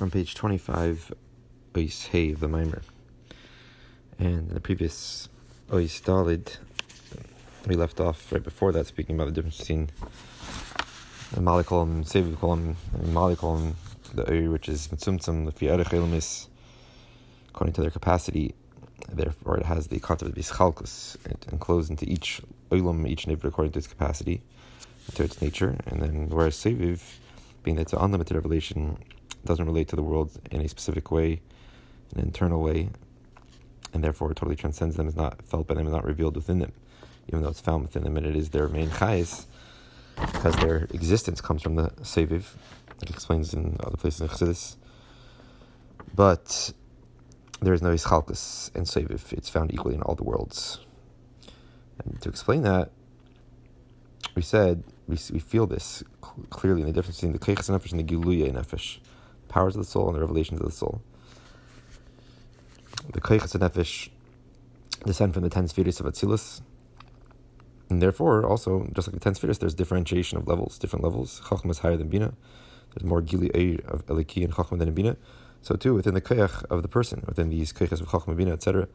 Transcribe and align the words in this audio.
on 0.00 0.10
page 0.10 0.34
25, 0.34 1.12
Ois 1.74 2.08
Hey 2.08 2.32
of 2.32 2.40
the 2.40 2.48
Mimer. 2.48 2.82
And 4.18 4.48
in 4.48 4.54
the 4.54 4.60
previous 4.60 5.28
Ois 5.70 6.02
Dalid, 6.02 6.56
we 7.66 7.76
left 7.76 8.00
off 8.00 8.32
right 8.32 8.42
before 8.42 8.72
that, 8.72 8.86
speaking 8.86 9.14
about 9.14 9.26
the 9.26 9.32
difference 9.32 9.58
between 9.58 9.90
the 11.32 11.40
Malikol 11.40 11.82
and 11.82 12.04
Sevikol 12.04 12.54
and 12.54 12.76
Malikol, 13.14 13.74
the 14.12 14.28
Oir, 14.28 14.50
which 14.50 14.68
is 14.68 14.88
Mitzumtzum, 14.88 15.46
the 15.46 15.52
Fi'arech 15.52 16.48
according 17.50 17.74
to 17.74 17.80
their 17.80 17.90
capacity. 17.90 18.54
Therefore, 19.12 19.58
it 19.58 19.66
has 19.66 19.86
the 19.88 20.00
concept 20.00 20.30
of 20.30 20.36
Ischalkus, 20.36 21.16
it 21.26 21.46
enclosed 21.52 21.90
into 21.90 22.10
each 22.10 22.40
Oilam, 22.70 23.08
each 23.08 23.28
neighbor 23.28 23.46
according 23.46 23.72
to 23.72 23.78
its 23.78 23.86
capacity, 23.86 24.42
to 25.14 25.22
its 25.22 25.40
nature. 25.40 25.76
And 25.86 26.02
then, 26.02 26.28
whereas 26.30 26.56
Seviv, 26.56 27.00
being 27.62 27.76
that 27.76 27.82
it's 27.82 27.92
an 27.92 28.00
unlimited 28.00 28.34
revelation, 28.34 28.98
doesn't 29.44 29.64
relate 29.66 29.88
to 29.88 29.96
the 29.96 30.02
world 30.02 30.30
in 30.50 30.60
a 30.60 30.68
specific 30.68 31.10
way, 31.10 31.40
an 32.14 32.20
internal 32.20 32.62
way, 32.62 32.88
and 33.92 34.02
therefore 34.02 34.28
totally 34.28 34.56
transcends 34.56 34.96
them, 34.96 35.06
is 35.08 35.16
not 35.16 35.42
felt 35.42 35.66
by 35.66 35.74
them, 35.74 35.86
is 35.86 35.92
not 35.92 36.04
revealed 36.04 36.36
within 36.36 36.58
them, 36.58 36.72
even 37.28 37.42
though 37.42 37.50
it's 37.50 37.60
found 37.60 37.82
within 37.82 38.04
them, 38.04 38.16
and 38.16 38.26
it 38.26 38.36
is 38.36 38.50
their 38.50 38.68
main 38.68 38.88
chayes, 38.88 39.46
because 40.16 40.56
their 40.56 40.88
existence 40.92 41.40
comes 41.40 41.62
from 41.62 41.76
the 41.76 41.88
Seviv, 42.02 42.56
it 43.02 43.10
explains 43.10 43.52
in 43.54 43.76
other 43.80 43.96
places 43.96 44.20
in 44.20 44.28
Chassidus. 44.28 44.76
But 46.14 46.72
there 47.60 47.74
is 47.74 47.82
no 47.82 47.90
Ischalkus 47.90 48.74
and 48.74 48.86
Seviv, 48.86 49.32
it's 49.32 49.48
found 49.48 49.72
equally 49.72 49.94
in 49.94 50.02
all 50.02 50.14
the 50.14 50.24
worlds. 50.24 50.80
And 52.04 52.20
to 52.22 52.28
explain 52.28 52.62
that, 52.62 52.90
we 54.34 54.42
said 54.42 54.82
we, 55.06 55.16
we 55.32 55.38
feel 55.38 55.66
this 55.66 56.02
clearly 56.50 56.80
in 56.80 56.86
the 56.86 56.92
difference 56.92 57.20
between 57.20 57.32
the 57.32 57.38
Keichas 57.38 57.70
Nefesh 57.70 57.92
and 57.92 58.00
the 58.00 58.04
Giluya 58.04 58.52
Nefesh 58.52 58.98
powers 59.54 59.76
of 59.76 59.82
the 59.82 59.90
soul 59.94 60.08
and 60.08 60.16
the 60.16 60.20
revelations 60.20 60.60
of 60.60 60.66
the 60.66 60.72
soul. 60.72 61.00
The 63.12 63.20
Koichas 63.20 63.56
Nefesh 63.56 64.10
descend 65.06 65.32
from 65.32 65.44
the 65.44 65.50
ten 65.50 65.68
spheres 65.68 66.00
of 66.00 66.06
Atzilus, 66.06 66.60
and 67.88 68.02
therefore, 68.02 68.44
also, 68.44 68.88
just 68.92 69.06
like 69.06 69.14
the 69.14 69.20
ten 69.20 69.34
spheres, 69.36 69.58
there's 69.58 69.74
differentiation 69.74 70.36
of 70.38 70.48
levels, 70.48 70.76
different 70.78 71.04
levels. 71.04 71.40
Chachma 71.44 71.70
is 71.70 71.78
higher 71.78 71.96
than 71.96 72.08
Bina. 72.08 72.34
There's 72.92 73.04
more 73.04 73.20
Gili 73.20 73.50
Eir 73.50 73.84
of 73.86 74.04
Eliki 74.06 74.42
and 74.42 74.52
Chachma 74.52 74.76
than 74.78 74.92
Bina. 74.92 75.16
So 75.62 75.76
too, 75.76 75.94
within 75.94 76.14
the 76.14 76.20
Koyach 76.20 76.64
of 76.64 76.82
the 76.82 76.88
person, 76.88 77.22
within 77.26 77.50
these 77.50 77.72
Koyachas 77.72 78.00
of 78.00 78.08
Chachma, 78.08 78.36
Bina, 78.36 78.52
etc., 78.52 78.88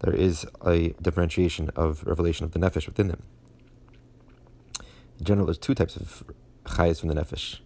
there 0.00 0.14
is 0.14 0.44
a 0.66 0.88
differentiation 1.00 1.70
of 1.76 2.02
revelation 2.04 2.44
of 2.44 2.50
the 2.50 2.58
Nefesh 2.58 2.86
within 2.86 3.06
them. 3.08 3.22
In 5.20 5.24
general, 5.24 5.46
there's 5.46 5.58
two 5.58 5.74
types 5.74 5.94
of 5.96 6.24
Chayas 6.64 6.98
from 6.98 7.10
the 7.10 7.14
Nefesh. 7.14 7.60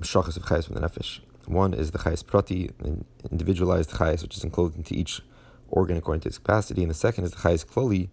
Shachas 0.00 0.36
of 0.36 0.44
Chayas 0.44 0.66
from 0.66 0.76
the 0.76 0.82
Nefesh. 0.82 1.20
One 1.48 1.72
is 1.72 1.92
the 1.92 1.98
chayes 1.98 2.24
prati, 2.26 2.70
an 2.80 3.06
individualized 3.30 3.92
chayes, 3.92 4.20
which 4.20 4.36
is 4.36 4.44
enclosed 4.44 4.76
into 4.76 4.94
each 4.94 5.22
organ 5.70 5.96
according 5.96 6.20
to 6.20 6.28
its 6.28 6.36
capacity, 6.36 6.82
and 6.82 6.90
the 6.90 6.94
second 6.94 7.24
is 7.24 7.30
the 7.30 7.38
chayes 7.38 7.64
kloli, 7.64 8.10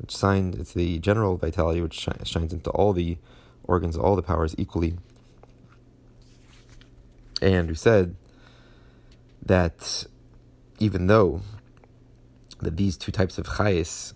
which 0.00 0.16
shines, 0.16 0.56
it's 0.56 0.72
the 0.72 0.98
general 0.98 1.36
vitality 1.36 1.82
which 1.82 1.92
shines 1.92 2.54
into 2.54 2.70
all 2.70 2.94
the 2.94 3.18
organs, 3.64 3.98
all 3.98 4.16
the 4.16 4.22
powers 4.22 4.54
equally. 4.56 4.96
And 7.42 7.68
we 7.68 7.74
said 7.74 8.16
that 9.44 10.06
even 10.78 11.06
though 11.06 11.42
that 12.60 12.78
these 12.78 12.96
two 12.96 13.12
types 13.12 13.36
of 13.36 13.46
chayes, 13.46 14.14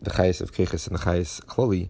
the 0.00 0.10
chayes 0.10 0.40
of 0.40 0.52
keches 0.52 0.86
and 0.86 0.96
the 0.96 1.02
chayes 1.02 1.44
kloli, 1.46 1.88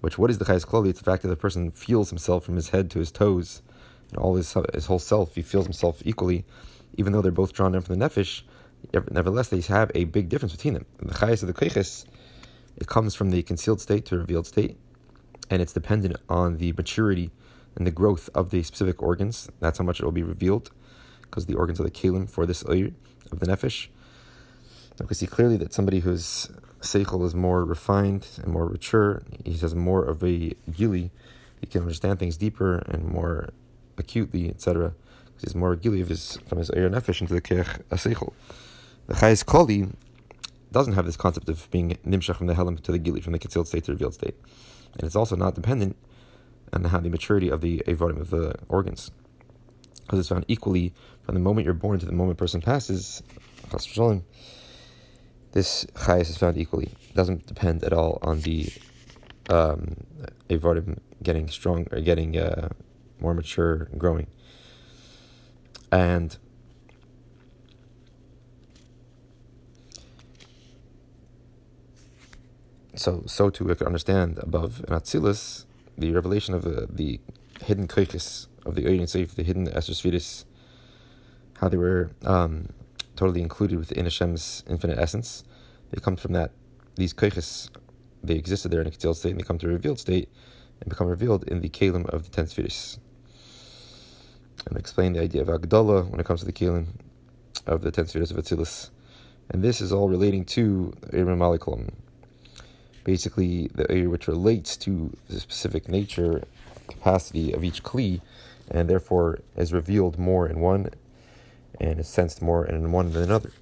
which 0.00 0.18
what 0.18 0.28
is 0.28 0.38
the 0.38 0.44
chayes 0.44 0.66
kloli? 0.66 0.88
It's 0.88 0.98
the 0.98 1.04
fact 1.04 1.22
that 1.22 1.28
the 1.28 1.36
person 1.36 1.70
feels 1.70 2.10
himself 2.10 2.44
from 2.44 2.56
his 2.56 2.70
head 2.70 2.90
to 2.90 2.98
his 2.98 3.12
toes 3.12 3.62
and 4.10 4.18
all 4.18 4.36
his, 4.36 4.54
his 4.72 4.86
whole 4.86 4.98
self, 4.98 5.34
he 5.34 5.42
feels 5.42 5.64
himself 5.64 6.02
equally, 6.04 6.44
even 6.96 7.12
though 7.12 7.22
they're 7.22 7.32
both 7.32 7.52
drawn 7.52 7.74
in 7.74 7.80
from 7.80 7.98
the 7.98 8.08
nefesh. 8.08 8.42
Nevertheless, 8.92 9.48
they 9.48 9.60
have 9.62 9.90
a 9.94 10.04
big 10.04 10.28
difference 10.28 10.54
between 10.54 10.74
them. 10.74 10.86
The 10.98 11.14
chayas 11.14 11.42
of 11.42 11.48
the 11.48 11.54
keiches, 11.54 12.04
it 12.76 12.86
comes 12.86 13.14
from 13.14 13.30
the 13.30 13.42
concealed 13.42 13.80
state 13.80 14.04
to 14.06 14.18
revealed 14.18 14.46
state, 14.46 14.76
and 15.50 15.60
it's 15.60 15.72
dependent 15.72 16.16
on 16.28 16.58
the 16.58 16.72
maturity 16.72 17.30
and 17.74 17.86
the 17.86 17.90
growth 17.90 18.30
of 18.34 18.50
the 18.50 18.62
specific 18.62 19.02
organs. 19.02 19.50
That's 19.60 19.78
how 19.78 19.84
much 19.84 20.00
it 20.00 20.04
will 20.04 20.12
be 20.12 20.22
revealed, 20.22 20.70
because 21.22 21.46
the 21.46 21.54
organs 21.54 21.80
are 21.80 21.84
the 21.84 21.90
kalim 21.90 22.28
for 22.28 22.46
this 22.46 22.64
oir 22.64 22.90
of 23.32 23.40
the 23.40 23.46
nefesh. 23.46 23.88
We 25.08 25.14
see 25.14 25.26
clearly 25.26 25.56
that 25.58 25.74
somebody 25.74 26.00
whose 26.00 26.48
seichel 26.80 27.24
is 27.24 27.34
more 27.34 27.64
refined 27.64 28.26
and 28.42 28.52
more 28.52 28.68
mature, 28.68 29.22
he 29.44 29.54
has 29.58 29.74
more 29.74 30.04
of 30.04 30.22
a 30.22 30.54
gili, 30.70 31.10
he 31.60 31.66
can 31.66 31.82
understand 31.82 32.18
things 32.18 32.36
deeper 32.36 32.78
and 32.78 33.04
more 33.04 33.50
acutely, 33.98 34.48
etc. 34.48 34.94
Because 35.26 35.52
he's 35.52 35.54
more 35.54 35.76
giliv 35.76 36.10
is 36.10 36.38
from 36.46 36.58
his 36.58 36.70
air 36.70 36.88
nefesh 36.88 37.20
into 37.20 37.34
the 37.34 37.40
kech 37.40 37.82
aseichel. 37.90 38.32
The 39.06 39.14
chayes 39.14 39.44
koli 39.44 39.88
doesn't 40.72 40.94
have 40.94 41.06
this 41.06 41.16
concept 41.16 41.48
of 41.48 41.70
being 41.70 41.96
nimshach 42.06 42.36
from 42.36 42.46
the 42.46 42.54
helam 42.54 42.80
to 42.80 42.92
the 42.92 42.98
gili, 42.98 43.20
from 43.20 43.32
the 43.32 43.38
concealed 43.38 43.68
state 43.68 43.84
to 43.84 43.92
the 43.92 43.92
revealed 43.92 44.14
state, 44.14 44.34
and 44.94 45.04
it's 45.04 45.16
also 45.16 45.36
not 45.36 45.54
dependent 45.54 45.96
on 46.72 46.84
how 46.84 47.00
the 47.00 47.08
maturity 47.08 47.48
of 47.48 47.60
the 47.60 47.82
avodim 47.86 48.20
of 48.20 48.30
the 48.30 48.54
organs, 48.68 49.10
because 50.02 50.18
it's 50.18 50.28
found 50.28 50.44
equally 50.48 50.92
from 51.22 51.34
the 51.34 51.40
moment 51.40 51.64
you're 51.64 51.74
born 51.74 51.98
to 51.98 52.06
the 52.06 52.12
moment 52.12 52.38
a 52.38 52.40
person 52.40 52.60
passes. 52.60 53.22
This 55.52 55.86
chayes 55.94 56.28
is 56.28 56.36
found 56.36 56.58
equally. 56.58 56.92
It 57.08 57.14
doesn't 57.14 57.46
depend 57.46 57.82
at 57.82 57.92
all 57.92 58.18
on 58.22 58.40
the 58.40 58.68
um, 59.48 59.96
avodim 60.50 60.98
getting 61.22 61.48
strong 61.48 61.86
or 61.92 62.00
getting 62.00 62.36
uh, 62.36 62.68
more 63.20 63.34
mature 63.34 63.88
and 63.90 64.00
growing. 64.00 64.26
And 65.90 66.36
so, 72.94 73.22
so 73.26 73.50
too, 73.50 73.64
we 73.64 73.74
can 73.74 73.86
understand 73.86 74.38
above 74.38 74.84
in 74.86 74.94
the 75.96 76.12
revelation 76.12 76.54
of 76.54 76.62
the, 76.62 76.86
the 76.90 77.20
hidden 77.62 77.88
koiches 77.88 78.48
of 78.64 78.74
the 78.74 78.82
Oyin 78.84 79.02
Seif, 79.02 79.34
the 79.34 79.42
hidden 79.42 79.68
Esther 79.68 79.94
how 81.58 81.68
they 81.68 81.76
were 81.76 82.10
um, 82.24 82.68
totally 83.14 83.40
included 83.40 83.78
within 83.78 84.04
Hashem's 84.04 84.62
infinite 84.68 84.98
essence. 84.98 85.44
They 85.90 86.00
come 86.00 86.16
from 86.16 86.32
that, 86.34 86.50
these 86.96 87.14
koiches, 87.14 87.70
they 88.22 88.34
existed 88.34 88.70
there 88.70 88.80
in 88.80 88.86
a 88.86 88.90
concealed 88.90 89.16
state, 89.16 89.30
and 89.30 89.40
they 89.40 89.44
come 89.44 89.58
to 89.58 89.66
a 89.68 89.72
revealed 89.72 90.00
state 90.00 90.28
and 90.80 90.90
become 90.90 91.06
revealed 91.06 91.44
in 91.44 91.60
the 91.60 91.68
kalim 91.68 92.06
of 92.10 92.24
the 92.24 92.30
ten 92.30 92.46
spheres 92.46 92.98
and 94.66 94.76
explain 94.76 95.12
the 95.12 95.20
idea 95.20 95.42
of 95.42 95.48
Agdala 95.48 96.08
when 96.08 96.20
it 96.20 96.26
comes 96.26 96.40
to 96.40 96.46
the 96.46 96.52
Kelim 96.52 96.86
of 97.66 97.82
the 97.82 97.90
ten 97.90 98.06
spheres 98.06 98.30
of 98.30 98.36
Atzilus. 98.36 98.90
And 99.50 99.62
this 99.62 99.80
is 99.80 99.92
all 99.92 100.08
relating 100.08 100.44
to 100.46 100.92
Irim 101.12 101.38
Malikolam. 101.38 101.92
Basically, 103.04 103.70
the 103.74 103.88
area 103.90 104.10
which 104.10 104.26
relates 104.26 104.76
to 104.78 105.16
the 105.28 105.38
specific 105.38 105.88
nature, 105.88 106.42
capacity 106.88 107.52
of 107.52 107.62
each 107.62 107.84
Kli, 107.84 108.20
and 108.68 108.90
therefore 108.90 109.38
is 109.56 109.72
revealed 109.72 110.18
more 110.18 110.48
in 110.48 110.58
one 110.58 110.90
and 111.80 112.00
is 112.00 112.08
sensed 112.08 112.42
more 112.42 112.66
in 112.66 112.90
one 112.90 113.12
than 113.12 113.22
another. 113.22 113.52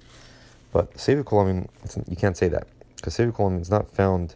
But 0.73 0.95
Sevikolam, 0.95 1.67
you 2.09 2.15
can't 2.15 2.35
say 2.35 2.47
that. 2.47 2.67
Because 2.95 3.15
Sevikolam 3.15 3.61
is 3.61 3.69
not 3.69 3.87
found 3.87 4.33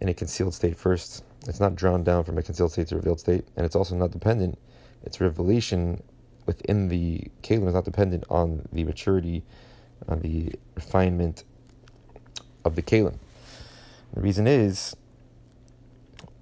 in 0.00 0.08
a 0.08 0.14
concealed 0.14 0.54
state 0.54 0.78
first. 0.78 1.22
It's 1.46 1.60
not 1.60 1.74
drawn 1.74 2.02
down 2.02 2.24
from 2.24 2.38
a 2.38 2.42
concealed 2.42 2.72
state 2.72 2.88
to 2.88 2.94
a 2.94 2.98
revealed 2.98 3.20
state, 3.20 3.44
and 3.56 3.66
it's 3.66 3.76
also 3.76 3.94
not 3.94 4.10
dependent 4.10 4.58
its 5.02 5.20
revelation 5.20 6.02
within 6.46 6.88
the 6.88 7.30
Kalim 7.42 7.68
is 7.68 7.74
not 7.74 7.84
dependent 7.84 8.24
on 8.28 8.66
the 8.72 8.84
maturity, 8.84 9.42
on 10.08 10.20
the 10.20 10.52
refinement 10.74 11.44
of 12.64 12.74
the 12.76 12.82
Kalim. 12.82 13.18
The 14.14 14.20
reason 14.20 14.46
is 14.46 14.96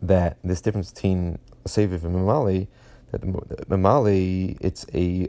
that 0.01 0.39
this 0.43 0.61
difference 0.61 0.91
between 0.93 1.39
Seviv 1.67 2.05
and 2.05 2.17
Mamali, 2.17 2.69
that 3.11 3.23
Mamali, 3.23 4.57
it's 4.61 4.87
a 4.95 5.29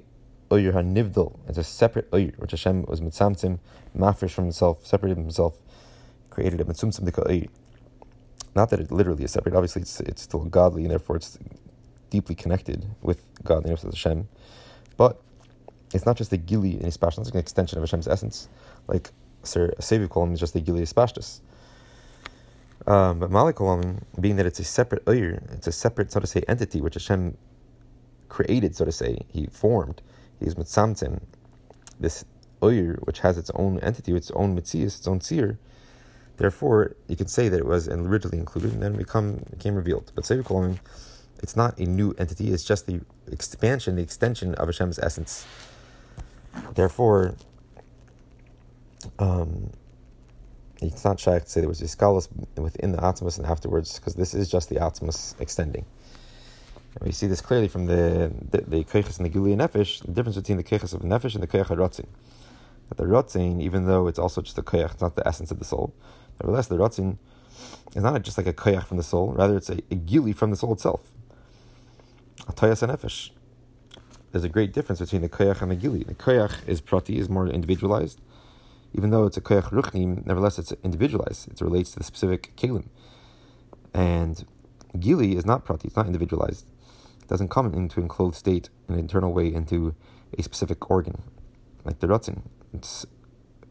Oyur 0.50 0.73
HaNivdal, 0.73 1.37
it's 1.47 1.58
a 1.58 1.64
separate 1.64 2.09
Oyur, 2.11 2.37
which 2.40 2.52
Hashem 2.52 2.85
was 2.85 3.02
Mitzamtzim, 3.02 3.59
Mafresh 3.97 4.31
from 4.31 4.46
himself, 4.46 4.85
separated 4.85 5.17
himself, 5.17 5.58
created 6.29 6.61
a 6.61 6.64
Mitzumtzim 6.64 7.02
Dika 7.02 7.49
Not 8.55 8.70
that 8.70 8.79
it 8.79 8.91
literally 8.91 9.26
is 9.26 9.31
separate, 9.31 9.55
obviously 9.55 9.81
it's, 9.81 9.99
it's 10.02 10.22
still 10.22 10.46
godly, 10.46 10.84
and 10.84 10.91
therefore 10.91 11.17
it's 11.17 11.37
deeply 12.09 12.35
connected 12.35 12.85
with 13.02 13.22
God, 13.44 13.64
the 13.64 13.73
of 13.73 13.82
Hashem. 13.84 14.28
But 14.97 15.22
it's 15.94 16.06
not 16.06 16.17
just 16.17 16.32
the 16.32 16.38
gili 16.38 16.73
in 16.73 16.82
Ispashtus, 16.82 17.20
it's 17.20 17.29
an 17.32 17.38
extension 17.38 17.78
of 17.78 17.84
Hashem's 17.84 18.08
essence. 18.08 18.50
Like 18.88 19.11
Sir 19.44 19.73
Savior 19.79 20.08
Kolam 20.08 20.34
is 20.34 20.40
just 20.40 20.53
the 20.53 20.61
gili 20.61 20.82
Ispashtus. 20.82 21.41
Um, 22.88 23.20
but 23.20 23.29
Malik 23.29 23.58
Kolam, 23.58 24.03
being 24.20 24.38
that 24.38 24.46
it's 24.46 24.59
a 24.59 24.64
separate 24.64 25.06
Uyr, 25.06 25.53
it's 25.53 25.67
a 25.67 25.72
separate, 25.72 26.11
so 26.11 26.20
to 26.20 26.28
say, 26.28 26.44
entity 26.47 26.82
which 26.82 26.94
Hashem 26.96 27.38
created, 28.29 28.76
so 28.76 28.85
to 28.85 28.91
say, 28.91 29.20
He 29.28 29.47
formed. 29.47 30.02
He's 30.40 30.55
Mitzamtim, 30.55 31.22
this 32.00 32.23
Uyr, 32.62 32.97
which 33.05 33.20
has 33.20 33.38
its 33.38 33.52
own 33.55 33.79
entity, 33.79 34.14
its 34.14 34.32
own 34.32 34.55
Mitzias, 34.55 34.97
its 34.97 35.08
own 35.08 35.22
Seer. 35.22 35.59
Therefore, 36.38 36.96
you 37.09 37.17
can 37.17 37.28
say 37.28 37.50
that 37.50 37.58
it 37.59 37.66
was 37.66 37.90
originally 37.90 38.38
included 38.38 38.72
and 38.72 38.82
then 38.82 38.96
become 38.96 39.44
became 39.50 39.76
revealed. 39.76 40.12
But 40.16 40.26
Savior 40.26 40.44
Kolam 40.44 40.79
It's 41.41 41.56
not 41.56 41.78
a 41.80 41.84
new 41.84 42.14
entity, 42.18 42.52
it's 42.52 42.64
just 42.64 42.86
the 42.86 43.02
expansion, 43.32 43.96
the 43.96 44.02
extension 44.02 44.56
of 44.56 44.68
Hashem's 44.68 45.00
essence. 45.00 45.46
Therefore, 46.76 47.36
um, 49.20 49.72
it's 50.82 51.03
not 51.03 51.20
shy 51.20 51.40
to 51.40 51.50
say 51.50 51.62
there 51.62 51.70
was 51.70 51.82
a 51.82 51.86
Iskalos 51.86 52.30
within 52.58 52.91
the 52.91 52.97
Atmos 53.00 53.38
and 53.38 53.46
afterwards, 53.46 54.00
because 54.00 54.16
this 54.16 54.34
is 54.34 54.50
just 54.50 54.70
the 54.70 54.76
Atmos 54.76 55.40
extending. 55.40 55.86
And 56.96 57.06
we 57.06 57.12
see 57.12 57.28
this 57.28 57.41
clearly 57.41 57.68
from 57.68 57.86
the 57.86 58.32
the, 58.52 58.62
the 58.62 58.78
and 58.78 59.26
the 59.26 59.30
Gili 59.30 59.56
Nefesh, 59.56 60.02
the 60.02 60.12
difference 60.12 60.38
between 60.38 60.58
the 60.58 60.64
Keiches 60.64 60.94
of 60.94 61.02
Nefesh 61.02 61.36
and 61.36 61.44
the 61.44 61.47
Keich 61.47 61.68
HaRotzin. 61.68 62.08
That 62.90 62.97
the 62.97 63.03
Rotzin, 63.03 63.62
even 63.62 63.86
though 63.86 64.08
it's 64.08 64.18
also 64.18 64.41
just 64.41 64.58
a 64.58 64.64
Keich, 64.64 64.91
it's 64.94 65.02
not 65.02 65.16
the 65.16 65.28
essence 65.28 65.52
of 65.52 65.59
the 65.59 65.66
soul, 65.66 65.94
nevertheless, 66.40 66.68
the 66.68 66.78
Rotzin 66.78 67.18
is 67.96 68.03
not 68.03 68.22
just 68.24 68.38
like 68.38 68.47
a 68.47 68.53
Keich 68.53 68.86
from 68.86 68.97
the 68.97 69.03
soul, 69.03 69.32
rather, 69.34 69.58
it's 69.58 69.70
a, 69.70 69.78
a 69.91 69.96
Gili 69.96 70.34
from 70.34 70.50
the 70.50 70.56
soul 70.56 70.74
itself. 70.74 71.02
A 72.47 72.53
Toyas 72.53 72.82
and 72.82 72.91
Nefesh. 72.91 73.32
There's 74.32 74.44
a 74.44 74.50
great 74.50 74.74
difference 74.74 75.00
between 75.00 75.22
the 75.22 75.30
Koyach 75.30 75.62
and 75.62 75.72
the 75.72 75.76
Gili. 75.76 76.03
The 76.03 76.16
Koyach 76.16 76.68
is 76.68 76.82
Prati, 76.82 77.18
is 77.18 77.30
more 77.30 77.47
individualized. 77.47 78.22
Even 78.94 79.09
though 79.09 79.26
it's 79.26 79.38
a 79.38 79.41
Koyach 79.41 79.72
Ruchnim, 79.72 80.26
nevertheless, 80.26 80.59
it's 80.59 80.74
individualized. 80.84 81.52
It 81.52 81.62
relates 81.62 81.91
to 81.91 82.00
the 82.00 82.03
specific 82.03 82.56
Kalim. 82.56 82.88
And 83.94 84.46
Gili 85.00 85.36
is 85.36 85.46
not 85.46 85.66
Prati, 85.66 85.88
it's 85.88 85.97
not 85.97 86.08
individualized 86.08 86.66
It 87.22 87.28
doesn't 87.28 87.50
come 87.50 87.74
into 87.74 88.02
enclosed 88.02 88.36
state 88.36 88.70
in 88.88 88.96
an 88.96 89.00
internal 89.00 89.34
way 89.34 89.53
into 89.53 89.96
a 90.38 90.44
specific 90.44 90.90
organ. 90.90 91.22
Like 91.84 92.00
the 92.00 92.08
Ratzin, 92.08 92.41
it's 92.74 93.06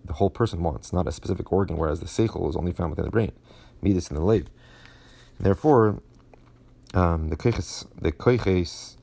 the 0.04 0.14
whole 0.14 0.30
person 0.30 0.62
wants, 0.62 0.92
not 0.92 1.06
a 1.06 1.12
specific 1.12 1.52
organ, 1.52 1.76
whereas 1.76 2.00
the 2.00 2.06
Seichel 2.06 2.48
is 2.48 2.56
only 2.56 2.72
found 2.72 2.90
within 2.90 3.04
the 3.04 3.10
brain, 3.10 3.32
Midas 3.82 4.08
in 4.10 4.16
the 4.16 4.22
leg. 4.22 4.48
Therefore, 5.38 6.02
um, 6.94 7.28
the 7.28 7.36
koiches, 7.36 7.86
the 8.00 8.12
koiches 8.12 8.96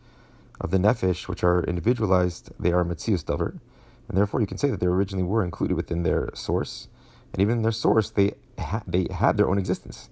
of 0.62 0.72
the 0.72 0.78
nefesh, 0.78 1.28
which 1.28 1.44
are 1.44 1.64
individualized, 1.64 2.52
they 2.60 2.72
are 2.72 2.84
mitzius 2.84 3.24
davar, 3.24 3.60
and 4.08 4.18
therefore 4.18 4.42
you 4.42 4.48
can 4.48 4.58
say 4.58 4.70
that 4.70 4.80
they 4.80 4.88
originally 4.88 5.24
were 5.24 5.44
included 5.44 5.76
within 5.76 6.04
their 6.04 6.30
source, 6.34 6.88
and 7.34 7.42
even 7.42 7.58
in 7.58 7.62
their 7.64 7.72
source, 7.72 8.10
they 8.10 8.34
ha- 8.58 8.84
they 8.88 9.08
had 9.12 9.38
their 9.38 9.50
own 9.50 9.58
existence. 9.58 10.10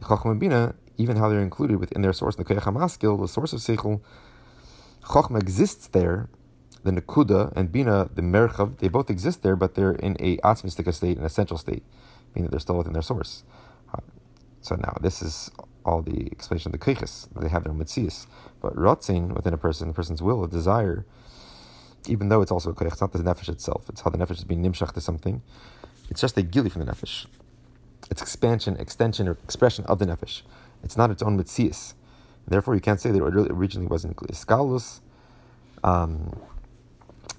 Chacham 0.00 0.38
Bina 0.38 0.74
even 0.98 1.16
how 1.16 1.28
they're 1.28 1.40
included 1.40 1.78
within 1.78 2.02
their 2.02 2.12
source. 2.12 2.36
The 2.36 2.44
Koyach 2.44 2.62
HaMaskil, 2.62 3.20
the 3.20 3.28
source 3.28 3.52
of 3.52 3.60
Seichel, 3.60 4.00
Chochma 5.02 5.40
exists 5.40 5.88
there, 5.88 6.28
the 6.84 6.90
Nakuda 6.90 7.52
and 7.56 7.72
Bina, 7.72 8.08
the 8.14 8.22
Merchav, 8.22 8.78
they 8.78 8.88
both 8.88 9.10
exist 9.10 9.42
there, 9.42 9.56
but 9.56 9.74
they're 9.74 9.92
in 9.92 10.16
a 10.20 10.36
Atzmistika 10.38 10.92
state, 10.92 11.16
an 11.18 11.24
essential 11.24 11.56
state, 11.56 11.82
meaning 12.34 12.44
that 12.44 12.50
they're 12.50 12.60
still 12.60 12.76
within 12.76 12.92
their 12.92 13.02
source. 13.02 13.44
Uh, 13.92 14.00
so 14.60 14.76
now, 14.76 14.96
this 15.00 15.22
is 15.22 15.50
all 15.84 16.02
the 16.02 16.28
explanation 16.30 16.72
of 16.74 16.80
the 16.80 16.84
Keiches, 16.94 17.28
they 17.38 17.48
have 17.48 17.64
their 17.64 17.72
Metzias. 17.72 18.26
But 18.60 18.74
Rotzin, 18.76 19.34
within 19.34 19.54
a 19.54 19.58
person, 19.58 19.88
the 19.88 19.94
person's 19.94 20.22
will, 20.22 20.44
a 20.44 20.48
desire, 20.48 21.04
even 22.06 22.28
though 22.28 22.42
it's 22.42 22.50
also 22.50 22.70
a 22.70 22.74
Koyach, 22.74 22.92
it's 22.92 23.00
not 23.00 23.12
the 23.12 23.18
Nefesh 23.18 23.48
itself, 23.48 23.88
it's 23.88 24.00
how 24.02 24.10
the 24.10 24.18
Nefesh 24.18 24.38
is 24.38 24.44
being 24.44 24.62
nimshach 24.62 24.92
to 24.92 25.00
something. 25.00 25.42
It's 26.10 26.20
just 26.20 26.36
a 26.36 26.42
gili 26.42 26.68
from 26.68 26.84
the 26.84 26.92
Nefesh. 26.92 27.26
It's 28.10 28.20
expansion, 28.20 28.76
extension, 28.76 29.28
or 29.28 29.38
expression 29.44 29.84
of 29.86 29.98
the 29.98 30.06
Nefesh. 30.06 30.42
It's 30.82 30.96
not 30.96 31.10
its 31.10 31.22
own 31.22 31.38
mitzias. 31.38 31.94
Therefore, 32.46 32.74
you 32.74 32.80
can't 32.80 33.00
say 33.00 33.10
that 33.10 33.22
it 33.22 33.22
originally 33.22 33.86
wasn't 33.86 34.16
iskalus, 34.16 35.00
um, 35.84 36.40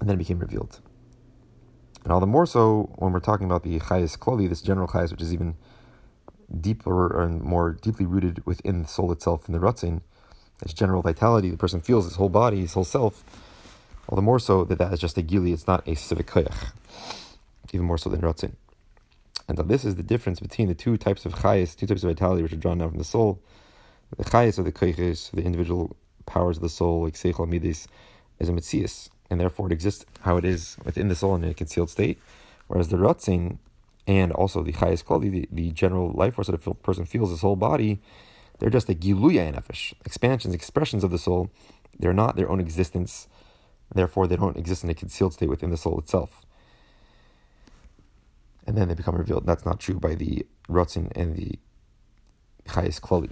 and 0.00 0.08
then 0.08 0.14
it 0.14 0.18
became 0.18 0.38
revealed. 0.38 0.80
And 2.04 2.12
all 2.12 2.20
the 2.20 2.26
more 2.26 2.46
so 2.46 2.90
when 2.96 3.12
we're 3.12 3.20
talking 3.20 3.46
about 3.46 3.62
the 3.62 3.78
chayas 3.78 4.18
kloli, 4.18 4.48
this 4.48 4.62
general 4.62 4.88
chayas, 4.88 5.10
which 5.10 5.22
is 5.22 5.32
even 5.32 5.56
deeper 6.60 7.22
and 7.22 7.42
more 7.42 7.72
deeply 7.72 8.06
rooted 8.06 8.44
within 8.46 8.82
the 8.82 8.88
soul 8.88 9.12
itself, 9.12 9.48
in 9.48 9.52
the 9.52 9.60
rutzin, 9.60 10.00
its 10.62 10.72
general 10.72 11.02
vitality, 11.02 11.50
the 11.50 11.56
person 11.56 11.80
feels 11.80 12.04
his 12.04 12.16
whole 12.16 12.28
body, 12.28 12.60
his 12.60 12.74
whole 12.74 12.84
self. 12.84 13.24
All 14.08 14.16
the 14.16 14.22
more 14.22 14.38
so 14.38 14.64
that 14.64 14.78
that 14.78 14.92
is 14.92 15.00
just 15.00 15.18
a 15.18 15.22
gili, 15.22 15.52
it's 15.52 15.66
not 15.66 15.86
a 15.88 15.94
specific 15.94 16.26
koyach, 16.26 16.72
even 17.72 17.86
more 17.86 17.98
so 17.98 18.10
than 18.10 18.20
rutzin. 18.20 18.52
And 19.48 19.58
this 19.58 19.84
is 19.84 19.96
the 19.96 20.02
difference 20.02 20.40
between 20.40 20.68
the 20.68 20.74
two 20.74 20.96
types 20.96 21.26
of 21.26 21.34
chayas, 21.34 21.76
two 21.76 21.86
types 21.86 22.02
of 22.02 22.10
vitality 22.10 22.42
which 22.42 22.52
are 22.52 22.56
drawn 22.56 22.78
down 22.78 22.90
from 22.90 22.98
the 22.98 23.04
soul. 23.04 23.40
The 24.16 24.24
chayas 24.24 24.58
of 24.58 24.64
the 24.64 24.72
koiches, 24.72 25.30
the 25.32 25.42
individual 25.42 25.96
powers 26.26 26.56
of 26.56 26.62
the 26.62 26.68
soul, 26.68 27.02
like 27.02 27.14
seichel 27.14 27.48
midis, 27.48 27.86
is 28.38 28.48
a 28.48 28.52
mitzias, 28.52 29.10
and 29.30 29.40
therefore 29.40 29.66
it 29.66 29.72
exists 29.72 30.06
how 30.20 30.36
it 30.36 30.44
is 30.44 30.76
within 30.84 31.08
the 31.08 31.14
soul 31.14 31.34
in 31.34 31.44
a 31.44 31.52
concealed 31.52 31.90
state. 31.90 32.18
Whereas 32.68 32.88
the 32.88 32.96
rotzin 32.96 33.58
and 34.06 34.32
also 34.32 34.62
the 34.62 34.72
chayas 34.72 35.04
quality, 35.04 35.28
the, 35.28 35.48
the 35.50 35.70
general 35.70 36.12
life 36.12 36.34
force 36.34 36.48
that 36.48 36.66
a 36.66 36.74
person 36.74 37.04
feels 37.04 37.30
his 37.30 37.40
whole 37.40 37.56
body, 37.56 38.00
they're 38.58 38.70
just 38.70 38.88
a 38.88 38.94
giluya 38.94 39.54
nefesh, 39.54 39.94
expansions, 40.04 40.54
expressions 40.54 41.04
of 41.04 41.10
the 41.10 41.18
soul. 41.18 41.50
They're 41.98 42.12
not 42.12 42.36
their 42.36 42.50
own 42.50 42.60
existence. 42.60 43.28
Therefore, 43.94 44.26
they 44.26 44.36
don't 44.36 44.56
exist 44.56 44.84
in 44.84 44.90
a 44.90 44.94
concealed 44.94 45.34
state 45.34 45.48
within 45.48 45.70
the 45.70 45.76
soul 45.76 45.98
itself 45.98 46.44
and 48.66 48.76
then 48.76 48.88
they 48.88 48.94
become 48.94 49.16
revealed. 49.16 49.46
That's 49.46 49.64
not 49.64 49.80
true 49.80 49.98
by 49.98 50.14
the 50.14 50.46
Rotzin 50.68 51.10
and 51.14 51.36
the 51.36 51.58
Chayes 52.68 53.00
Klali. 53.00 53.30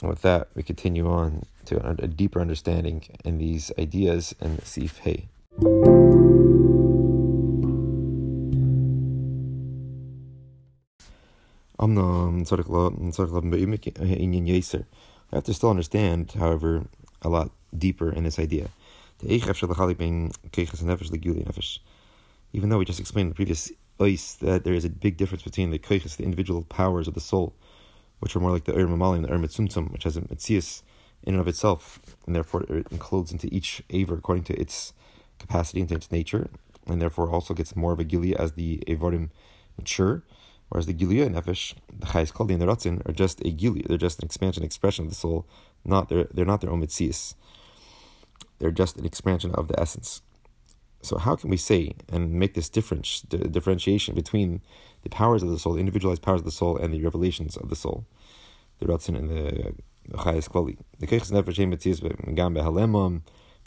And 0.00 0.08
with 0.08 0.22
that, 0.22 0.48
we 0.54 0.62
continue 0.62 1.08
on 1.08 1.42
to 1.66 1.86
a, 1.86 2.06
deeper 2.06 2.40
understanding 2.40 3.04
in 3.24 3.38
these 3.38 3.70
ideas 3.78 4.34
in 4.40 4.60
Sif 4.64 4.98
Hey. 4.98 5.28
Um, 11.80 11.96
uh, 11.96 12.44
I 15.32 15.36
have 15.36 15.44
to 15.44 15.54
still 15.54 15.70
understand, 15.70 16.32
however, 16.32 16.84
a 17.22 17.28
lot 17.30 17.50
deeper 17.76 18.12
in 18.12 18.24
this 18.24 18.38
idea. 18.38 18.68
Even 19.22 19.48
though 22.68 22.78
we 22.78 22.84
just 22.84 23.00
explained 23.00 23.26
in 23.26 23.30
the 23.30 23.34
previous 23.34 23.72
ice 23.98 24.34
that 24.34 24.64
there 24.64 24.74
is 24.74 24.84
a 24.84 24.90
big 24.90 25.16
difference 25.16 25.42
between 25.42 25.70
the 25.70 25.78
koiches, 25.78 26.16
the 26.16 26.24
individual 26.24 26.62
powers 26.64 27.08
of 27.08 27.14
the 27.14 27.20
soul, 27.20 27.54
which 28.18 28.36
are 28.36 28.40
more 28.40 28.50
like 28.50 28.64
the 28.64 28.76
Ur 28.76 28.86
Mamalim, 28.86 29.22
the 29.22 29.32
Ur 29.32 29.38
Mitzumtzum, 29.38 29.90
which 29.90 30.04
has 30.04 30.18
a 30.18 30.20
Metzias 30.20 30.82
in 31.22 31.32
and 31.34 31.40
of 31.40 31.48
itself, 31.48 31.98
and 32.26 32.36
therefore 32.36 32.64
it 32.64 32.86
includes 32.90 33.32
into 33.32 33.48
each 33.54 33.82
Aver 33.88 34.16
according 34.16 34.44
to 34.44 34.54
its 34.60 34.92
capacity, 35.38 35.80
into 35.80 35.94
its 35.94 36.12
nature, 36.12 36.50
and 36.86 37.00
therefore 37.00 37.30
also 37.30 37.54
gets 37.54 37.74
more 37.74 37.92
of 37.92 38.00
a 38.00 38.04
Gilia 38.04 38.36
as 38.38 38.52
the 38.52 38.82
Avarim 38.86 39.30
mature. 39.78 40.22
Whereas 40.70 40.86
the 40.86 40.92
Gilia 40.92 41.26
and 41.26 41.34
Nefesh, 41.34 41.74
the 41.92 42.06
Chayes 42.06 42.32
Kaldi 42.32 42.52
and 42.52 42.62
the 42.62 42.66
Ratzin, 42.66 43.06
are 43.06 43.12
just 43.12 43.40
a 43.44 43.50
Gilia, 43.50 43.82
they're 43.88 43.98
just 43.98 44.20
an 44.20 44.24
expansion, 44.24 44.62
expression 44.62 45.04
of 45.04 45.10
the 45.10 45.16
soul, 45.16 45.46
not 45.84 46.08
they're, 46.08 46.28
they're 46.32 46.44
not 46.44 46.60
their 46.60 46.70
own 46.70 46.80
Metzias. 46.80 47.34
They're 48.60 48.70
just 48.70 48.96
an 48.96 49.04
expansion 49.04 49.52
of 49.56 49.66
the 49.66 49.78
essence. 49.80 50.22
So 51.02 51.18
how 51.18 51.34
can 51.34 51.50
we 51.50 51.56
say 51.56 51.94
and 52.08 52.32
make 52.34 52.54
this 52.54 52.68
difference, 52.68 53.22
the 53.28 53.38
differentiation 53.38 54.14
between 54.14 54.60
the 55.02 55.08
powers 55.08 55.42
of 55.42 55.50
the 55.50 55.58
soul, 55.58 55.72
the 55.72 55.80
individualized 55.80 56.22
powers 56.22 56.40
of 56.40 56.44
the 56.44 56.52
soul, 56.52 56.76
and 56.76 56.94
the 56.94 57.02
revelations 57.02 57.56
of 57.56 57.68
the 57.68 57.76
soul, 57.76 58.06
the 58.78 58.86
Ratzin 58.86 59.16
and 59.16 59.28
the 59.28 59.74
Chayes 60.18 60.48
Klali? 60.48 60.78
The 61.00 61.08
Keiches 61.08 61.32
Nefesh 61.32 61.60
Ein 61.60 61.72
Metzias 61.72 62.00
but 62.00 62.34
Gam 62.36 62.54
Behalemam, 62.54 63.22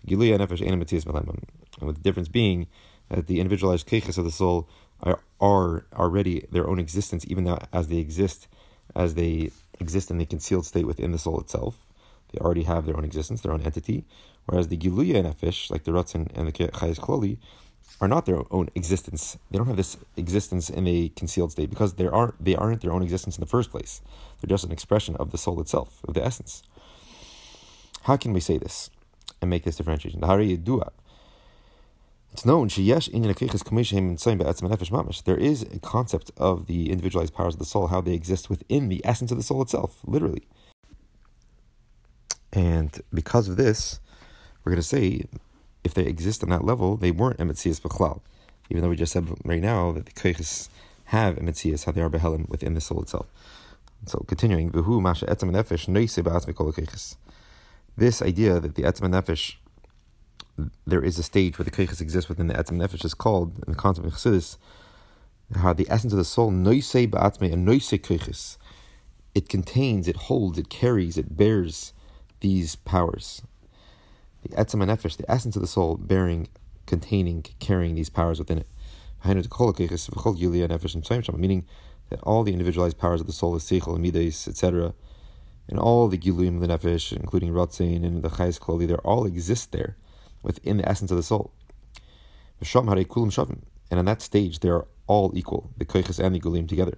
Giluya 0.07 0.37
Nefesh 0.39 0.65
Ein 0.65 0.81
Metzias 0.81 1.03
Behalemam. 1.03 1.43
And 1.79 1.87
with 1.87 1.97
the 1.97 2.03
difference 2.03 2.29
being 2.29 2.67
that 3.09 3.27
the 3.27 3.41
individualized 3.41 3.87
Keiches 3.87 4.17
of 4.17 4.23
the 4.23 4.31
soul 4.31 4.69
are, 5.03 5.85
already 5.93 6.45
their 6.51 6.67
own 6.67 6.79
existence, 6.79 7.25
even 7.27 7.43
though 7.43 7.59
as 7.71 7.89
they 7.89 7.97
exist, 7.97 8.47
as 8.95 9.15
they 9.15 9.51
exist 9.79 10.09
in 10.09 10.17
the 10.17 10.25
concealed 10.25 10.65
state 10.65 10.87
within 10.87 11.11
the 11.11 11.17
soul 11.17 11.39
itself. 11.39 11.77
They 12.31 12.39
already 12.39 12.63
have 12.63 12.85
their 12.85 12.97
own 12.97 13.03
existence, 13.03 13.41
their 13.41 13.51
own 13.51 13.61
entity. 13.61 14.05
Whereas 14.45 14.69
the 14.69 14.77
Giluya 14.77 15.23
Nefesh, 15.23 15.69
like 15.69 15.83
the 15.83 15.91
Ratzin 15.91 16.31
and 16.35 16.47
the 16.47 16.51
Chayes 16.51 16.99
Kloli, 16.99 17.37
are 18.01 18.07
not 18.07 18.25
their 18.25 18.41
own 18.51 18.69
existence. 18.75 19.37
They 19.51 19.57
don't 19.57 19.67
have 19.67 19.77
this 19.77 19.97
existence 20.17 20.69
in 20.69 20.87
a 20.87 21.09
concealed 21.09 21.51
state 21.51 21.69
because 21.69 21.93
they 21.93 22.07
aren't 22.07 22.43
they 22.43 22.55
aren't 22.55 22.81
their 22.81 22.91
own 22.91 23.03
existence 23.03 23.37
in 23.37 23.41
the 23.41 23.47
first 23.47 23.71
place. 23.71 24.01
They're 24.41 24.49
just 24.49 24.63
an 24.63 24.71
expression 24.71 25.15
of 25.17 25.31
the 25.31 25.37
soul 25.37 25.61
itself, 25.61 25.99
of 26.07 26.13
the 26.13 26.25
essence. 26.25 26.63
How 28.03 28.17
can 28.17 28.33
we 28.33 28.39
say 28.39 28.57
this 28.57 28.89
and 29.41 29.49
make 29.49 29.63
this 29.63 29.77
differentiation? 29.77 30.21
It's 32.33 32.45
known 32.45 32.67
there 32.67 32.87
is 35.37 35.61
a 35.61 35.79
concept 35.79 36.31
of 36.35 36.65
the 36.65 36.91
individualized 36.91 37.33
powers 37.35 37.53
of 37.53 37.59
the 37.59 37.65
soul, 37.65 37.87
how 37.87 38.01
they 38.01 38.13
exist 38.13 38.49
within 38.49 38.89
the 38.89 39.01
essence 39.05 39.31
of 39.31 39.37
the 39.37 39.43
soul 39.43 39.61
itself, 39.61 39.99
literally. 40.03 40.43
And 42.51 42.99
because 43.13 43.47
of 43.47 43.57
this, 43.57 43.99
we're 44.63 44.71
going 44.71 44.81
to 44.81 44.87
say 44.87 45.25
if 45.83 45.93
they 45.93 46.05
exist 46.05 46.43
on 46.43 46.49
that 46.49 46.63
level, 46.63 46.97
they 46.97 47.11
weren't 47.11 47.37
emetzias 47.37 47.79
b'chlal. 47.79 48.21
Even 48.69 48.81
though 48.81 48.89
we 48.89 48.95
just 48.95 49.11
said 49.11 49.27
right 49.45 49.61
now 49.61 49.91
that 49.91 50.07
the 50.07 50.11
koiches 50.11 50.69
have 51.05 51.35
emetzias, 51.35 51.85
how 51.85 51.91
they 51.91 52.01
are 52.01 52.09
behelim 52.09 52.49
within 52.49 52.73
the 52.73 52.81
soul 52.81 53.01
itself. 53.01 53.27
So 54.05 54.25
continuing, 54.27 54.71
v'hu 54.71 55.01
masha 55.01 55.27
etzem 55.27 55.51
nefesh 55.51 55.87
noise 55.87 56.15
ba'atzmi 56.15 57.15
This 57.95 58.21
idea 58.21 58.59
that 58.59 58.73
the 58.75 58.83
etzem 58.83 59.09
nefesh, 59.11 59.55
there 60.85 61.03
is 61.03 61.17
a 61.17 61.23
stage 61.23 61.57
where 61.57 61.65
the 61.65 61.71
koiches 61.71 62.01
exist 62.01 62.29
within 62.29 62.47
the 62.47 62.53
etzem 62.53 62.77
nefesh 62.77 63.03
is 63.03 63.13
called 63.13 63.57
in 63.65 63.71
the 63.71 63.77
concept 63.77 64.07
of 64.07 64.13
chassidus, 64.13 64.57
how 65.55 65.73
the 65.73 65.87
essence 65.89 66.13
of 66.13 66.17
the 66.17 66.25
soul 66.25 66.51
noise 66.51 66.91
ba'atzmi 66.91 67.51
and 67.51 67.65
noise 67.65 67.89
koiches. 67.89 68.57
It 69.33 69.49
contains, 69.49 70.07
it 70.07 70.15
holds, 70.15 70.59
it 70.59 70.69
carries, 70.69 71.17
it 71.17 71.35
bears 71.35 71.93
these 72.41 72.75
powers. 72.75 73.41
The 74.43 74.49
etzem 74.49 74.85
nefesh, 74.85 75.17
the 75.17 75.29
essence 75.31 75.55
of 75.55 75.61
the 75.61 75.67
soul, 75.67 75.97
bearing, 75.97 76.49
containing, 76.85 77.45
carrying 77.59 77.95
these 77.95 78.09
powers 78.09 78.39
within 78.39 78.59
it. 78.59 78.67
Meaning 79.25 79.43
that 82.09 82.19
all 82.23 82.43
the 82.43 82.51
individualized 82.51 82.97
powers 82.97 83.21
of 83.21 83.27
the 83.27 83.33
soul, 83.33 83.53
the 83.53 83.59
seichel, 83.59 83.97
midas, 83.97 84.47
etc., 84.47 84.93
and 85.69 85.79
all 85.79 86.09
the 86.09 86.17
giluim, 86.17 86.59
the 86.59 86.67
nefesh, 86.67 87.15
including 87.15 87.51
rotzain 87.53 88.03
and 88.05 88.21
the 88.21 88.29
chayes 88.29 88.59
kloli, 88.59 88.85
they 88.85 88.95
all 88.95 89.25
exist 89.25 89.71
there, 89.71 89.95
within 90.43 90.77
the 90.77 90.87
essence 90.87 91.09
of 91.09 91.17
the 91.17 91.23
soul. 91.23 91.53
And 92.59 93.99
on 93.99 94.05
that 94.05 94.21
stage, 94.21 94.59
they 94.59 94.69
are 94.69 94.87
all 95.07 95.31
equal, 95.35 95.71
the 95.77 95.85
koiches 95.85 96.23
and 96.23 96.35
the 96.35 96.39
gulim 96.39 96.67
together. 96.67 96.97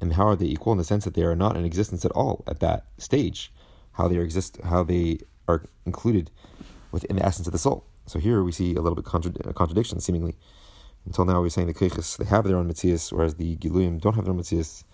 And 0.00 0.14
how 0.14 0.26
are 0.26 0.36
they 0.36 0.46
equal 0.46 0.72
in 0.72 0.78
the 0.78 0.84
sense 0.84 1.04
that 1.04 1.14
they 1.14 1.22
are 1.22 1.36
not 1.36 1.56
in 1.56 1.64
existence 1.64 2.04
at 2.04 2.12
all 2.12 2.42
at 2.46 2.60
that 2.60 2.86
stage? 2.98 3.52
How 3.92 4.08
they 4.08 4.18
exist, 4.18 4.58
how 4.64 4.82
they 4.82 5.18
are 5.46 5.64
included 5.84 6.30
within 6.90 7.16
the 7.16 7.24
essence 7.24 7.46
of 7.46 7.52
the 7.52 7.58
soul. 7.58 7.84
So 8.06 8.18
here 8.18 8.42
we 8.42 8.52
see 8.52 8.74
a 8.74 8.80
little 8.80 8.96
bit 8.96 9.04
contra- 9.04 9.52
contradiction, 9.52 10.00
seemingly. 10.00 10.36
Until 11.06 11.24
now, 11.24 11.40
we 11.40 11.46
are 11.46 11.50
saying 11.50 11.68
the 11.68 11.74
koiches 11.74 12.16
they 12.16 12.24
have 12.24 12.44
their 12.44 12.56
own 12.56 12.68
mitzias, 12.68 13.12
whereas 13.12 13.34
the 13.34 13.56
giluim 13.56 13.98
don't 14.00 14.14
have 14.14 14.24
their 14.24 14.34
own 14.34 14.40
mitzias. 14.40 14.84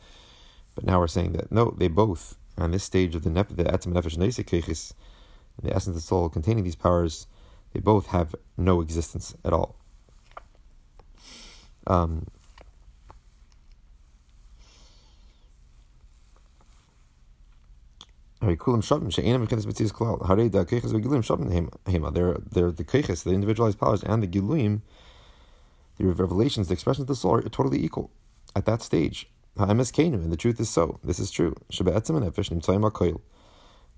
But 0.74 0.84
now 0.84 1.00
we're 1.00 1.06
saying 1.06 1.32
that 1.32 1.50
no, 1.50 1.74
they 1.76 1.88
both 1.88 2.36
on 2.58 2.70
this 2.70 2.84
stage 2.84 3.14
of 3.14 3.22
the 3.22 3.30
nef- 3.30 3.56
the 3.56 3.64
etzem 3.64 3.92
nefesh 3.92 4.16
neisik 4.16 4.46
koiches, 4.46 4.92
the 5.62 5.70
essence 5.70 5.88
of 5.88 5.94
the 5.94 6.00
soul 6.00 6.28
containing 6.28 6.64
these 6.64 6.76
powers, 6.76 7.26
they 7.72 7.80
both 7.80 8.06
have 8.08 8.34
no 8.56 8.80
existence 8.80 9.34
at 9.44 9.52
all. 9.52 9.76
Um, 11.86 12.26
They're 22.10 22.36
they're 22.52 22.70
the 22.70 22.84
keiches, 22.84 23.24
the 23.24 23.30
individualized 23.30 23.78
powers, 23.78 24.02
and 24.02 24.22
the 24.22 24.26
giluim, 24.26 24.82
the 25.96 26.04
revelations, 26.06 26.68
the 26.68 26.74
expressions 26.74 27.02
of 27.02 27.08
the 27.08 27.16
soul 27.16 27.36
are 27.36 27.42
totally 27.42 27.82
equal 27.82 28.10
at 28.54 28.66
that 28.66 28.82
stage. 28.82 29.28
And 29.58 30.32
the 30.32 30.36
truth 30.36 30.60
is 30.60 30.68
so. 30.68 31.00
This 31.02 31.18
is 31.18 31.30
true. 31.30 31.54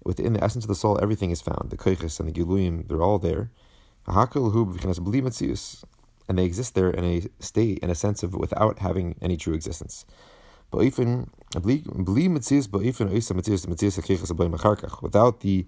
Within 0.08 0.32
the 0.32 0.42
essence 0.42 0.64
of 0.64 0.68
the 0.68 0.74
soul, 0.74 0.98
everything 1.02 1.30
is 1.30 1.42
found. 1.42 1.68
The 1.68 1.76
keiches 1.76 2.18
and 2.18 2.26
the 2.26 2.32
giluim, 2.32 2.88
they're 2.88 3.02
all 3.02 3.18
there. 3.18 3.50
And 4.06 4.16
they 6.38 6.44
exist 6.44 6.74
there 6.74 6.88
in 6.88 7.04
a 7.04 7.22
state, 7.40 7.80
in 7.80 7.90
a 7.90 7.94
sense 7.94 8.22
of 8.22 8.34
without 8.34 8.78
having 8.78 9.16
any 9.20 9.36
true 9.36 9.52
existence 9.52 10.06
without 10.72 10.90
the 15.40 15.66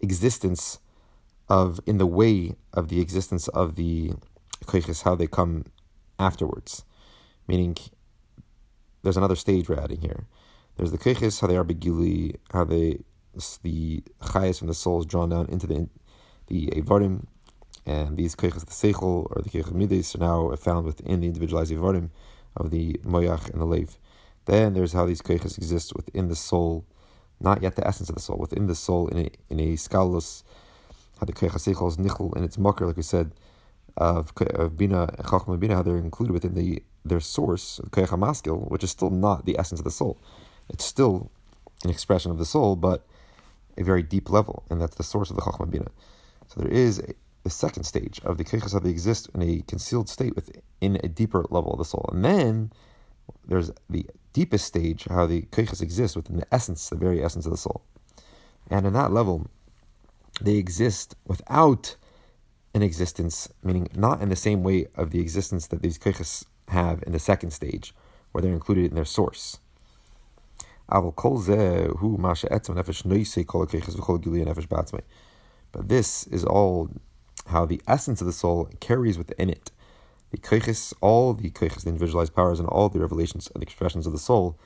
existence 0.00 0.78
of 1.48 1.80
in 1.84 1.98
the 1.98 2.06
way 2.06 2.54
of 2.72 2.88
the 2.88 3.00
existence 3.00 3.48
of 3.48 3.74
the 3.74 4.12
koiches, 4.64 5.02
how 5.02 5.16
they 5.16 5.26
come 5.26 5.64
afterwards. 6.20 6.84
Meaning, 7.48 7.76
there's 9.02 9.16
another 9.16 9.34
stage 9.34 9.68
we're 9.68 9.80
adding 9.80 10.02
here. 10.02 10.26
There's 10.76 10.92
the 10.92 10.98
koiches, 10.98 11.40
how 11.40 11.48
they 11.48 11.56
are 11.56 11.64
begili, 11.64 12.36
how 12.52 12.62
they 12.62 13.00
the 13.62 14.02
chayas 14.22 14.58
from 14.58 14.68
the 14.68 14.74
soul 14.74 15.00
is 15.00 15.06
drawn 15.06 15.30
down 15.30 15.46
into 15.46 15.66
the 15.66 15.88
the 16.48 16.66
evarim, 16.68 17.26
and 17.86 18.16
these 18.16 18.34
koiches, 18.36 18.64
the 18.66 18.72
seichel 18.72 19.26
or 19.30 19.42
the 19.42 19.50
koiches 19.50 19.72
midas, 19.72 20.14
are 20.14 20.18
now 20.18 20.54
found 20.56 20.86
within 20.86 21.20
the 21.20 21.26
individualized 21.26 21.72
evarim 21.72 22.10
of 22.56 22.70
the 22.70 22.94
moyach 23.04 23.50
and 23.50 23.60
the 23.60 23.64
lev. 23.64 23.98
Then 24.44 24.74
there's 24.74 24.92
how 24.92 25.06
these 25.06 25.22
koiches 25.22 25.56
exist 25.56 25.94
within 25.94 26.28
the 26.28 26.36
soul, 26.36 26.84
not 27.40 27.62
yet 27.62 27.76
the 27.76 27.86
essence 27.86 28.08
of 28.08 28.16
the 28.16 28.20
soul, 28.20 28.38
within 28.38 28.66
the 28.66 28.74
soul 28.74 29.08
in 29.08 29.18
a 29.18 29.30
in 29.50 29.60
a 29.60 29.74
skalus, 29.74 30.42
how 31.18 31.26
the 31.26 31.32
koich 31.32 31.54
is 31.56 31.96
nichel 31.96 32.36
in 32.36 32.44
its 32.44 32.58
mucker, 32.58 32.86
like 32.86 32.96
we 32.96 33.02
said, 33.02 33.32
of 33.96 34.32
of 34.54 34.76
bina 34.76 35.02
and 35.16 35.26
chachma 35.26 35.58
bina, 35.58 35.76
how 35.76 35.82
they're 35.82 35.96
included 35.96 36.32
within 36.32 36.54
the 36.54 36.82
their 37.04 37.20
source, 37.20 37.80
the 37.92 38.16
maskil, 38.16 38.68
which 38.70 38.84
is 38.84 38.90
still 38.90 39.10
not 39.10 39.44
the 39.44 39.58
essence 39.58 39.80
of 39.80 39.84
the 39.84 39.90
soul. 39.90 40.18
It's 40.68 40.84
still 40.84 41.30
an 41.84 41.90
expression 41.90 42.30
of 42.30 42.38
the 42.38 42.44
soul, 42.44 42.76
but 42.76 43.04
a 43.76 43.84
very 43.84 44.02
deep 44.02 44.30
level, 44.30 44.64
and 44.70 44.80
that's 44.80 44.96
the 44.96 45.02
source 45.02 45.30
of 45.30 45.36
the 45.36 45.42
chachma 45.42 45.70
bina. 45.70 45.90
So 46.48 46.60
there 46.60 46.72
is 46.72 46.98
a, 46.98 47.14
second 47.50 47.82
stage 47.82 48.20
of 48.22 48.38
the 48.38 48.44
koiches 48.44 48.72
how 48.72 48.78
they 48.78 48.90
exist 48.90 49.28
in 49.34 49.42
a 49.42 49.62
concealed 49.66 50.08
state 50.08 50.36
within 50.36 51.00
a 51.02 51.08
deeper 51.08 51.44
level 51.50 51.72
of 51.72 51.78
the 51.78 51.84
soul, 51.84 52.08
and 52.12 52.24
then 52.24 52.72
there's 53.46 53.72
the 53.90 54.06
deepest 54.32 54.64
stage, 54.64 55.06
how 55.10 55.26
the 55.26 55.42
koiches 55.42 55.82
exist 55.82 56.14
within 56.14 56.36
the 56.36 56.54
essence, 56.54 56.88
the 56.88 56.96
very 56.96 57.22
essence 57.22 57.44
of 57.44 57.52
the 57.52 57.58
soul. 57.58 57.82
And 58.70 58.86
in 58.86 58.92
that 58.92 59.12
level, 59.12 59.50
they 60.40 60.54
exist 60.54 61.16
without 61.26 61.96
an 62.74 62.82
existence, 62.82 63.48
meaning 63.62 63.88
not 63.94 64.22
in 64.22 64.28
the 64.28 64.36
same 64.36 64.62
way 64.62 64.86
of 64.94 65.10
the 65.10 65.20
existence 65.20 65.66
that 65.66 65.82
these 65.82 65.98
koiches 65.98 66.44
have 66.68 67.02
in 67.06 67.12
the 67.12 67.18
second 67.18 67.50
stage, 67.50 67.94
where 68.30 68.40
they're 68.40 68.52
included 68.52 68.86
in 68.86 68.94
their 68.94 69.04
source. 69.04 69.58
But 75.72 75.88
this 75.88 76.26
is 76.26 76.44
all 76.44 76.90
how 77.46 77.64
the 77.66 77.80
essence 77.88 78.20
of 78.20 78.26
the 78.26 78.32
soul 78.32 78.68
carries 78.80 79.16
within 79.18 79.48
it 79.50 79.70
the 80.32 80.38
koiches, 80.38 80.94
all 81.00 81.34
the 81.34 81.50
koiches, 81.50 81.82
the 81.84 81.90
individualized 81.90 82.34
powers, 82.34 82.58
and 82.58 82.68
all 82.68 82.88
the 82.88 82.98
revelations 82.98 83.50
and 83.54 83.62
expressions 83.62 84.06
of 84.06 84.12
the 84.12 84.18
soul 84.18 84.58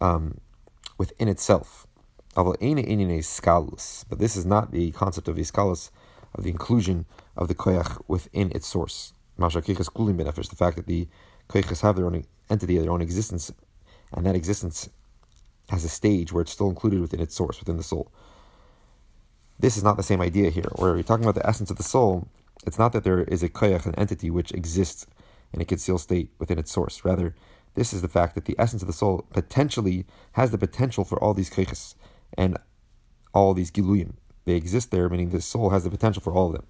um, 0.00 0.38
within 0.98 1.28
itself. 1.28 1.86
But 2.34 2.58
this 4.18 4.36
is 4.36 4.44
not 4.44 4.72
the 4.72 4.90
concept 4.90 5.28
of 5.28 5.36
iskalus, 5.36 5.90
of 6.34 6.44
the 6.44 6.50
inclusion 6.50 7.06
of 7.36 7.46
the 7.48 7.54
koyach 7.54 8.02
within 8.08 8.50
its 8.52 8.66
source. 8.66 9.12
The 9.38 9.48
fact 9.48 10.76
that 10.76 10.86
the 10.86 11.08
koiches 11.48 11.80
have 11.82 11.96
their 11.96 12.06
own 12.06 12.24
entity, 12.50 12.78
their 12.78 12.90
own 12.90 13.00
existence, 13.00 13.52
and 14.12 14.26
that 14.26 14.34
existence 14.34 14.90
has 15.70 15.84
a 15.84 15.88
stage 15.88 16.32
where 16.32 16.42
it's 16.42 16.52
still 16.52 16.68
included 16.68 17.00
within 17.00 17.20
its 17.20 17.34
source, 17.34 17.58
within 17.58 17.76
the 17.76 17.82
soul. 17.82 18.10
This 19.58 19.76
is 19.76 19.84
not 19.84 19.96
the 19.96 20.02
same 20.02 20.20
idea 20.20 20.50
here. 20.50 20.70
Where 20.76 20.94
you're 20.94 21.02
talking 21.02 21.24
about 21.24 21.34
the 21.34 21.46
essence 21.46 21.70
of 21.70 21.76
the 21.76 21.82
soul, 21.82 22.28
it's 22.66 22.78
not 22.78 22.92
that 22.92 23.04
there 23.04 23.22
is 23.22 23.42
a 23.42 23.48
koyach, 23.48 23.86
an 23.86 23.94
entity 23.96 24.30
which 24.30 24.52
exists 24.52 25.06
in 25.52 25.60
a 25.60 25.64
concealed 25.64 26.00
state 26.00 26.30
within 26.38 26.58
its 26.58 26.72
source. 26.72 27.04
Rather, 27.04 27.34
this 27.74 27.92
is 27.92 28.02
the 28.02 28.08
fact 28.08 28.34
that 28.34 28.46
the 28.46 28.56
essence 28.58 28.82
of 28.82 28.88
the 28.88 28.92
soul 28.94 29.26
potentially 29.32 30.06
has 30.32 30.50
the 30.50 30.58
potential 30.58 31.04
for 31.04 31.22
all 31.22 31.34
these 31.34 31.50
koyches 31.50 31.94
and 32.36 32.56
all 33.32 33.54
these 33.54 33.70
giluyim. 33.70 34.14
They 34.44 34.54
exist 34.54 34.90
there, 34.90 35.08
meaning 35.08 35.30
the 35.30 35.40
soul 35.40 35.70
has 35.70 35.84
the 35.84 35.90
potential 35.90 36.22
for 36.22 36.32
all 36.32 36.48
of 36.48 36.52
them. 36.54 36.66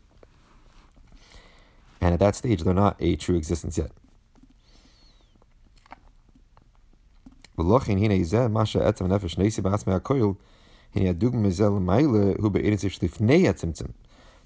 And 2.01 2.15
at 2.15 2.21
that 2.21 2.37
stage, 2.37 2.63
they're 2.63 2.75
not 2.75 2.97
a 3.01 3.17
true 3.17 3.37
existence 3.37 3.79
yet. 3.79 3.93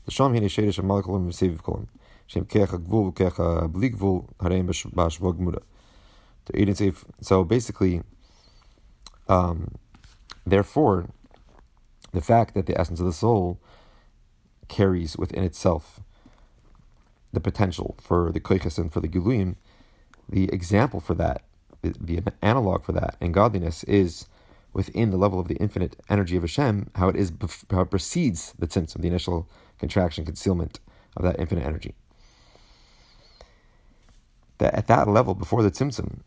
לשם 0.07 0.33
הנה 0.33 0.49
שרש 0.49 0.79
המלך 0.79 1.05
כולם 1.05 1.27
מסביב 1.27 1.59
כולם. 1.63 1.83
שהם 2.27 2.43
כרך 2.43 2.73
הגבול 2.73 3.07
וכרך 3.07 3.39
בלי 3.71 3.89
גבול, 3.89 4.21
הרי 4.39 4.59
הם 4.59 4.67
בהשוואה 4.93 5.33
גמורה. 5.33 5.57
So 7.21 7.43
basically, 7.43 8.01
um, 9.27 9.57
therefore, 10.45 10.97
the 12.11 12.21
fact 12.21 12.55
that 12.55 12.65
the 12.65 12.79
essence 12.79 12.99
of 12.99 13.05
the 13.05 13.13
soul 13.13 13.59
carries 14.67 15.15
within 15.15 15.43
itself 15.43 15.99
the 17.33 17.39
potential 17.39 17.95
for 18.07 18.31
the 18.31 18.39
koiches 18.39 18.79
and 18.79 18.91
for 18.91 18.99
the 18.99 19.07
giluyim, 19.07 19.55
the 20.27 20.45
example 20.51 20.99
for 20.99 21.13
that, 21.13 21.43
the, 21.92 22.20
the 22.20 22.32
analog 22.42 22.84
for 22.84 22.92
that 22.92 23.16
and 23.20 23.34
godliness 23.34 23.84
is 23.84 24.26
within 24.72 25.10
the 25.10 25.16
level 25.16 25.38
of 25.38 25.48
the 25.48 25.54
infinite 25.56 25.96
energy 26.10 26.36
of 26.36 26.42
Hashem, 26.42 26.90
how 26.96 27.08
it 27.08 27.16
is 27.16 27.32
how 27.70 27.82
it 27.82 27.90
precedes 27.90 28.52
the 28.58 28.66
tzimtzum, 28.66 29.00
the 29.00 29.08
initial 29.08 29.48
contraction, 29.78 30.24
concealment 30.24 30.80
of 31.16 31.22
that 31.22 31.38
infinite 31.38 31.64
energy. 31.64 31.94
That 34.58 34.74
at 34.74 34.86
that 34.88 35.08
level, 35.08 35.34
before 35.34 35.62
the 35.62 35.70
tzimtzum, 35.70 36.20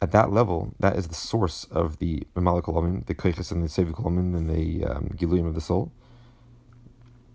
at 0.00 0.12
that 0.12 0.30
level, 0.30 0.74
that 0.78 0.94
is 0.96 1.08
the 1.08 1.14
source 1.14 1.64
of 1.64 1.98
the 1.98 2.22
Mamalik 2.36 3.06
the 3.06 3.14
Kaichas 3.14 3.50
and 3.50 3.62
the 3.62 3.68
Sevik 3.68 4.04
and 4.06 4.48
the 4.48 4.84
um, 4.84 5.46
of 5.46 5.54
the 5.54 5.60
soul, 5.60 5.90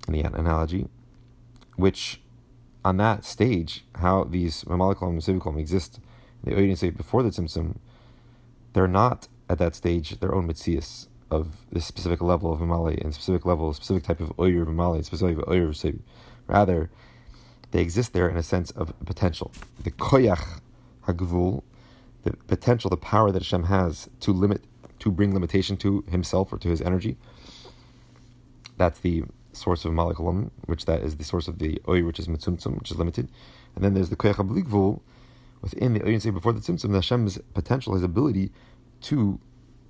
in 0.08 0.14
the 0.14 0.22
analogy, 0.22 0.88
which 1.76 2.22
on 2.86 2.98
that 2.98 3.24
stage, 3.26 3.86
how 3.96 4.24
these 4.26 4.64
Mamalik 4.66 5.02
and 5.02 5.22
Sevik 5.22 5.60
exist 5.60 6.00
in 6.44 6.52
the 6.52 6.58
audience 6.58 6.82
before 6.82 7.24
the 7.24 7.30
Tzimtzum, 7.30 7.78
they're 8.74 8.88
not 8.88 9.28
at 9.50 9.58
that 9.60 9.76
stage 9.76 10.20
their 10.20 10.34
own 10.34 10.48
mitzias 10.48 11.08
of 11.32 11.66
this 11.72 11.86
specific 11.86 12.22
level 12.22 12.52
of 12.52 12.60
Mamali 12.60 13.02
and 13.04 13.14
specific 13.14 13.46
level, 13.46 13.74
specific 13.74 14.04
type 14.04 14.20
of 14.20 14.36
Oyur 14.38 14.66
Mamali, 14.66 15.04
specific 15.04 15.38
Oyur 15.38 15.70
Sebi. 15.70 16.00
Rather, 16.48 16.90
they 17.72 17.82
exist 17.82 18.14
there 18.14 18.30
in 18.30 18.38
a 18.38 18.44
sense 18.44 18.72
of 18.72 18.94
potential. 19.06 19.52
The 19.84 19.92
Koyach 19.92 20.60
Hagvul, 21.08 21.64
the 22.24 22.34
potential, 22.48 22.90
the 22.90 22.98
power 22.98 23.32
that 23.32 23.42
Hashem 23.42 23.64
has 23.64 24.10
to 24.22 24.32
limit, 24.32 24.64
to 25.00 25.12
bring 25.12 25.34
limitation 25.34 25.76
to 25.78 26.04
himself 26.10 26.54
or 26.54 26.58
to 26.60 26.70
his 26.70 26.82
energy. 26.82 27.18
That's 28.78 29.00
the 29.00 29.24
source 29.54 29.86
of 29.86 29.94
malikulam, 29.94 30.50
which 30.66 30.86
that 30.86 31.02
is 31.02 31.16
the 31.16 31.24
source 31.24 31.48
of 31.48 31.60
the 31.60 31.82
oy, 31.88 32.04
which 32.04 32.20
is 32.20 32.28
mitzumtzum, 32.28 32.78
which 32.80 32.92
is 32.92 32.98
limited. 32.98 33.30
And 33.76 33.84
then 33.84 33.94
there's 33.94 34.10
the 34.10 34.16
koyach 34.16 34.36
abligvul, 34.36 35.02
within 35.64 35.94
the 35.94 36.06
Oy, 36.06 36.18
say 36.20 36.30
before 36.30 36.54
the 36.54 36.60
tzimtzum, 36.60 36.90
the 36.92 36.98
Hashem's 36.98 37.40
potential, 37.54 37.94
his 37.94 38.04
ability 38.04 38.52
to 39.02 39.40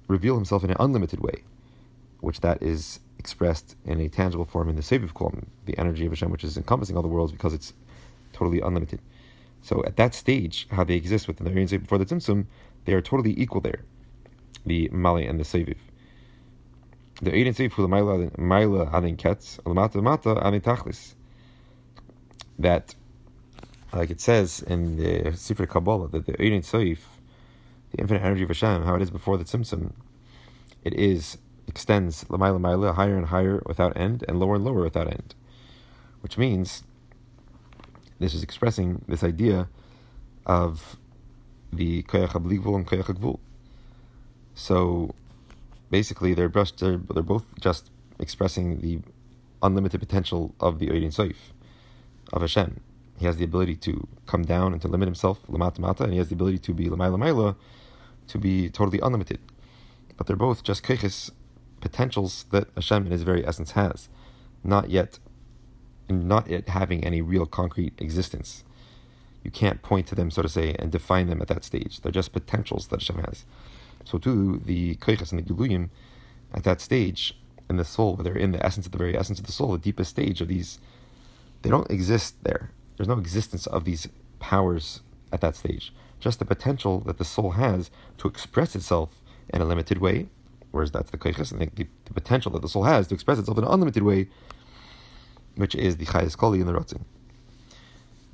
reveal 0.08 0.36
himself 0.36 0.64
in 0.64 0.70
an 0.70 0.78
unlimited 0.80 1.20
way, 1.20 1.44
which 2.22 2.40
that 2.42 2.62
is 2.62 3.00
expressed 3.18 3.76
in 3.84 4.00
a 4.00 4.08
tangible 4.08 4.46
form 4.46 4.70
in 4.70 4.76
the 4.76 4.82
Seviv 4.82 5.14
Kolom, 5.14 5.46
the 5.66 5.78
energy 5.78 6.06
of 6.06 6.12
Hashem, 6.12 6.30
which 6.30 6.44
is 6.44 6.58
encompassing 6.58 6.96
all 6.96 7.02
the 7.02 7.08
worlds 7.08 7.32
because 7.32 7.54
it's 7.54 7.74
totally 8.32 8.62
unlimited. 8.62 9.02
So 9.62 9.84
at 9.86 9.96
that 9.96 10.14
stage, 10.14 10.68
how 10.72 10.84
they 10.84 10.96
exist 10.96 11.28
within 11.28 11.52
the 11.52 11.60
Ein 11.60 11.66
before 11.82 11.98
the 11.98 12.06
Tzimtzum, 12.06 12.46
they 12.86 12.94
are 12.94 13.02
totally 13.02 13.40
equal 13.40 13.62
there, 13.62 13.84
the 14.66 14.90
Mali 14.90 15.26
and 15.26 15.40
the 15.40 15.44
Seviv. 15.44 15.78
The 17.22 17.32
Ein 17.32 17.54
Seviv 17.54 17.72
for 17.72 17.82
the 17.84 17.88
Maila 17.88 18.94
Adin 18.94 19.18
Ketz, 19.18 19.60
Alamata 19.62 20.02
Mata 20.02 20.46
Adin 20.46 20.62
Tachlis. 20.62 21.14
That, 22.60 22.96
like 23.94 24.10
it 24.10 24.20
says 24.20 24.62
in 24.62 24.98
the 24.98 25.32
Sifra 25.32 25.68
Kabbalah, 25.68 26.10
that 26.10 26.26
the 26.26 26.34
Ein 26.42 26.62
Seviv, 26.62 27.00
the 27.92 28.00
infinite 28.00 28.24
energy 28.24 28.44
of 28.44 28.50
Hashem, 28.50 28.84
how 28.84 28.96
it 28.96 29.02
is 29.02 29.12
before 29.12 29.38
the 29.38 29.44
Tzimtzum, 29.44 29.94
it 30.84 30.94
is 30.94 31.38
extends 31.68 32.26
lamaila 32.26 32.60
maila 32.60 32.96
higher 32.96 33.18
and 33.18 33.28
higher 33.28 33.62
without 33.66 33.96
end 33.96 34.24
and 34.28 34.40
lower 34.40 34.56
and 34.56 34.66
lower 34.66 34.82
without 34.82 35.08
end, 35.08 35.36
which 36.22 36.38
means 36.38 36.84
this 38.20 38.34
is 38.34 38.44
expressing 38.44 39.04
this 39.08 39.24
idea 39.24 39.70
of 40.46 40.98
the 41.72 42.04
koyach 42.04 42.36
and 42.36 42.88
koyach. 42.88 43.40
So 44.56 45.16
basically, 45.94 46.34
they're 46.34 46.50
just 46.50 46.80
they're, 46.80 47.00
they're 47.14 47.32
both 47.36 47.46
just 47.68 47.92
expressing 48.20 48.82
the 48.82 48.94
unlimited 49.62 50.00
potential 50.06 50.42
of 50.60 50.80
the 50.80 50.88
Oidin 50.88 51.14
Soif, 51.20 51.40
of 52.34 52.42
Hashem. 52.42 52.80
He 53.20 53.28
has 53.28 53.38
the 53.38 53.44
ability 53.44 53.76
to 53.88 54.08
come 54.26 54.44
down 54.44 54.74
and 54.74 54.82
to 54.82 54.88
limit 54.88 55.08
himself, 55.08 55.38
lamata 55.48 55.78
mata, 55.78 56.04
and 56.04 56.12
he 56.12 56.18
has 56.18 56.30
the 56.30 56.36
ability 56.40 56.58
to 56.68 56.74
be 56.74 56.86
lamayla 56.90 57.20
mayla, 57.26 57.56
to 58.32 58.38
be 58.40 58.72
totally 58.72 59.00
unlimited. 59.04 59.40
But 60.18 60.26
they're 60.26 60.46
both 60.48 60.64
just 60.64 60.82
keiches 60.84 61.30
potentials 61.80 62.46
that 62.50 62.66
Hashem 62.76 63.06
in 63.06 63.12
His 63.12 63.22
very 63.22 63.46
essence 63.46 63.72
has, 63.82 64.10
not 64.64 64.90
yet, 64.90 65.20
not 66.10 66.50
yet 66.50 66.70
having 66.70 67.06
any 67.06 67.22
real 67.22 67.46
concrete 67.46 67.94
existence. 68.00 68.64
You 69.44 69.52
can't 69.52 69.84
point 69.84 70.08
to 70.08 70.16
them, 70.16 70.32
so 70.32 70.42
to 70.42 70.50
say, 70.50 70.76
and 70.80 70.92
define 70.92 71.28
them 71.28 71.40
at 71.40 71.50
that 71.50 71.64
stage. 71.64 72.02
They're 72.02 72.20
just 72.22 72.32
potentials 72.34 72.88
that 72.88 73.02
Hashem 73.02 73.20
has. 73.28 73.46
So 74.06 74.18
too, 74.18 74.62
the 74.66 74.96
koiches 74.96 75.32
and 75.32 75.40
the 75.40 75.54
giluyim, 75.54 75.90
at 76.54 76.64
that 76.64 76.82
stage, 76.82 77.38
in 77.70 77.78
the 77.78 77.86
soul, 77.86 78.16
where 78.16 78.24
they're 78.24 78.38
in 78.38 78.52
the 78.52 78.66
essence 78.66 78.86
of 78.86 78.92
the 78.92 78.98
very 78.98 79.18
essence 79.18 79.40
of 79.40 79.46
the 79.46 79.52
soul, 79.52 79.72
the 79.72 79.78
deepest 79.78 80.12
stage 80.12 80.42
of 80.42 80.48
these, 80.48 80.80
they 81.62 81.70
don't 81.70 81.90
exist 81.90 82.44
there. 82.44 82.72
There's 82.98 83.08
no 83.08 83.18
existence 83.18 83.66
of 83.68 83.86
these 83.86 84.08
powers 84.40 85.02
at 85.32 85.42
that 85.42 85.56
stage. 85.56 85.94
Just 86.20 86.40
the 86.40 86.46
potential 86.46 87.00
that 87.02 87.18
the 87.18 87.26
soul 87.26 87.52
has 87.52 87.90
to 88.18 88.28
express 88.28 88.76
itself 88.76 89.22
in 89.54 89.62
a 89.62 89.66
limited 89.66 89.98
way 90.00 90.28
whereas 90.74 90.92
that's 90.92 91.12
the 91.12 91.18
koiches 91.18 91.52
and 91.52 91.62
the, 91.62 91.88
the, 92.06 92.14
potential 92.14 92.52
that 92.52 92.64
the 92.64 92.68
soul 92.68 92.84
has 92.84 93.08
to 93.08 93.14
express 93.14 93.38
itself 93.38 93.58
in 93.60 93.64
an 93.64 93.70
unlimited 93.70 94.02
way, 94.02 94.28
which 95.56 95.76
is 95.76 95.98
the 95.98 96.06
chayes 96.06 96.36
koli 96.36 96.60
and 96.60 96.68
the 96.68 96.74
rotzin. 96.74 97.04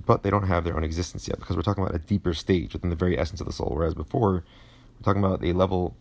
But 0.06 0.24
they 0.24 0.30
don't 0.30 0.48
have 0.48 0.64
their 0.64 0.76
own 0.76 0.86
existence 0.86 1.28
yet 1.28 1.38
because 1.38 1.58
we're 1.58 1.64
talking 1.64 1.84
about 1.84 1.96
a 1.96 2.00
deeper 2.00 2.34
stage 2.34 2.72
within 2.74 2.90
the 2.90 2.96
very 2.96 3.20
essence 3.20 3.42
of 3.42 3.46
the 3.46 3.54
soul. 3.54 3.74
Whereas 3.76 3.94
before, 3.94 4.46
we're 5.00 5.04
talking 5.04 5.24
about 5.24 5.44
a 5.44 5.54
level 5.54 5.96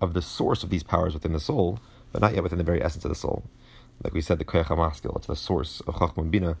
of 0.00 0.14
the 0.14 0.22
source 0.22 0.62
of 0.62 0.70
these 0.70 0.82
powers 0.82 1.14
within 1.14 1.32
the 1.32 1.40
soul, 1.40 1.78
but 2.12 2.22
not 2.22 2.34
yet 2.34 2.42
within 2.42 2.58
the 2.58 2.64
very 2.64 2.82
essence 2.82 3.04
of 3.04 3.08
the 3.10 3.14
soul. 3.14 3.44
Like 4.02 4.12
we 4.12 4.20
said, 4.20 4.38
the 4.38 4.44
koyach 4.44 4.66
hamaskil, 4.66 5.16
it's 5.16 5.26
the 5.26 5.36
source 5.36 5.80
of 5.86 5.94
chachma 5.94 6.30
bina, 6.30 6.56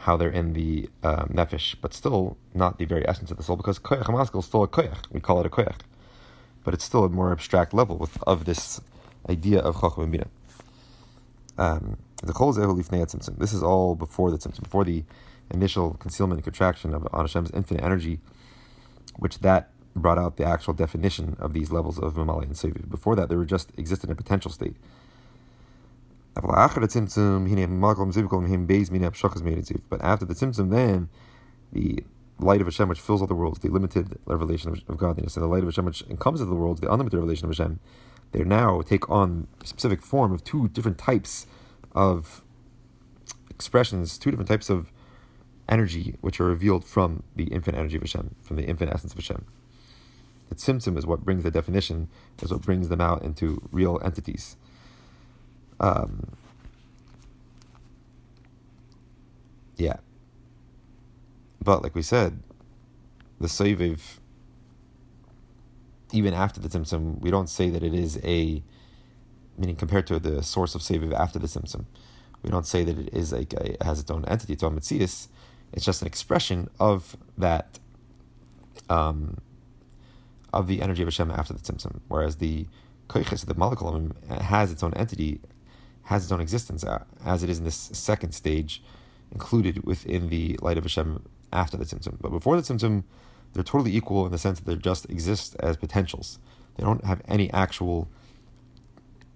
how 0.00 0.16
they're 0.16 0.28
in 0.28 0.52
the 0.52 0.88
um, 1.02 1.30
nefesh, 1.32 1.76
but 1.80 1.94
still 1.94 2.36
not 2.52 2.78
the 2.78 2.84
very 2.84 3.06
essence 3.08 3.30
of 3.30 3.36
the 3.36 3.42
soul, 3.42 3.56
because 3.56 3.78
koyach 3.78 4.04
hamaskil 4.04 4.40
is 4.40 4.46
still 4.46 4.62
a 4.62 4.68
koyach. 4.68 5.10
We 5.10 5.20
call 5.20 5.40
it 5.40 5.46
a 5.46 5.50
koyach 5.50 5.80
but 6.66 6.74
it's 6.74 6.82
still 6.82 7.04
a 7.04 7.08
more 7.08 7.30
abstract 7.30 7.72
level 7.72 7.96
with, 7.96 8.20
of 8.24 8.44
this 8.44 8.80
idea 9.30 9.60
of 9.60 9.80
Chacham 9.80 10.02
and 10.02 10.12
Bina. 10.12 10.26
Um, 11.56 11.96
this 12.24 13.52
is 13.52 13.62
all 13.62 13.94
before 13.94 14.32
the 14.32 14.36
tzimtzum, 14.36 14.64
before 14.64 14.84
the 14.84 15.04
initial 15.52 15.92
concealment 15.94 16.38
and 16.38 16.44
contraction 16.44 16.92
of 16.92 17.06
on 17.12 17.24
Hashem's 17.24 17.52
infinite 17.52 17.84
energy, 17.84 18.18
which 19.16 19.38
that 19.38 19.70
brought 19.96 20.18
out 20.18 20.36
the 20.36 20.44
actual 20.44 20.74
definition 20.74 21.36
of 21.40 21.52
these 21.52 21.72
levels 21.72 21.98
of 21.98 22.14
Mamali 22.14 22.44
and 22.44 22.52
Sevi. 22.52 22.88
Before 22.88 23.16
that, 23.16 23.28
they 23.28 23.36
were 23.36 23.44
just 23.44 23.72
existed 23.76 24.08
in 24.08 24.12
a 24.12 24.16
potential 24.16 24.50
state. 24.50 24.76
But 26.34 26.50
after 26.50 26.80
the 26.80 26.86
tzimtzum, 26.86 27.50
then 30.70 31.08
the 31.72 32.04
light 32.38 32.60
of 32.60 32.66
Hashem 32.66 32.88
which 32.88 33.00
fills 33.00 33.22
all 33.22 33.26
the 33.26 33.34
worlds, 33.34 33.60
the 33.60 33.70
limited 33.70 34.18
revelation 34.26 34.70
of, 34.70 34.96
godliness, 34.98 35.36
and 35.36 35.42
the 35.42 35.48
light 35.48 35.62
of 35.62 35.68
Hashem 35.68 35.86
which 35.86 36.00
comes 36.00 36.10
encompasses 36.10 36.46
the 36.46 36.54
worlds, 36.54 36.80
the 36.80 36.92
unlimited 36.92 37.18
revelation 37.18 37.46
of 37.46 37.56
Hashem, 37.56 37.80
they 38.32 38.44
now 38.44 38.82
take 38.82 39.08
on 39.08 39.46
a 39.62 39.66
specific 39.66 40.02
form 40.02 40.32
of 40.32 40.44
two 40.44 40.68
different 40.68 40.98
types 40.98 41.46
of 41.94 42.42
expressions, 43.48 44.18
two 44.18 44.30
different 44.30 44.48
types 44.48 44.68
of 44.68 44.92
energy 45.68 46.16
which 46.20 46.38
are 46.38 46.44
revealed 46.44 46.84
from 46.84 47.22
the 47.34 47.44
infinite 47.44 47.78
energy 47.78 47.96
of 47.96 48.02
Hashem, 48.02 48.34
from 48.42 48.56
the 48.56 48.64
infinite 48.64 48.94
essence 48.94 49.12
of 49.12 49.18
Hashem. 49.18 49.46
The 50.48 50.54
tzimtzum 50.54 50.96
is 50.96 51.06
what 51.06 51.24
brings 51.24 51.42
the 51.42 51.50
definition, 51.50 52.08
is 52.40 52.52
what 52.52 52.62
brings 52.62 52.88
them 52.88 53.00
out 53.00 53.22
into 53.22 53.60
real 53.72 54.00
entities. 54.04 54.56
Um, 55.80 56.36
yeah. 59.76 59.96
But 61.62 61.82
like 61.82 61.94
we 61.94 62.02
said, 62.02 62.42
the 63.40 63.48
Soiviv, 63.48 64.18
even 66.12 66.32
after 66.32 66.60
the 66.60 66.68
Tzimtzum, 66.68 67.20
we 67.20 67.30
don't 67.30 67.48
say 67.48 67.70
that 67.70 67.82
it 67.82 67.92
is 67.92 68.18
a, 68.22 68.62
meaning 69.58 69.76
compared 69.76 70.06
to 70.06 70.18
the 70.18 70.42
source 70.42 70.74
of 70.74 70.80
Soiviv 70.80 71.12
after 71.12 71.38
the 71.38 71.48
Tzimtzum, 71.48 71.86
we 72.42 72.50
don't 72.50 72.66
say 72.66 72.84
that 72.84 72.98
it 72.98 73.12
is 73.12 73.32
like 73.32 73.52
a, 73.54 73.72
it 73.72 73.82
has 73.82 73.98
its 73.98 74.10
own 74.10 74.24
entity, 74.26 74.52
its 74.52 74.62
own. 74.62 74.78
It's 74.78 75.28
just 75.84 76.02
an 76.02 76.06
expression 76.06 76.70
of 76.78 77.16
that, 77.36 77.78
um, 78.88 79.38
of 80.52 80.66
the 80.66 80.82
energy 80.82 81.02
of 81.02 81.06
Hashem 81.06 81.30
after 81.30 81.52
the 81.52 81.60
Tzimtzum. 81.60 82.00
Whereas 82.08 82.36
the 82.36 82.66
Koiches, 83.08 83.46
the 83.46 83.54
molecule, 83.54 84.10
has 84.40 84.72
its 84.72 84.82
own 84.82 84.94
entity, 84.94 85.40
has 86.04 86.24
its 86.24 86.32
own 86.32 86.40
existence, 86.40 86.84
uh, 86.84 87.04
as 87.24 87.42
it 87.42 87.50
is 87.50 87.58
in 87.58 87.64
this 87.64 87.76
second 87.76 88.32
stage, 88.32 88.82
included 89.32 89.84
within 89.84 90.28
the 90.28 90.58
light 90.62 90.78
of 90.78 90.84
Hashem 90.84 91.22
after 91.52 91.76
the 91.76 91.84
Tzimtzum. 91.84 92.18
But 92.20 92.30
before 92.30 92.56
the 92.60 92.62
Tzimtzum, 92.62 93.04
they're 93.52 93.62
totally 93.62 93.96
equal 93.96 94.26
in 94.26 94.32
the 94.32 94.38
sense 94.38 94.60
that 94.60 94.66
they 94.66 94.76
just 94.76 95.08
exist 95.10 95.56
as 95.60 95.76
potentials. 95.76 96.38
They 96.76 96.84
don't 96.84 97.04
have 97.04 97.22
any 97.26 97.50
actual 97.52 98.08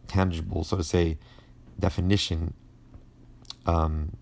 tangible, 0.07 0.65
so 0.65 0.77
to 0.77 0.85
say, 0.85 1.19
definition, 1.79 2.55
um, 3.67 4.17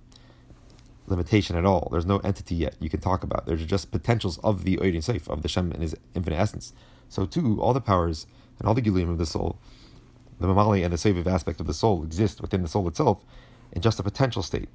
limitation 1.08 1.56
at 1.56 1.64
all. 1.64 1.88
There's 1.90 2.06
no 2.06 2.18
entity 2.18 2.54
yet 2.54 2.76
you 2.80 2.90
can 2.90 3.00
talk 3.00 3.22
about. 3.22 3.46
There's 3.46 3.64
just 3.64 3.90
potentials 3.90 4.38
of 4.38 4.64
the 4.64 4.76
Oidin 4.76 4.96
Seif, 4.96 5.28
of 5.28 5.42
the 5.42 5.48
Shem 5.48 5.72
in 5.72 5.80
his 5.80 5.96
infinite 6.14 6.38
essence. 6.38 6.72
So 7.08 7.26
too, 7.26 7.60
all 7.60 7.72
the 7.72 7.80
powers 7.80 8.26
and 8.58 8.68
all 8.68 8.74
the 8.74 8.82
Gilim 8.82 9.10
of 9.10 9.18
the 9.18 9.26
soul, 9.26 9.58
the 10.40 10.46
Mamali 10.46 10.84
and 10.84 10.92
the 10.92 10.96
Seviv 10.96 11.26
aspect 11.26 11.60
of 11.60 11.66
the 11.66 11.74
soul 11.74 12.04
exist 12.04 12.40
within 12.40 12.62
the 12.62 12.68
soul 12.68 12.86
itself 12.86 13.24
in 13.72 13.82
just 13.82 13.98
a 13.98 14.02
potential 14.02 14.42
state, 14.42 14.68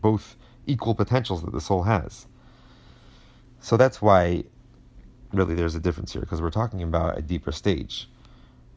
both 0.00 0.36
equal 0.66 0.94
potentials 0.94 1.42
that 1.42 1.52
the 1.52 1.60
soul 1.60 1.82
has. 1.84 2.26
So 3.60 3.76
that's 3.76 4.00
why, 4.02 4.44
really, 5.32 5.54
there's 5.54 5.74
a 5.74 5.80
difference 5.80 6.12
here 6.12 6.20
because 6.22 6.42
we're 6.42 6.50
talking 6.50 6.82
about 6.82 7.18
a 7.18 7.22
deeper 7.22 7.52
stage. 7.52 8.08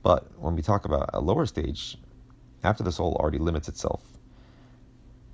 But 0.03 0.39
when 0.39 0.55
we 0.55 0.61
talk 0.61 0.85
about 0.85 1.09
a 1.13 1.19
lower 1.19 1.45
stage, 1.45 1.97
after 2.63 2.83
the 2.83 2.91
soul 2.91 3.15
already 3.19 3.37
limits 3.37 3.67
itself 3.67 4.01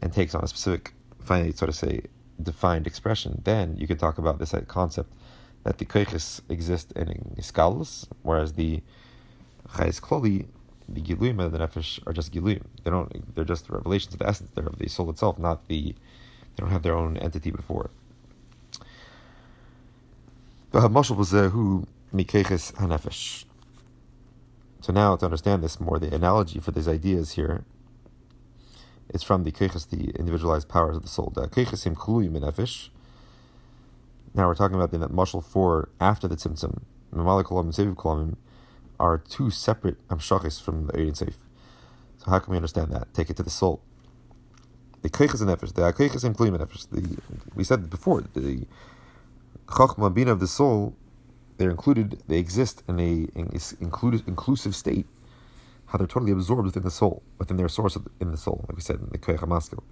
and 0.02 0.12
takes 0.12 0.36
on 0.36 0.44
a 0.44 0.48
specific, 0.48 0.94
finite, 1.28 1.58
sort 1.58 1.70
of 1.70 1.76
say, 1.76 2.02
defined 2.42 2.88
expression, 2.88 3.42
then 3.44 3.76
you 3.78 3.88
can 3.88 3.98
talk 3.98 4.18
about 4.18 4.40
this 4.40 4.54
concept 4.68 5.12
that 5.64 5.78
the 5.80 5.86
koiches 5.86 6.42
exist 6.50 6.92
in 6.94 7.36
iskalus, 7.38 8.08
whereas 8.24 8.54
the 8.54 8.82
chayes 9.76 10.00
kloli, 10.00 10.48
the 10.88 11.02
giluyim 11.02 11.44
and 11.44 11.52
the 11.54 11.60
nefesh 11.60 12.00
are 12.08 12.14
just 12.14 12.32
giluyim. 12.34 12.64
They 12.84 12.92
don't. 12.92 13.36
They're 13.36 13.44
just 13.44 13.70
revelations 13.70 14.14
of 14.14 14.20
the 14.20 14.28
essence. 14.28 14.52
They're 14.54 14.66
of 14.66 14.78
the 14.78 14.88
soul 14.88 15.10
itself, 15.10 15.38
not 15.38 15.68
the. 15.68 15.94
They 15.94 16.62
don't 16.62 16.72
have 16.72 16.84
their 16.84 16.96
own 16.96 17.18
entity 17.18 17.52
before. 17.52 17.90
So 20.72 20.80
now 24.94 25.16
to 25.16 25.26
understand 25.26 25.64
this 25.64 25.80
more, 25.80 26.00
the 26.00 26.16
analogy 26.16 26.60
for 26.60 26.72
these 26.72 26.88
ideas 26.88 27.34
here 27.34 27.66
is 29.10 29.24
from 29.24 29.44
the 29.44 29.52
keches, 29.52 29.90
the 29.90 30.12
individualized 30.18 30.68
powers 30.68 30.98
of 30.98 31.02
the 31.04 31.08
soul. 31.08 31.32
The. 31.34 32.90
Now 34.34 34.48
we're 34.48 34.56
talking 34.56 34.76
about 34.76 34.92
the 34.92 35.00
mashal 35.00 35.44
for 35.44 35.90
after 36.00 36.28
the 36.28 36.36
tzimtzum, 36.36 36.82
mamalik 37.14 37.46
kolam 37.46 37.62
and 37.62 37.74
seviv 37.74 37.96
kolam, 37.96 38.36
are 39.00 39.18
two 39.18 39.50
separate 39.50 40.08
amshachis 40.10 40.62
from 40.62 40.88
the 40.88 40.98
Ein 40.98 41.14
Seif. 41.14 41.36
So 42.20 42.32
how 42.32 42.40
can 42.40 42.52
we 42.52 42.58
understand 42.58 42.92
that? 42.92 43.14
Take 43.14 43.30
it 43.30 43.38
to 43.38 43.44
the 43.44 43.50
soul. 43.50 43.82
The 45.02 45.10
koiches 45.10 45.42
and 45.42 45.50
nefesh, 45.50 45.74
the 45.74 45.82
koiches 45.94 46.24
and 46.24 46.38
kliyim 46.38 46.58
nefesh. 46.58 46.88
The 46.90 47.18
we 47.56 47.64
said 47.64 47.90
before 47.90 48.22
the 48.34 48.66
chachma 49.68 50.14
bina 50.14 50.32
of 50.32 50.40
the 50.40 50.48
soul, 50.48 50.96
they're 51.58 51.72
included. 51.72 52.22
They 52.28 52.38
exist 52.38 52.84
in 52.88 53.00
a 53.00 53.28
in 53.40 53.60
inclusive 53.80 54.76
state. 54.76 55.08
How 55.88 55.98
they're 55.98 56.08
totally 56.08 56.32
absorbed 56.32 56.66
within 56.66 56.84
the 56.84 56.92
soul, 56.92 57.24
within 57.38 57.58
their 57.58 57.70
source 57.70 57.98
in 58.20 58.32
the 58.32 58.38
soul, 58.38 58.66
like 58.68 58.76
we 58.76 58.82
said 58.82 59.00
in 59.00 59.10
the 59.10 59.18
koich 59.18 59.40
hamaskil. 59.40 59.84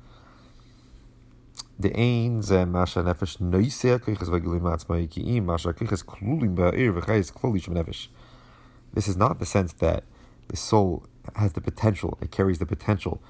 The 1.77 1.89
masha 1.89 3.03
nefesh 3.03 3.39
masha 5.41 5.69
nefesh. 7.71 8.08
This 8.93 9.08
is 9.08 9.17
not 9.17 9.39
the 9.39 9.45
sense 9.45 9.73
that 9.73 10.03
the 10.47 10.58
soul 10.58 11.05
has 11.36 11.53
the 11.53 11.62
potential, 11.62 12.17
it 12.21 12.31
carries 12.31 12.60
the 12.60 12.65
potential 12.65 13.21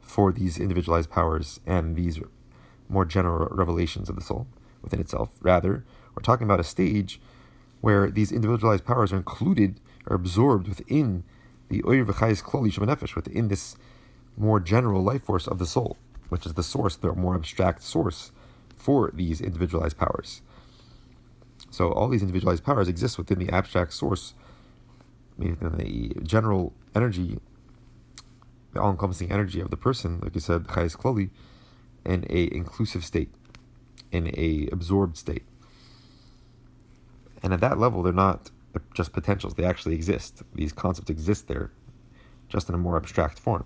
for 0.00 0.32
these 0.32 0.58
individualized 0.58 1.10
powers 1.10 1.60
and 1.66 1.96
these 1.96 2.20
more 2.88 3.04
general 3.04 3.48
revelations 3.50 4.08
of 4.08 4.16
the 4.16 4.22
soul 4.22 4.46
within 4.82 5.00
itself. 5.00 5.30
Rather, 5.40 5.84
we're 6.14 6.22
talking 6.22 6.44
about 6.44 6.60
a 6.60 6.64
stage 6.64 7.20
where 7.80 8.10
these 8.10 8.32
individualized 8.32 8.84
powers 8.84 9.12
are 9.12 9.16
included 9.16 9.80
or 10.06 10.16
absorbed 10.16 10.68
within 10.68 11.24
the 11.68 11.82
Oyer 11.86 12.04
V'chayis 12.04 12.42
Kloli 12.42 12.72
Shemanefesh, 12.72 13.14
within 13.14 13.48
this 13.48 13.76
more 14.36 14.60
general 14.60 15.02
life 15.02 15.24
force 15.24 15.46
of 15.46 15.58
the 15.58 15.66
soul, 15.66 15.96
which 16.28 16.46
is 16.46 16.54
the 16.54 16.62
source, 16.62 16.96
the 16.96 17.12
more 17.12 17.34
abstract 17.34 17.82
source 17.82 18.32
for 18.76 19.10
these 19.14 19.40
individualized 19.40 19.96
powers. 19.96 20.42
So 21.70 21.92
all 21.92 22.08
these 22.08 22.22
individualized 22.22 22.64
powers 22.64 22.88
exist 22.88 23.18
within 23.18 23.38
the 23.38 23.50
abstract 23.50 23.92
source, 23.92 24.34
meaning 25.38 25.58
the 25.76 26.14
general 26.22 26.72
energy 26.94 27.38
the 28.74 28.82
all-encompassing 28.82 29.32
energy 29.32 29.60
of 29.60 29.70
the 29.70 29.76
person, 29.76 30.20
like 30.20 30.34
you 30.34 30.40
said, 30.40 30.64
chayes 30.64 30.96
kloli, 30.96 31.30
in 32.04 32.26
a 32.28 32.54
inclusive 32.54 33.04
state, 33.04 33.32
in 34.12 34.28
a 34.36 34.68
absorbed 34.70 35.16
state. 35.16 35.44
And 37.42 37.54
at 37.54 37.60
that 37.60 37.78
level, 37.78 38.02
they're 38.02 38.12
not 38.12 38.50
just 38.94 39.12
potentials; 39.12 39.54
they 39.54 39.64
actually 39.64 39.94
exist. 39.94 40.42
These 40.54 40.72
concepts 40.72 41.10
exist 41.10 41.48
there, 41.48 41.70
just 42.48 42.68
in 42.68 42.74
a 42.74 42.78
more 42.78 42.96
abstract 42.96 43.38
form. 43.38 43.64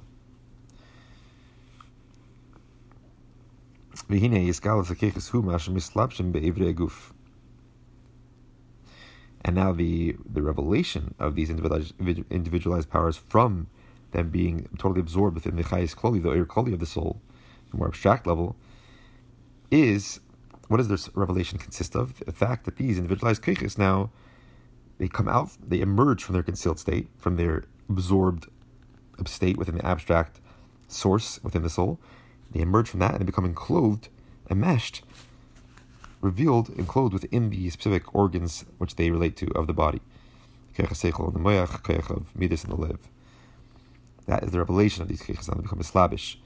And 9.45 9.55
now 9.55 9.73
the, 9.73 10.17
the 10.31 10.43
revelation 10.43 11.15
of 11.19 11.35
these 11.35 11.51
individualized, 11.51 11.95
individualized 12.31 12.91
powers 12.91 13.17
from 13.17 13.69
them 14.13 14.31
being 14.31 14.69
totally 14.79 15.01
absorbed 15.01 15.35
within 15.35 15.57
the 15.57 15.65
chayis 15.65 15.95
kloli, 15.95 16.23
the 16.23 16.45
koli 16.45 16.73
of 16.73 16.81
the 16.81 16.87
soul, 16.87 17.21
the 17.71 17.77
more 17.77 17.89
abstract 17.89 18.27
level, 18.27 18.57
is 19.71 20.21
what 20.69 20.79
does 20.79 20.89
this 20.89 21.11
revelation 21.15 21.59
consist 21.59 21.95
of? 21.95 22.19
The 22.19 22.33
fact 22.33 22.65
that 22.65 22.77
these 22.77 22.97
individualized 22.99 23.43
keiches 23.43 23.79
now 23.79 24.11
they 24.99 25.09
come 25.09 25.29
out, 25.29 25.51
they 25.67 25.81
emerge 25.81 26.23
from 26.23 26.35
their 26.35 26.43
concealed 26.43 26.79
state, 26.79 27.09
from 27.17 27.37
their 27.37 27.65
absorbed 27.89 28.49
state 29.27 29.57
within 29.57 29.77
the 29.77 29.87
abstract 29.87 30.41
source 30.89 31.41
within 31.43 31.63
the 31.63 31.71
soul. 31.71 31.99
They 32.53 32.61
emerge 32.61 32.89
from 32.89 33.01
that 33.01 33.13
and 33.13 33.21
they 33.21 33.25
become 33.25 33.45
enclosed, 33.45 34.09
enmeshed, 34.51 35.03
revealed, 36.21 36.71
enclosed 36.71 37.13
within 37.13 37.51
the 37.51 37.71
specific 37.71 38.15
organs 38.15 38.65
which 38.79 38.97
they 38.97 39.11
relate 39.11 39.37
to 39.37 39.47
of 39.55 39.67
the 39.67 39.73
body. 39.73 40.01
And. 40.77 40.89
That 44.27 44.45
is 44.45 44.51
the 44.51 44.59
revelation 44.59 45.03
of 45.03 45.09
these 45.09 45.23
keiches, 45.23 45.55
they 45.55 45.63
become 45.63 45.79
slavish. 45.85 46.39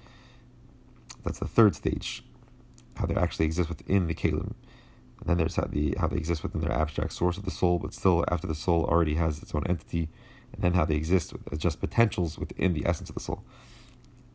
That's 1.25 1.38
the 1.38 1.49
third 1.49 1.75
stage, 1.75 2.25
how 2.97 3.07
they 3.07 3.15
actually 3.15 3.47
exist 3.47 3.69
within 3.69 4.07
the 4.07 4.15
kalim. 4.15 4.55
And 5.23 5.31
then 5.31 5.37
there's 5.39 5.55
how, 5.55 5.67
the, 5.67 5.95
how 6.01 6.09
they 6.09 6.17
exist 6.17 6.43
within 6.43 6.63
their 6.63 6.73
abstract 6.73 7.13
source 7.13 7.39
of 7.39 7.45
the 7.45 7.53
soul, 7.53 7.79
but 7.79 7.95
still 7.95 8.25
after 8.29 8.49
the 8.49 8.57
soul 8.57 8.85
already 8.85 9.15
has 9.15 9.41
its 9.41 9.55
own 9.55 9.65
entity, 9.69 10.09
and 10.53 10.63
then 10.63 10.75
how 10.75 10.85
they 10.85 10.97
exist 10.97 11.33
as 11.53 11.59
just 11.59 11.79
potentials 11.79 12.39
within 12.39 12.75
the 12.75 12.85
essence 12.85 13.09
of 13.09 13.15
the 13.15 13.21
soul. 13.21 13.45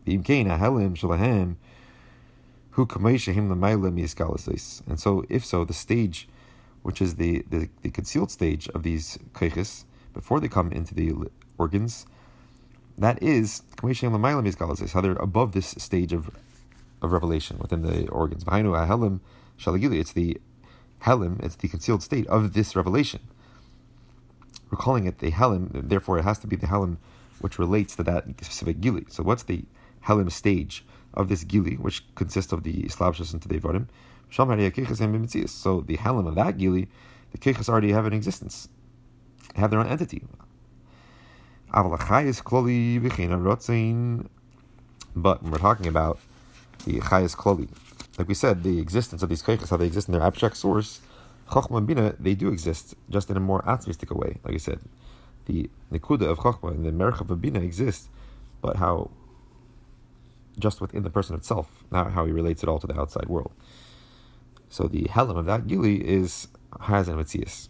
And 0.06 0.26
so, 4.97 5.26
if 5.28 5.45
so, 5.45 5.65
the 5.65 5.73
stage, 5.73 6.30
which 6.84 7.02
is 7.02 7.15
the, 7.15 7.43
the, 7.50 7.67
the 7.82 7.89
concealed 7.89 8.32
stage 8.32 8.69
of 8.69 8.84
these 8.84 9.19
keiches, 9.34 9.84
before 10.13 10.39
they 10.39 10.47
come 10.47 10.71
into 10.71 10.95
the 10.95 11.13
organs, 11.58 12.06
that 12.97 13.21
is 13.21 13.62
how 13.84 15.02
they're 15.02 15.12
above 15.13 15.52
this 15.52 15.76
stage 15.78 16.13
of 16.13 16.32
of 17.02 17.12
revelation 17.12 17.58
within 17.60 17.82
the 17.82 18.08
organs. 18.10 18.43
It's 18.47 20.12
the 20.13 20.38
helim, 20.99 21.39
it's 21.43 21.55
the 21.55 21.67
concealed 21.67 22.03
state 22.03 22.27
of 22.27 22.53
this 22.53 22.75
revelation. 22.75 23.21
We're 24.69 24.77
calling 24.77 25.05
it 25.05 25.19
the 25.19 25.29
helim, 25.31 25.69
therefore 25.73 26.17
it 26.19 26.23
has 26.23 26.39
to 26.39 26.47
be 26.47 26.55
the 26.55 26.67
helim 26.67 26.97
which 27.39 27.60
relates 27.60 27.95
to 27.95 28.03
that 28.03 28.25
specific 28.41 28.81
gili. 28.81 29.05
So 29.10 29.23
what's 29.23 29.43
the 29.43 29.63
helim 30.01 30.29
stage 30.29 30.83
of 31.13 31.29
this 31.29 31.43
gili, 31.43 31.75
which 31.75 32.03
consists 32.15 32.51
of 32.51 32.63
the 32.63 32.83
slabshus 32.86 33.31
and 33.33 33.41
the 33.41 33.60
devarim? 33.60 33.88
So 34.29 34.43
the 35.81 35.95
helim 35.95 36.27
of 36.27 36.36
that 36.36 36.57
gili, 36.57 36.89
the 37.31 37.38
kechas 37.38 37.69
already 37.69 37.91
have 37.91 38.05
an 38.05 38.13
existence, 38.13 38.67
have 39.55 39.69
their 39.71 39.79
own 39.79 39.88
entity. 39.88 40.23
But 41.71 41.83
when 45.43 45.51
we're 45.51 45.57
talking 45.57 45.88
about 45.88 46.19
the 46.86 46.99
chayas 46.99 47.36
kloli, 47.36 47.69
like 48.17 48.27
we 48.27 48.34
said, 48.34 48.63
the 48.63 48.80
existence 48.80 49.21
of 49.21 49.30
these 49.30 49.43
kaichas, 49.43 49.69
how 49.69 49.77
they 49.77 49.86
exist 49.86 50.08
in 50.08 50.13
their 50.13 50.23
abstract 50.23 50.58
source, 50.58 51.01
chachma 51.49 51.77
and 51.77 51.88
bina, 51.88 52.15
they 52.19 52.36
do 52.36 52.49
exist 52.49 52.95
just 53.10 53.30
in 53.30 53.38
a 53.38 53.39
more 53.39 53.62
atzmistic 53.63 54.15
way. 54.15 54.38
Like 54.43 54.56
I 54.56 54.58
said, 54.58 54.80
the 55.45 55.69
nikuda 55.91 56.23
of 56.23 56.39
chachma 56.39 56.71
and 56.71 56.86
the 56.86 56.91
merchav 56.91 57.30
of 57.30 57.41
bina 57.41 57.60
exist, 57.60 58.10
but 58.62 58.77
how 58.77 59.12
just 60.60 60.82
within 60.82 61.03
the 61.03 61.10
person 61.10 61.36
itself, 61.36 61.84
not 61.91 62.12
how 62.12 62.25
he 62.25 62.32
relates 62.32 62.63
it 62.63 62.69
all 62.69 62.80
to 62.80 62.88
the 62.88 62.99
outside 62.99 63.27
world. 63.27 63.51
So 64.69 64.88
the 64.88 65.03
helam 65.03 65.38
of 65.38 65.45
that 65.45 65.67
gili 65.67 65.97
is 65.97 66.47
has 66.82 67.08
and 67.08 67.19
mitzias. 67.19 67.69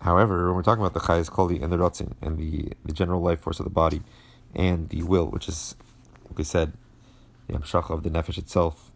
However, 0.00 0.46
when 0.46 0.56
we're 0.56 0.62
talking 0.62 0.82
about 0.82 0.94
the 0.94 1.00
chayes 1.00 1.30
koli 1.30 1.60
and 1.60 1.70
the 1.70 1.76
rotzin 1.76 2.14
and 2.22 2.38
the, 2.38 2.72
the 2.84 2.92
general 2.92 3.20
life 3.20 3.40
force 3.40 3.60
of 3.60 3.64
the 3.64 3.70
body 3.70 4.00
and 4.54 4.88
the 4.88 5.02
will, 5.02 5.26
which 5.26 5.46
is, 5.46 5.76
like 6.24 6.38
we 6.38 6.44
said, 6.44 6.72
the 7.50 7.58
amshach 7.58 7.90
of 7.90 8.02
the 8.02 8.10
nefesh 8.10 8.38
itself, 8.38 8.90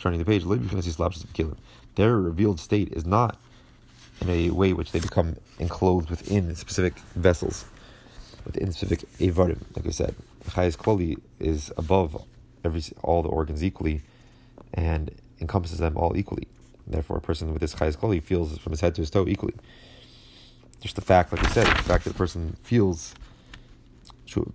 turning 0.00 0.18
the 0.18 0.24
page, 0.24 0.44
their 1.94 2.16
revealed 2.16 2.60
state 2.60 2.92
is 2.92 3.04
not 3.04 3.36
in 4.20 4.28
a 4.28 4.50
way 4.50 4.72
which 4.72 4.92
they 4.92 5.00
become 5.00 5.36
enclosed 5.58 6.10
within 6.10 6.54
specific 6.54 6.98
vessels, 7.14 7.64
within 8.44 8.72
specific 8.72 9.08
evarim. 9.18 9.58
Like 9.76 9.86
I 9.86 9.90
said, 9.90 10.14
chayes 10.48 10.76
koli 10.76 11.18
is 11.38 11.72
above 11.76 12.24
every 12.64 12.82
all 13.02 13.22
the 13.22 13.28
organs 13.28 13.62
equally, 13.62 14.02
and 14.74 15.10
encompasses 15.40 15.78
them 15.78 15.96
all 15.96 16.16
equally. 16.16 16.48
Therefore, 16.86 17.18
a 17.18 17.20
person 17.20 17.52
with 17.52 17.60
this 17.60 17.74
chayes 17.74 17.96
koli 17.96 18.20
feels 18.20 18.58
from 18.58 18.72
his 18.72 18.80
head 18.80 18.94
to 18.96 19.02
his 19.02 19.10
toe 19.10 19.26
equally. 19.28 19.54
Just 20.80 20.94
the 20.94 21.02
fact, 21.02 21.32
like 21.32 21.44
I 21.44 21.50
said, 21.50 21.66
the 21.66 21.82
fact 21.82 22.04
that 22.04 22.12
the 22.12 22.18
person 22.18 22.56
feels 22.62 23.14
you 24.28 24.52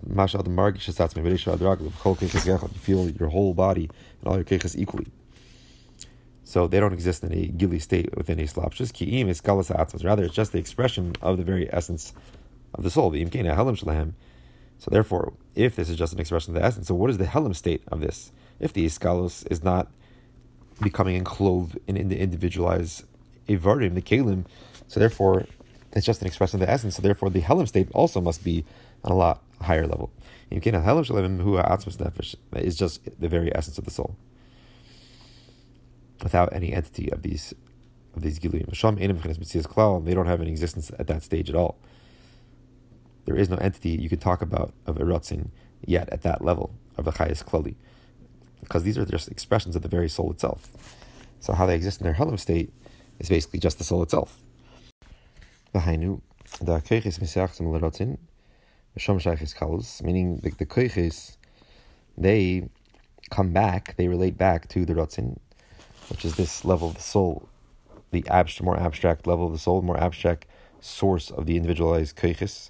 feel 2.79 3.09
your 3.09 3.29
whole 3.29 3.53
body 3.53 3.89
and 4.19 4.27
all 4.27 4.35
your 4.35 4.43
keches 4.43 4.77
equally. 4.77 5.07
So 6.43 6.67
they 6.67 6.79
don't 6.79 6.93
exist 6.93 7.23
in 7.23 7.33
a 7.33 7.47
gili 7.47 7.79
state 7.79 8.15
within 8.15 8.39
a 8.39 8.43
slapshus. 8.43 8.91
Ki'im 8.91 9.27
is 9.27 9.41
galas 9.41 9.71
Rather, 10.03 10.23
it's 10.23 10.35
just 10.35 10.51
the 10.51 10.59
expression 10.59 11.15
of 11.21 11.37
the 11.37 11.43
very 11.43 11.71
essence 11.73 12.13
of 12.73 12.83
the 12.83 12.91
soul. 12.91 13.11
So 13.11 14.91
therefore, 14.91 15.33
if 15.55 15.75
this 15.75 15.89
is 15.89 15.97
just 15.97 16.13
an 16.13 16.19
expression 16.19 16.55
of 16.55 16.61
the 16.61 16.65
essence, 16.65 16.87
so 16.87 16.95
what 16.95 17.09
is 17.09 17.17
the 17.17 17.25
helim 17.25 17.53
state 17.53 17.81
of 17.87 18.01
this? 18.01 18.31
If 18.59 18.73
the 18.73 18.85
iskalos 18.85 19.49
is 19.49 19.63
not 19.63 19.87
becoming 20.81 21.15
enclosed 21.15 21.77
in, 21.87 21.97
in 21.97 22.09
the 22.09 22.19
individualized 22.19 23.05
Ivarim, 23.47 23.95
the 23.95 24.01
Kalim. 24.01 24.45
So 24.87 24.99
therefore, 24.99 25.45
it's 25.91 26.05
just 26.05 26.21
an 26.21 26.27
expression 26.27 26.61
of 26.61 26.67
the 26.67 26.71
essence. 26.71 26.95
So 26.95 27.01
therefore, 27.01 27.29
the 27.29 27.41
Helim 27.41 27.67
state 27.67 27.89
also 27.93 28.21
must 28.21 28.43
be 28.43 28.65
a 29.03 29.13
lot 29.13 29.41
higher 29.63 29.87
level. 29.87 30.11
Is 30.51 30.61
just 32.75 33.03
the 33.19 33.27
very 33.27 33.55
essence 33.55 33.77
of 33.77 33.85
the 33.85 33.91
soul, 33.91 34.15
without 36.21 36.53
any 36.53 36.73
entity 36.73 37.11
of 37.11 37.23
these 37.23 37.53
of 38.15 38.21
these 38.21 38.39
gilim. 38.39 40.05
They 40.05 40.13
don't 40.13 40.27
have 40.27 40.41
any 40.41 40.51
existence 40.51 40.91
at 40.99 41.07
that 41.07 41.23
stage 41.23 41.49
at 41.49 41.55
all. 41.55 41.79
There 43.25 43.35
is 43.35 43.49
no 43.49 43.57
entity 43.57 43.89
you 43.89 44.09
could 44.09 44.21
talk 44.21 44.41
about 44.41 44.73
of 44.85 44.97
erotzin 44.97 45.49
yet 45.85 46.09
at 46.09 46.21
that 46.21 46.43
level 46.43 46.75
of 46.97 47.05
the 47.05 47.11
highest 47.11 47.45
klali 47.45 47.75
because 48.63 48.83
these 48.83 48.97
are 48.97 49.05
just 49.05 49.29
expressions 49.29 49.75
of 49.75 49.81
the 49.81 49.87
very 49.87 50.09
soul 50.09 50.31
itself. 50.31 50.71
So 51.39 51.53
how 51.53 51.65
they 51.65 51.75
exist 51.75 51.99
in 51.99 52.05
their 52.05 52.13
Halam 52.13 52.39
state 52.39 52.71
is 53.19 53.29
basically 53.29 53.59
just 53.59 53.77
the 53.77 53.83
soul 53.83 54.01
itself. 54.03 54.41
Behainu, 55.73 56.21
the 56.61 56.79
Keiches 56.79 57.19
Mesiachtim 57.19 57.67
Lerotin, 57.67 58.17
Kalos, 58.97 60.03
meaning 60.03 60.37
the, 60.37 60.51
the 60.51 60.65
they 62.17 62.69
come 63.29 63.53
back, 63.53 63.95
they 63.97 64.07
relate 64.07 64.37
back 64.37 64.67
to 64.69 64.85
the 64.85 64.93
Rotzin, 64.93 65.37
which 66.09 66.25
is 66.25 66.35
this 66.35 66.63
level 66.63 66.89
of 66.89 66.95
the 66.95 67.01
soul, 67.01 67.49
the 68.11 68.23
more 68.61 68.79
abstract 68.79 69.25
level 69.25 69.47
of 69.47 69.51
the 69.51 69.59
soul, 69.59 69.81
more 69.81 69.97
abstract 69.97 70.45
source 70.79 71.31
of 71.31 71.45
the 71.45 71.55
individualized 71.55 72.15
Keiches. 72.15 72.69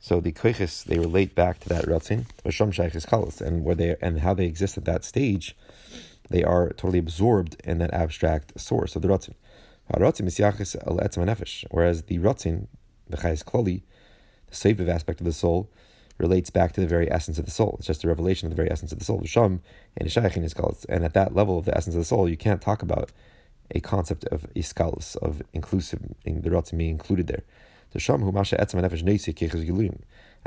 So 0.00 0.20
the 0.20 0.32
koiches 0.32 0.84
they 0.84 0.98
relate 0.98 1.34
back 1.34 1.58
to 1.60 1.68
that 1.70 1.86
ratzin, 1.86 2.26
Rishom 2.44 2.72
Shaykhis 2.72 3.06
Kalas, 3.06 3.40
and 3.40 3.64
where 3.64 3.74
they 3.74 3.96
and 4.00 4.20
how 4.20 4.32
they 4.32 4.46
exist 4.46 4.78
at 4.78 4.84
that 4.84 5.04
stage, 5.04 5.56
they 6.30 6.44
are 6.44 6.68
totally 6.68 7.00
absorbed 7.00 7.60
in 7.64 7.78
that 7.78 7.92
abstract 7.92 8.60
source 8.60 8.94
of 8.94 9.02
the 9.02 9.08
ratzin. 9.08 9.34
Whereas 9.88 10.18
the 10.18 10.24
ratzin, 12.18 12.68
the 13.08 13.16
chayes 13.16 13.44
klali, 13.44 13.82
the 14.50 14.56
seviv 14.56 14.88
aspect 14.88 15.20
of 15.20 15.26
the 15.26 15.32
soul, 15.32 15.70
relates 16.18 16.50
back 16.50 16.72
to 16.72 16.80
the 16.80 16.86
very 16.86 17.10
essence 17.10 17.38
of 17.38 17.44
the 17.44 17.50
soul. 17.50 17.76
It's 17.78 17.86
just 17.86 18.04
a 18.04 18.08
revelation 18.08 18.46
of 18.46 18.50
the 18.50 18.56
very 18.56 18.70
essence 18.70 18.92
of 18.92 18.98
the 18.98 19.04
soul. 19.04 19.22
Sham 19.24 19.62
and 19.96 20.10
Shaykhin 20.10 20.42
is 20.42 20.54
And 20.88 21.04
at 21.04 21.14
that 21.14 21.34
level 21.34 21.58
of 21.58 21.64
the 21.64 21.76
essence 21.76 21.94
of 21.94 22.00
the 22.00 22.04
soul, 22.04 22.28
you 22.28 22.36
can't 22.36 22.60
talk 22.60 22.82
about 22.82 23.12
a 23.70 23.80
concept 23.80 24.24
of 24.24 24.46
iskalus, 24.54 25.16
of 25.16 25.42
inclusive, 25.52 26.00
the 26.24 26.50
ratzin 26.50 26.78
being 26.78 26.90
included 26.90 27.28
there. 27.28 27.44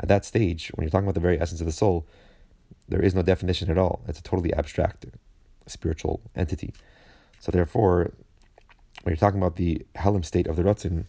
At 0.00 0.08
that 0.08 0.24
stage, 0.24 0.68
when 0.74 0.84
you're 0.84 0.90
talking 0.90 1.06
about 1.06 1.14
the 1.14 1.20
very 1.20 1.40
essence 1.40 1.60
of 1.60 1.66
the 1.66 1.72
soul, 1.72 2.06
there 2.88 3.02
is 3.02 3.14
no 3.14 3.22
definition 3.22 3.70
at 3.70 3.78
all. 3.78 4.02
It's 4.06 4.18
a 4.18 4.22
totally 4.22 4.52
abstract 4.52 5.06
spiritual 5.66 6.20
entity. 6.36 6.74
So 7.40 7.50
therefore, 7.50 8.12
when 9.02 9.12
you're 9.12 9.16
talking 9.16 9.40
about 9.40 9.56
the 9.56 9.86
Helam 9.96 10.24
state 10.24 10.46
of 10.46 10.56
the 10.56 10.62
Ratzin, 10.62 11.06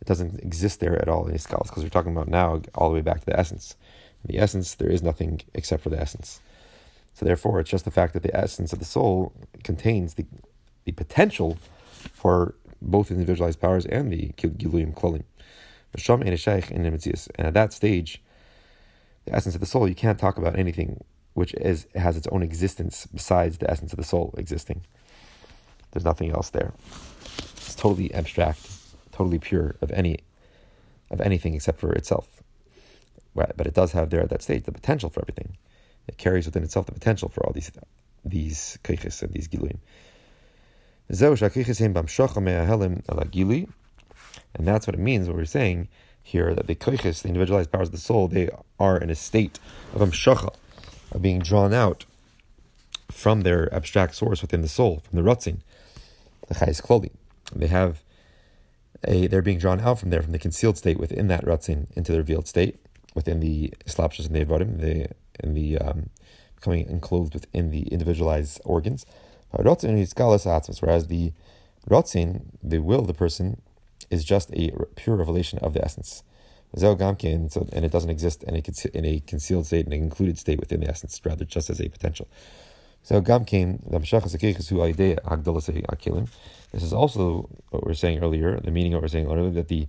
it 0.00 0.06
doesn't 0.06 0.40
exist 0.40 0.80
there 0.80 1.00
at 1.00 1.08
all 1.08 1.26
in 1.26 1.34
Iskalis, 1.34 1.68
because 1.68 1.82
we're 1.82 1.90
talking 1.90 2.12
about 2.12 2.28
now 2.28 2.62
all 2.74 2.88
the 2.88 2.94
way 2.94 3.02
back 3.02 3.20
to 3.20 3.26
the 3.26 3.38
essence. 3.38 3.76
In 4.24 4.34
the 4.34 4.40
essence, 4.40 4.74
there 4.74 4.90
is 4.90 5.02
nothing 5.02 5.40
except 5.54 5.82
for 5.82 5.90
the 5.90 6.00
essence. 6.00 6.40
So 7.14 7.24
therefore, 7.26 7.60
it's 7.60 7.70
just 7.70 7.84
the 7.84 7.90
fact 7.90 8.14
that 8.14 8.22
the 8.22 8.34
essence 8.34 8.72
of 8.72 8.78
the 8.78 8.84
soul 8.84 9.32
contains 9.64 10.14
the, 10.14 10.24
the 10.84 10.92
potential 10.92 11.58
for 12.12 12.54
both 12.80 13.10
individualized 13.10 13.60
powers 13.60 13.84
and 13.86 14.12
the 14.12 14.32
Giluyim 14.36 14.94
Klolim. 14.94 15.24
And 15.92 17.46
at 17.46 17.54
that 17.54 17.72
stage, 17.72 18.22
the 19.24 19.34
essence 19.34 19.54
of 19.54 19.60
the 19.60 19.66
soul, 19.66 19.88
you 19.88 19.94
can't 19.94 20.18
talk 20.18 20.38
about 20.38 20.58
anything 20.58 21.02
which 21.34 21.52
is 21.54 21.86
has 21.94 22.16
its 22.16 22.26
own 22.28 22.42
existence 22.42 23.06
besides 23.12 23.58
the 23.58 23.70
essence 23.70 23.92
of 23.92 23.96
the 23.96 24.04
soul 24.04 24.34
existing. 24.38 24.82
There's 25.90 26.04
nothing 26.04 26.30
else 26.30 26.50
there. 26.50 26.72
It's 27.56 27.74
totally 27.74 28.12
abstract, 28.14 28.69
totally 29.20 29.38
pure 29.38 29.76
of 29.82 29.90
any 29.90 30.14
of 31.10 31.20
anything 31.20 31.54
except 31.54 31.78
for 31.78 31.92
itself. 31.92 32.42
But 33.34 33.66
it 33.66 33.74
does 33.74 33.92
have 33.92 34.08
there 34.08 34.22
at 34.22 34.30
that 34.30 34.42
stage 34.42 34.64
the 34.64 34.72
potential 34.72 35.10
for 35.10 35.20
everything. 35.20 35.56
It 36.08 36.16
carries 36.16 36.46
within 36.46 36.62
itself 36.62 36.86
the 36.86 36.92
potential 36.92 37.28
for 37.28 37.44
all 37.44 37.52
these 37.52 37.70
these 38.24 38.78
keiches 38.82 39.22
and 39.22 39.32
these 39.32 39.48
giluim. 39.48 39.78
And 44.54 44.66
that's 44.68 44.86
what 44.86 44.94
it 44.94 45.00
means, 45.10 45.26
what 45.26 45.36
we're 45.36 45.44
saying 45.44 45.88
here, 46.22 46.54
that 46.54 46.66
the 46.66 46.74
koiches, 46.74 47.22
the 47.22 47.28
individualized 47.28 47.70
powers 47.72 47.88
of 47.88 47.92
the 47.92 47.98
soul, 47.98 48.28
they 48.28 48.48
are 48.78 48.96
in 48.96 49.10
a 49.10 49.14
state 49.14 49.58
of 49.94 50.00
um, 50.02 50.10
amshacha, 50.10 50.54
of 51.12 51.20
being 51.20 51.40
drawn 51.40 51.72
out 51.74 52.04
from 53.10 53.40
their 53.42 53.72
abstract 53.74 54.14
source 54.14 54.40
within 54.40 54.62
the 54.62 54.68
soul, 54.68 55.02
from 55.06 55.16
the 55.16 55.28
rutzin, 55.28 55.58
the 56.48 56.54
chayes 56.54 56.80
kloli. 56.80 57.10
They 57.54 57.66
have 57.66 58.02
a, 59.06 59.26
they're 59.26 59.42
being 59.42 59.58
drawn 59.58 59.80
out 59.80 59.98
from 59.98 60.10
there, 60.10 60.22
from 60.22 60.32
the 60.32 60.38
concealed 60.38 60.78
state 60.78 60.98
within 60.98 61.28
that 61.28 61.44
rutzin 61.44 61.86
into 61.96 62.12
the 62.12 62.18
revealed 62.18 62.46
state, 62.46 62.76
within 63.14 63.40
the 63.40 63.72
slapshas 63.86 64.26
and 64.26 64.34
the 64.34 64.44
avodim, 64.44 64.80
the, 64.80 65.08
in 65.42 65.54
the 65.54 65.78
um, 65.78 66.10
enclosed 66.66 67.34
within 67.34 67.70
the 67.70 67.82
individualized 67.88 68.60
organs. 68.64 69.06
Whereas 69.50 69.82
the 69.82 71.32
rutzin, 71.88 72.42
the 72.62 72.78
will 72.80 73.00
of 73.00 73.06
the 73.06 73.14
person, 73.14 73.62
is 74.10 74.24
just 74.24 74.50
a 74.52 74.72
pure 74.96 75.16
revelation 75.16 75.58
of 75.60 75.72
the 75.72 75.84
essence. 75.84 76.22
And 76.72 77.84
it 77.84 77.90
doesn't 77.90 78.10
exist 78.10 78.44
in 78.44 78.54
a, 78.54 78.62
in 78.96 79.04
a 79.04 79.20
concealed 79.20 79.66
state, 79.66 79.86
in 79.86 79.92
an 79.92 80.02
included 80.02 80.38
state 80.38 80.60
within 80.60 80.80
the 80.80 80.88
essence, 80.88 81.20
rather 81.24 81.44
just 81.44 81.70
as 81.70 81.80
a 81.80 81.88
potential. 81.88 82.28
So 83.02 83.20
Gamkane, 83.20 83.90
the 83.90 83.98
Mshachakus 83.98 84.36
Akilim. 85.24 86.28
This 86.72 86.82
is 86.82 86.92
also 86.92 87.48
what 87.70 87.84
we 87.84 87.90
are 87.90 87.94
saying 87.94 88.22
earlier, 88.22 88.60
the 88.60 88.70
meaning 88.70 88.94
of 88.94 88.98
what 88.98 89.02
we 89.02 89.06
are 89.06 89.08
saying 89.08 89.26
earlier, 89.26 89.50
that 89.50 89.68
the 89.68 89.88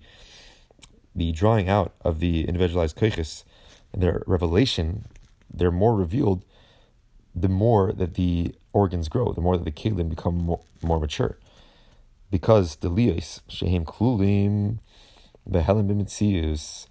the 1.13 1.31
drawing 1.33 1.67
out 1.67 1.93
of 2.01 2.19
the 2.19 2.47
individualized 2.47 2.97
koiches 2.97 3.43
and 3.91 4.01
their 4.01 4.23
revelation, 4.25 5.05
they're 5.53 5.69
more 5.69 5.93
revealed 5.93 6.45
the 7.35 7.49
more 7.49 7.91
that 7.91 8.13
the 8.13 8.55
organs 8.71 9.09
grow, 9.09 9.33
the 9.33 9.41
more 9.41 9.57
that 9.57 9.65
the 9.65 9.71
kelim 9.71 10.09
become 10.09 10.37
more, 10.37 10.61
more 10.81 10.99
mature 10.99 11.37
because 12.31 12.77
the 12.77 12.89
lios 12.89 13.41
shehem 13.47 13.85
klulim 13.85 14.79
behelim 15.47 15.87
b'mitzius, 15.87 16.87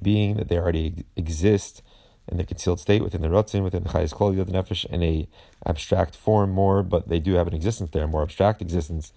being 0.00 0.36
that 0.36 0.48
they 0.48 0.58
already 0.58 1.04
exist 1.16 1.82
in 2.28 2.36
the 2.36 2.44
concealed 2.44 2.80
state 2.80 3.02
within 3.02 3.20
the 3.20 3.28
rotzin, 3.28 3.62
within 3.62 3.82
the 3.82 3.90
highest 3.90 4.14
quality 4.14 4.40
of 4.40 4.46
the 4.46 4.52
nefesh, 4.52 4.84
in 4.86 5.02
a 5.02 5.28
abstract 5.66 6.14
form 6.14 6.50
more, 6.50 6.82
but 6.82 7.08
they 7.08 7.18
do 7.18 7.34
have 7.34 7.46
an 7.46 7.54
existence 7.54 7.90
there, 7.90 8.04
a 8.04 8.08
more 8.08 8.22
abstract 8.22 8.62
existence. 8.62 9.12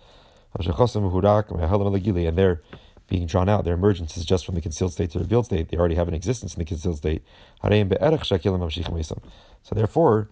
And 0.58 2.38
they're 2.38 2.62
being 3.08 3.28
drawn 3.28 3.50
out. 3.50 3.63
Their 3.65 3.76
emergence 3.76 4.18
is 4.18 4.26
just 4.26 4.46
from 4.46 4.56
the 4.56 4.62
concealed 4.62 4.94
state 4.94 5.12
to 5.12 5.20
the 5.20 5.24
revealed 5.24 5.46
state. 5.46 5.70
They 5.70 5.78
already 5.78 5.96
have 5.96 6.08
an 6.08 6.13
existence 6.13 6.56
in 6.56 6.60
the 6.60 6.65
concealed 6.65 6.98
state. 6.98 7.22
So 9.63 9.76
therefore, 9.76 10.30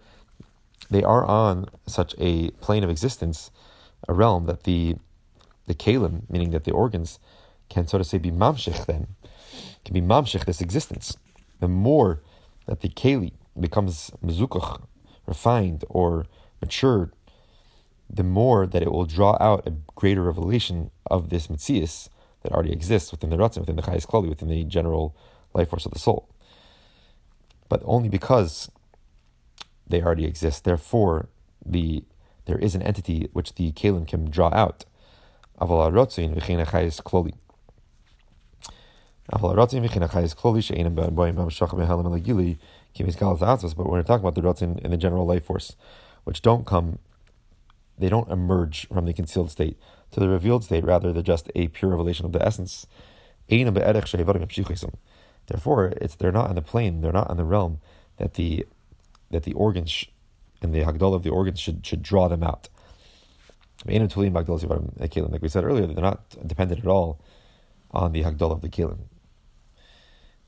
they 0.90 1.02
are 1.02 1.24
on 1.24 1.66
such 1.86 2.14
a 2.18 2.50
plane 2.50 2.84
of 2.84 2.90
existence, 2.90 3.50
a 4.08 4.12
realm 4.12 4.46
that 4.46 4.64
the 4.64 4.96
the 5.66 5.74
kalim, 5.74 6.28
meaning 6.28 6.50
that 6.50 6.64
the 6.64 6.72
organs, 6.72 7.18
can 7.70 7.86
so 7.86 7.96
to 7.96 8.04
say 8.04 8.18
be 8.18 8.30
mamshich 8.30 8.84
then, 8.86 9.06
can 9.84 9.94
be 9.94 10.02
mamshich 10.02 10.44
this 10.44 10.60
existence. 10.60 11.16
The 11.60 11.68
more 11.68 12.20
that 12.66 12.80
the 12.80 12.88
keli 12.88 13.32
becomes 13.58 14.10
mezukach, 14.24 14.82
refined 15.26 15.84
or 15.88 16.26
matured, 16.60 17.12
the 18.10 18.24
more 18.24 18.66
that 18.66 18.82
it 18.82 18.92
will 18.92 19.06
draw 19.06 19.36
out 19.40 19.66
a 19.66 19.72
greater 19.94 20.22
revelation 20.22 20.90
of 21.06 21.30
this 21.30 21.46
mitzias 21.48 22.08
that 22.42 22.52
already 22.52 22.72
exists 22.72 23.10
within 23.10 23.30
the 23.30 23.36
ratzin, 23.36 23.60
within 23.60 23.76
the 23.76 23.82
chayes 23.82 24.06
klali, 24.06 24.28
within 24.28 24.48
the 24.48 24.64
general 24.64 25.16
life 25.54 25.70
force 25.70 25.86
of 25.86 25.92
the 25.92 25.98
soul. 25.98 26.28
But 27.68 27.82
only 27.84 28.08
because 28.08 28.70
they 29.86 30.02
already 30.02 30.24
exist, 30.24 30.64
therefore 30.64 31.28
the 31.64 32.04
there 32.46 32.58
is 32.58 32.74
an 32.74 32.82
entity 32.82 33.28
which 33.32 33.54
the 33.54 33.72
kalim 33.72 34.06
can 34.06 34.30
draw 34.30 34.50
out 34.52 34.84
Aval 35.60 35.90
harotzin 35.90 36.34
v'chein 36.34 36.64
achayis 36.64 37.02
kloli. 37.02 37.32
But 39.30 39.42
when 39.42 39.50
we're 39.50 39.56
talking 44.02 44.26
about 44.26 44.34
the 44.34 44.42
rotzin 44.42 44.78
in 44.80 44.90
the 44.90 44.96
general 44.96 45.26
life 45.26 45.44
force, 45.44 45.76
which 46.24 46.42
don't 46.42 46.66
come, 46.66 46.98
they 47.98 48.08
don't 48.08 48.30
emerge 48.30 48.88
from 48.88 49.06
the 49.06 49.12
concealed 49.12 49.50
state 49.50 49.78
to 50.10 50.20
the 50.20 50.28
revealed 50.28 50.64
state. 50.64 50.84
Rather, 50.84 51.12
they're 51.12 51.22
just 51.22 51.50
a 51.54 51.68
pure 51.68 51.90
revelation 51.90 52.26
of 52.26 52.32
the 52.32 52.44
essence. 52.44 52.86
Therefore, 55.46 55.92
it's 56.00 56.14
they're 56.14 56.32
not 56.32 56.48
on 56.48 56.54
the 56.54 56.62
plane, 56.62 57.00
they're 57.00 57.12
not 57.12 57.30
on 57.30 57.36
the 57.36 57.44
realm 57.44 57.80
that 58.16 58.34
the 58.34 58.66
that 59.30 59.42
the 59.42 59.52
organs 59.54 60.06
and 60.62 60.74
the 60.74 60.80
hagdol 60.80 61.14
of 61.14 61.22
the 61.22 61.30
organs 61.30 61.60
should 61.60 61.86
should 61.86 62.02
draw 62.02 62.28
them 62.28 62.42
out. 62.42 62.68
Eh, 63.88 63.98
like 63.98 65.42
we 65.42 65.48
said 65.48 65.64
earlier, 65.64 65.86
they're 65.86 66.02
not 66.02 66.22
dependent 66.46 66.80
at 66.80 66.86
all 66.86 67.20
on 67.90 68.12
the 68.12 68.22
Hagdol 68.22 68.50
of 68.50 68.60
the 68.60 68.68
Kelim, 68.68 68.98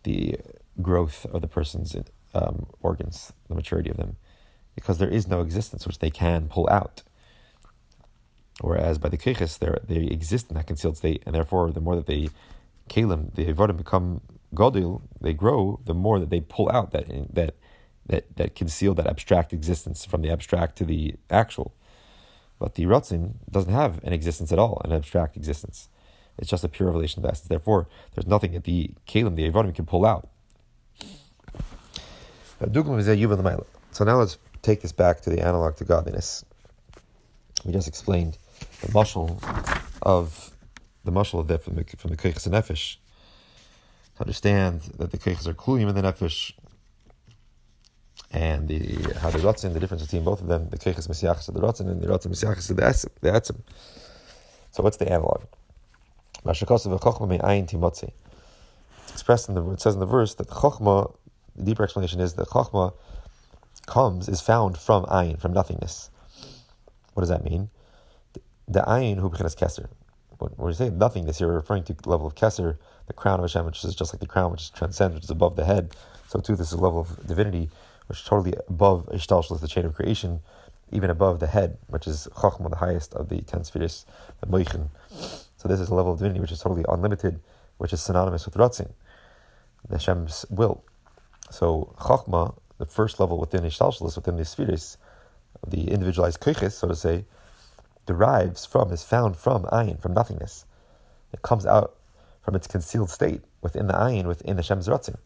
the 0.06 0.36
growth 0.80 1.26
of 1.34 1.40
the 1.42 1.48
person's 1.48 1.94
um, 2.32 2.66
organs, 2.80 3.32
the 3.48 3.54
maturity 3.54 3.90
of 3.90 3.98
them, 3.98 4.16
because 4.74 4.98
there 4.98 5.08
is 5.18 5.26
no 5.26 5.40
existence 5.40 5.86
which 5.86 5.98
they 5.98 6.10
can 6.10 6.48
pull 6.48 6.68
out. 6.70 7.02
Whereas 8.60 8.98
by 8.98 9.10
the 9.10 9.18
Keches, 9.18 9.58
they 9.58 10.06
exist 10.18 10.48
in 10.48 10.56
that 10.56 10.66
concealed 10.66 10.96
state, 10.96 11.22
and 11.26 11.34
therefore, 11.34 11.70
the 11.72 11.80
more 11.80 11.96
that 11.96 12.06
they 12.06 12.30
Kelim, 12.88 13.34
the 13.34 13.44
Evodim 13.52 13.76
become 13.76 14.20
Godil, 14.54 15.02
they 15.20 15.34
grow, 15.34 15.80
the 15.84 15.92
more 15.92 16.18
that 16.20 16.30
they 16.30 16.40
pull 16.40 16.70
out 16.70 16.92
that 16.92 17.06
that 17.34 17.54
that 18.06 18.24
that 18.36 18.54
conceal 18.54 18.94
that 18.94 19.06
abstract 19.06 19.52
existence 19.52 20.06
from 20.06 20.22
the 20.22 20.30
abstract 20.30 20.78
to 20.78 20.84
the 20.84 21.16
actual. 21.28 21.74
But 22.58 22.76
the 22.76 22.84
Ratzin 22.84 23.34
doesn't 23.50 23.72
have 23.72 24.02
an 24.04 24.12
existence 24.12 24.50
at 24.52 24.58
all, 24.58 24.80
an 24.84 24.92
abstract 24.92 25.36
existence. 25.36 25.88
It's 26.38 26.50
just 26.50 26.64
a 26.64 26.68
pure 26.68 26.86
revelation 26.88 27.20
of 27.20 27.22
the 27.24 27.30
essence. 27.30 27.48
Therefore, 27.48 27.88
there's 28.14 28.26
nothing 28.26 28.52
that 28.52 28.64
the 28.64 28.90
Kalim, 29.06 29.36
the 29.36 29.50
Evodim, 29.50 29.74
can 29.74 29.86
pull 29.86 30.04
out. 30.04 30.28
So 33.92 34.04
now 34.04 34.18
let's 34.18 34.38
take 34.62 34.82
this 34.82 34.92
back 34.92 35.20
to 35.22 35.30
the 35.30 35.40
analog 35.40 35.76
to 35.76 35.84
godliness. 35.84 36.44
We 37.64 37.72
just 37.72 37.88
explained 37.88 38.38
the 38.82 38.88
mashal 38.88 39.42
of 40.02 40.52
the 41.04 41.12
mushal 41.12 41.40
of 41.40 41.48
the 41.48 41.58
from 41.58 41.76
the 41.76 41.84
from 41.96 42.10
the 42.10 42.16
and 42.16 42.54
nefesh. 42.54 42.96
To 44.16 44.22
understand 44.22 44.82
that 44.98 45.10
the 45.10 45.18
keiches 45.18 45.46
are 45.46 45.54
kluyim 45.54 45.88
in 45.88 45.94
the 45.94 46.02
nefesh, 46.02 46.52
and 48.30 48.68
the 48.68 49.14
how 49.20 49.30
the 49.74 49.80
difference 49.80 50.02
between 50.02 50.24
both 50.24 50.40
of 50.40 50.46
them, 50.46 50.68
the 50.70 50.78
keiches 50.78 51.08
mesiachas 51.08 51.48
of 51.48 51.54
the 51.54 51.60
rotzin 51.60 51.88
and 51.90 52.00
the 52.00 52.06
rotzin 52.06 52.28
mesiachas 52.28 52.70
of. 52.70 53.06
The 53.20 53.30
etzim. 53.30 53.60
So 54.70 54.82
what's 54.82 54.96
the 54.96 55.10
analog? 55.10 55.44
It's 59.02 59.12
expressed 59.12 59.48
in 59.48 59.54
the 59.54 59.70
it 59.70 59.80
says 59.80 59.94
in 59.94 60.00
the 60.00 60.06
verse 60.06 60.34
that 60.34 60.48
chokhmah. 60.48 61.14
The 61.56 61.62
deeper 61.64 61.84
explanation 61.84 62.20
is 62.20 62.34
that 62.34 62.48
chokhmah 62.48 62.92
comes 63.86 64.28
is 64.28 64.40
found 64.40 64.76
from 64.76 65.04
ayin, 65.06 65.40
from 65.40 65.52
nothingness. 65.52 66.10
What 67.14 67.22
does 67.22 67.30
that 67.30 67.44
mean? 67.44 67.70
The 68.68 68.80
ayin 68.80 69.18
who 69.18 69.30
becomes 69.30 69.54
keser. 69.54 69.88
When 70.38 70.68
you 70.68 70.74
say 70.74 70.90
nothingness, 70.90 71.40
you're 71.40 71.52
referring 71.52 71.84
to 71.84 71.94
the 71.94 72.08
level 72.08 72.26
of 72.26 72.34
keser, 72.34 72.76
the 73.06 73.14
crown 73.14 73.40
of 73.40 73.44
Hashem, 73.44 73.64
which 73.64 73.82
is 73.84 73.94
just 73.94 74.12
like 74.12 74.20
the 74.20 74.26
crown, 74.26 74.52
which 74.52 74.62
is 74.62 74.70
transcends, 74.70 75.14
which 75.14 75.24
is 75.24 75.30
above 75.30 75.56
the 75.56 75.64
head. 75.64 75.94
So 76.28 76.40
too, 76.40 76.56
this 76.56 76.68
is 76.68 76.74
a 76.74 76.80
level 76.80 77.00
of 77.00 77.26
divinity, 77.26 77.70
which 78.08 78.18
is 78.18 78.24
totally 78.24 78.54
above 78.68 79.06
Ishtalshlis, 79.06 79.60
the 79.60 79.68
chain 79.68 79.86
of 79.86 79.94
creation, 79.94 80.40
even 80.92 81.08
above 81.08 81.40
the 81.40 81.46
head, 81.46 81.78
which 81.86 82.06
is 82.06 82.28
Chachma, 82.34 82.68
the 82.68 82.76
highest 82.76 83.14
of 83.14 83.28
the 83.28 83.40
ten 83.42 83.64
spheres, 83.64 84.04
the 84.40 84.46
Moichin. 84.46 84.88
So 85.66 85.72
this 85.72 85.80
is 85.80 85.88
a 85.88 85.96
level 85.96 86.12
of 86.12 86.18
divinity 86.18 86.38
which 86.38 86.52
is 86.52 86.60
totally 86.60 86.84
unlimited, 86.88 87.40
which 87.78 87.92
is 87.92 88.00
synonymous 88.00 88.44
with 88.44 88.54
Ratzin, 88.54 88.92
the 89.88 89.96
Hashem's 89.96 90.46
will. 90.48 90.84
So 91.50 91.92
Chachma, 91.98 92.54
the 92.78 92.84
first 92.84 93.18
level 93.18 93.36
within 93.36 93.64
Ishtalshlis, 93.64 94.14
within 94.14 94.36
the 94.36 94.44
spheres, 94.44 94.96
the 95.66 95.90
individualized 95.90 96.38
Koiches, 96.38 96.70
so 96.70 96.86
to 96.86 96.94
say, 96.94 97.24
derives 98.06 98.64
from, 98.64 98.92
is 98.92 99.02
found 99.02 99.36
from 99.36 99.64
ayin, 99.64 100.00
from 100.00 100.14
nothingness. 100.14 100.66
It 101.32 101.42
comes 101.42 101.66
out 101.66 101.96
from 102.42 102.54
its 102.54 102.68
concealed 102.68 103.10
state 103.10 103.40
within 103.60 103.88
the 103.88 103.94
ayin, 103.94 104.26
within 104.26 104.54
the 104.54 104.62
Shem's 104.62 104.86
Ratzim. 104.86 105.16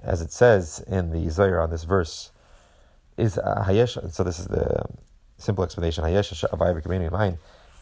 As 0.00 0.20
it 0.20 0.30
says 0.30 0.84
in 0.86 1.10
the 1.10 1.28
Zohar 1.30 1.60
on 1.60 1.70
this 1.70 1.82
verse, 1.82 2.30
is 3.18 3.36
Hayesh, 3.36 4.12
so 4.12 4.24
this 4.24 4.38
is 4.38 4.46
the 4.46 4.84
simple 5.36 5.64
explanation, 5.64 6.04
Hayesh 6.04 6.32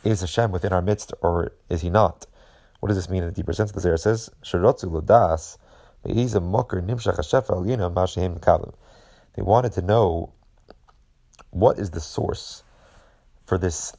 is 0.04 0.20
Hashem 0.20 0.50
within 0.50 0.72
our 0.72 0.82
midst 0.82 1.12
or 1.20 1.52
is 1.68 1.82
he 1.82 1.90
not? 1.90 2.26
What 2.80 2.88
does 2.88 2.96
this 2.96 3.08
mean 3.08 3.22
in 3.22 3.28
the 3.28 3.34
deeper 3.34 3.52
sense? 3.52 3.72
The 3.72 3.80
Zera 3.80 3.98
says, 3.98 4.30
Shirotzu 4.42 4.90
Ladas, 4.90 5.56
He's 6.06 6.34
a 6.34 6.40
mocker 6.40 6.80
hashefa 6.80 8.74
they 9.34 9.42
wanted 9.42 9.72
to 9.72 9.82
know 9.82 10.32
what 11.50 11.78
is 11.78 11.90
the 11.90 12.00
source 12.00 12.62
for 13.44 13.58
this 13.58 13.92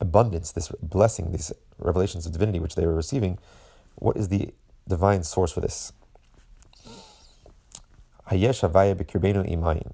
abundance, 0.00 0.52
this 0.52 0.70
blessing, 0.82 1.32
these 1.32 1.52
revelations 1.78 2.26
of 2.26 2.32
divinity 2.32 2.58
which 2.58 2.74
they 2.74 2.86
were 2.86 2.94
receiving. 2.94 3.38
What 3.96 4.16
is 4.16 4.28
the 4.28 4.52
divine 4.86 5.22
source 5.22 5.52
for 5.52 5.60
this? 5.60 5.92
Hayesh 8.30 8.68
havaya 8.68 8.94
b'kirbenu 8.94 9.48
imayin. 9.50 9.92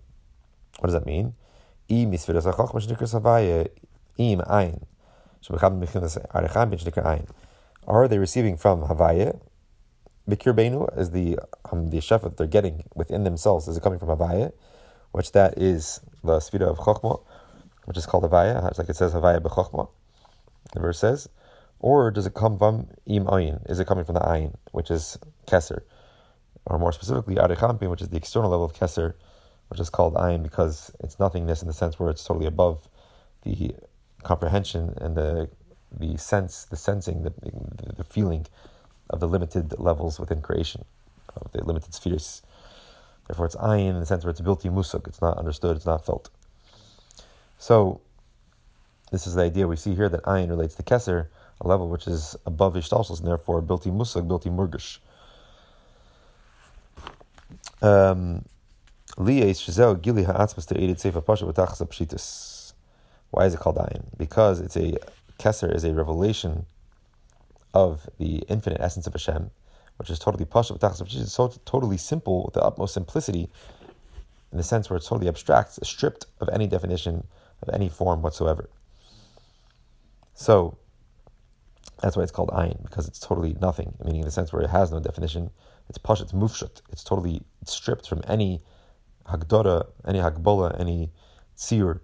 What 0.79 0.89
does 0.89 0.95
that 0.95 1.07
mean? 1.07 1.35
Im 1.89 2.11
misfiras 2.11 2.51
hachachma 2.53 2.85
shnikras 2.85 3.19
havaya 3.19 3.69
im 4.19 4.41
ayin. 4.41 4.83
Are 7.87 8.09
they 8.09 8.19
receiving 8.19 8.57
from 8.57 8.83
Havaya, 8.83 9.41
Bikir 10.29 10.99
is 10.99 11.11
the 11.13 11.39
um, 11.71 11.91
the 11.91 11.99
shefa 11.99 12.23
that 12.23 12.37
they're 12.37 12.49
getting 12.49 12.83
within 12.97 13.23
themselves. 13.23 13.69
Is 13.69 13.77
it 13.77 13.83
coming 13.83 14.01
from 14.01 14.09
Havaya, 14.09 14.53
which 15.13 15.31
that 15.33 15.57
is 15.57 16.01
the 16.25 16.39
Sfira 16.39 16.63
of 16.63 16.79
Chokhmah, 16.79 17.23
which 17.85 17.97
is 17.97 18.07
called 18.07 18.25
Havaya, 18.25 18.69
it's 18.69 18.79
like 18.79 18.89
it 18.89 18.97
says 18.97 19.13
Havaya 19.13 19.41
b'Chokhmah, 19.41 19.89
the 20.73 20.81
verse 20.81 20.99
says, 20.99 21.29
or 21.79 22.11
does 22.11 22.27
it 22.27 22.35
come 22.35 22.59
from 22.59 22.89
Im 23.07 23.27
Ayin? 23.27 23.71
Is 23.71 23.79
it 23.79 23.87
coming 23.87 24.05
from 24.05 24.15
the 24.15 24.23
Ayin, 24.23 24.55
which 24.73 24.91
is 24.91 25.17
Keser? 25.47 25.83
Or 26.65 26.79
more 26.79 26.93
specifically, 26.93 27.37
Arich 27.37 27.59
Anpin, 27.59 27.89
which 27.89 28.03
is 28.03 28.09
the 28.09 28.17
external 28.17 28.51
level 28.51 28.65
of 28.65 28.73
Keser, 28.73 29.15
which 29.69 29.81
is 29.81 29.91
called 29.91 30.15
Ayin 30.15 30.43
because 30.43 30.93
it's 31.01 31.19
nothingness 31.19 31.63
in 31.63 31.69
the 31.69 31.75
sense 31.75 31.99
where 31.99 32.11
it's 32.11 32.25
totally 32.25 32.47
above 32.47 32.89
the 33.43 33.75
comprehension 34.23 34.95
and 35.01 35.17
the 35.17 35.49
the 35.99 36.17
sense, 36.19 36.65
the 36.65 36.77
sensing, 36.77 37.23
the, 37.23 37.33
the, 37.97 38.05
feeling 38.05 38.47
of 39.09 39.21
the 39.21 39.29
limited 39.29 39.79
levels 39.79 40.19
within 40.19 40.43
creation, 40.43 40.85
of 41.37 41.51
the 41.53 41.65
limited 41.65 41.95
spheres. 41.95 42.43
Therefore, 43.27 43.47
it's 43.47 43.57
ayin 43.57 43.91
in 43.91 44.01
the 44.01 44.07
sense 44.07 44.25
where 44.25 44.31
it's 44.31 44.41
bilti 44.41 44.71
musuk. 44.71 45.07
It's 45.07 45.21
not 45.21 45.39
understood. 45.39 45.77
It's 45.77 45.87
not 45.87 46.05
felt. 46.05 46.31
So, 47.59 48.01
this 49.11 49.27
is 49.27 49.35
the 49.35 49.43
idea 49.43 49.67
we 49.67 49.77
see 49.77 49.95
here 49.95 50.09
that 50.09 50.23
ayin 50.25 50.49
relates 50.51 50.75
to 50.77 50.83
keser, 50.83 51.29
a 51.61 51.67
level 51.67 51.89
which 51.89 52.07
is 52.07 52.37
above 52.47 52.75
ishtalshus, 52.75 53.19
and 53.19 53.29
therefore 53.29 53.63
bilti 53.63 53.93
musuk, 53.93 54.27
bilti 54.29 54.55
murgish. 54.55 54.99
Um, 57.83 58.45
why 63.31 63.47
is 63.47 63.55
it 63.55 63.61
called 63.61 63.77
ayin? 63.77 64.05
Because 64.17 64.61
it's 64.61 64.77
a 64.77 64.95
keser 65.39 65.75
is 65.75 65.85
a 65.85 65.95
revelation 65.95 66.67
of 67.73 68.09
the 68.19 68.43
infinite 68.49 68.81
essence 68.81 69.07
of 69.07 69.15
Hashem, 69.15 69.51
which 69.97 70.11
is 70.11 70.19
totally 70.19 70.45
pasha 70.45 70.75
which 70.75 71.15
is 71.15 71.33
so 71.33 71.49
totally 71.65 71.97
simple 71.97 72.45
with 72.45 72.55
the 72.55 72.63
utmost 72.63 72.95
simplicity, 72.95 73.49
in 74.53 74.59
the 74.59 74.63
sense 74.63 74.89
where 74.89 74.97
it's 74.97 75.09
totally 75.09 75.29
abstract, 75.29 75.85
stripped 75.85 76.27
of 76.41 76.49
any 76.51 76.67
definition 76.67 77.27
of 77.63 77.75
any 77.75 77.89
form 77.89 78.23
whatsoever. 78.23 78.69
So 80.35 80.77
that's 82.03 82.17
why 82.17 82.23
it's 82.23 82.33
called 82.33 82.51
ayin 82.51 82.83
because 82.83 83.09
it's 83.09 83.19
totally 83.19 83.57
nothing, 83.61 83.95
meaning 84.05 84.21
in 84.21 84.27
the 84.27 84.31
sense 84.31 84.53
where 84.53 84.63
it 84.63 84.71
has 84.71 84.93
no 84.93 85.01
definition. 85.01 85.51
It's 85.89 85.99
pasha, 85.99 86.25
it's 86.25 86.33
mufshut. 86.33 86.83
It's 86.91 87.03
totally 87.03 87.41
stripped 87.65 88.09
from 88.09 88.23
any 88.29 88.61
hagdara, 89.29 89.87
any 90.07 90.19
hagbola, 90.19 90.79
any 90.79 91.11
tzir, 91.57 92.01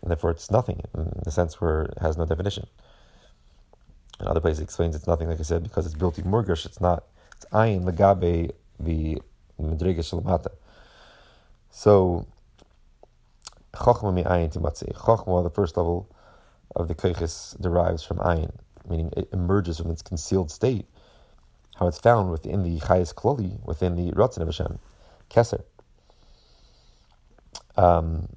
and 0.00 0.10
therefore 0.10 0.30
it's 0.30 0.50
nothing 0.50 0.82
in 0.94 1.22
the 1.24 1.30
sense 1.30 1.60
where 1.60 1.82
it 1.82 1.98
has 2.00 2.16
no 2.16 2.26
definition. 2.26 2.66
In 4.20 4.28
other 4.28 4.40
places, 4.40 4.60
it 4.60 4.64
explains 4.64 4.94
it's 4.94 5.06
nothing, 5.06 5.28
like 5.28 5.40
I 5.40 5.42
said, 5.42 5.62
because 5.62 5.86
it's 5.86 5.94
built 5.94 6.18
in 6.18 6.24
murgash. 6.24 6.64
It's 6.66 6.80
not. 6.80 7.04
It's 7.36 7.46
ayin 7.46 7.84
legabe 7.84 8.52
the 8.78 9.20
medrega 9.60 9.98
shalamata. 9.98 10.52
So 11.70 12.26
chokhma 13.74 14.14
mi 14.14 14.22
ayin 14.22 14.52
timatzi. 14.52 14.92
Chokhma, 14.94 15.42
the 15.42 15.50
first 15.50 15.76
level 15.76 16.08
of 16.76 16.88
the 16.88 16.94
keiches, 16.94 17.60
derives 17.60 18.04
from 18.06 18.18
ayin, 18.18 18.52
meaning 18.88 19.12
it 19.16 19.28
emerges 19.32 19.78
from 19.78 19.90
its 19.90 20.02
concealed 20.02 20.50
state. 20.50 20.86
How 21.76 21.88
it's 21.88 21.98
found 21.98 22.30
within 22.30 22.62
the 22.62 22.78
chayes 22.80 23.14
kloli, 23.14 23.64
within 23.64 23.96
the 23.96 24.12
ratzin 24.12 24.42
of 24.42 24.48
Hashem, 24.48 24.78
keser. 25.30 25.64
Um, 27.76 28.28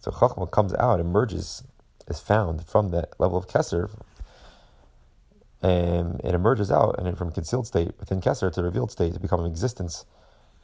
so 0.00 0.10
Chachma 0.10 0.50
comes 0.50 0.74
out, 0.74 1.00
emerges, 1.00 1.62
is 2.08 2.20
found 2.20 2.64
from 2.66 2.90
that 2.90 3.14
level 3.18 3.36
of 3.36 3.48
Kesser, 3.48 3.90
and 5.62 6.20
it 6.24 6.34
emerges 6.34 6.70
out, 6.70 6.94
and 6.98 7.06
then 7.06 7.16
from 7.16 7.32
concealed 7.32 7.66
state 7.66 7.92
within 8.00 8.20
Kesser 8.20 8.52
to 8.52 8.62
revealed 8.62 8.90
state 8.92 9.14
to 9.14 9.20
become 9.20 9.40
an 9.40 9.46
existence 9.46 10.04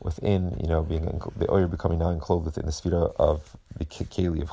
within, 0.00 0.56
you 0.60 0.68
know, 0.68 0.82
being 0.82 1.20
the 1.36 1.50
oil 1.50 1.68
becoming 1.68 1.98
now 1.98 2.10
enclosed 2.10 2.46
within 2.46 2.66
the 2.66 2.72
sphere 2.72 2.94
of 2.94 3.56
the 3.78 3.84
Keli 3.84 4.42
of 4.42 4.50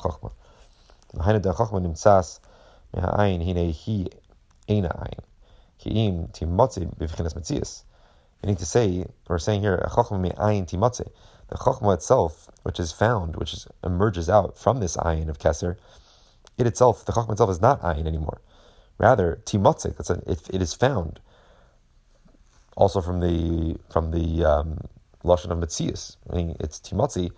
Chachma. 8.42 8.46
Meaning 8.46 8.56
to 8.56 8.66
say, 8.66 9.06
we're 9.28 9.38
saying 9.38 9.60
here, 9.62 9.76
the 11.48 11.58
Chachma 11.58 11.94
itself, 11.94 12.50
which 12.62 12.80
is 12.80 12.92
found, 12.92 13.36
which 13.36 13.52
is, 13.52 13.66
emerges 13.84 14.28
out 14.28 14.56
from 14.58 14.80
this 14.80 14.96
ayin 14.96 15.28
of 15.28 15.38
Keser, 15.38 15.76
it 16.58 16.66
itself, 16.66 17.04
the 17.04 17.12
Chachma 17.12 17.32
itself 17.32 17.50
is 17.50 17.60
not 17.60 17.82
ayin 17.82 18.06
anymore. 18.06 18.40
Rather, 18.98 19.40
timotzik, 19.44 19.98
it's 19.98 20.10
a, 20.10 20.22
it, 20.26 20.40
it 20.52 20.62
is 20.62 20.74
found 20.74 21.20
also 22.76 23.00
from 23.00 23.20
the 23.20 23.76
from 23.90 24.10
the 24.12 24.44
um, 24.44 24.78
lashon 25.24 25.50
of 25.50 25.58
Metzias, 25.58 26.16
meaning 26.30 26.56
it's 26.60 26.78
timotzi, 26.78 27.30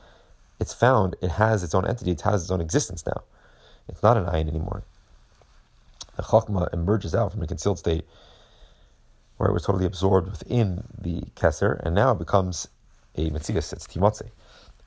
it's 0.60 0.74
found, 0.74 1.16
it 1.22 1.30
has 1.30 1.62
its 1.64 1.74
own 1.74 1.86
entity, 1.86 2.12
it 2.12 2.20
has 2.20 2.42
its 2.42 2.50
own 2.50 2.60
existence 2.60 3.04
now. 3.06 3.22
It's 3.88 4.02
not 4.02 4.16
an 4.16 4.26
ayin 4.26 4.48
anymore. 4.48 4.84
The 6.16 6.22
Chachma 6.22 6.72
emerges 6.72 7.14
out 7.14 7.32
from 7.32 7.42
a 7.42 7.46
concealed 7.46 7.78
state 7.78 8.04
where 9.44 9.50
it 9.50 9.52
was 9.52 9.66
totally 9.66 9.84
absorbed 9.84 10.30
within 10.30 10.82
the 10.98 11.20
Keser, 11.36 11.78
and 11.84 11.94
now 11.94 12.12
it 12.12 12.18
becomes 12.18 12.66
a 13.14 13.28
Metzias, 13.28 13.74
it's 13.74 13.86
Timotze. 13.86 14.30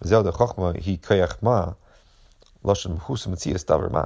Zeh 0.03 0.24
the 0.24 0.32
Chochma, 0.32 0.76
he 0.80 0.97
koyach 0.97 1.43
ma, 1.43 1.76
loshem 2.64 2.97
hus 2.97 3.28
Metzias 3.28 3.64
davar 3.64 3.91
ma. 3.91 4.05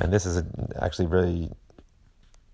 And 0.00 0.10
this 0.10 0.24
is 0.24 0.38
a, 0.38 0.46
actually 0.80 1.04
very 1.04 1.50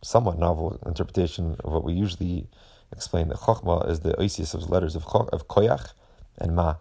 somewhat 0.02 0.40
novel 0.40 0.76
interpretation 0.86 1.56
of 1.62 1.70
what 1.70 1.84
we 1.84 1.92
usually 1.92 2.48
explain 2.90 3.28
that 3.28 3.38
Chokhmah 3.38 3.88
is 3.88 4.00
the 4.00 4.14
oisius 4.14 4.52
of 4.52 4.62
the 4.62 4.72
letters 4.72 4.96
of, 4.96 5.04
of 5.06 5.46
Koyach 5.46 5.92
and 6.38 6.56
Ma, 6.56 6.74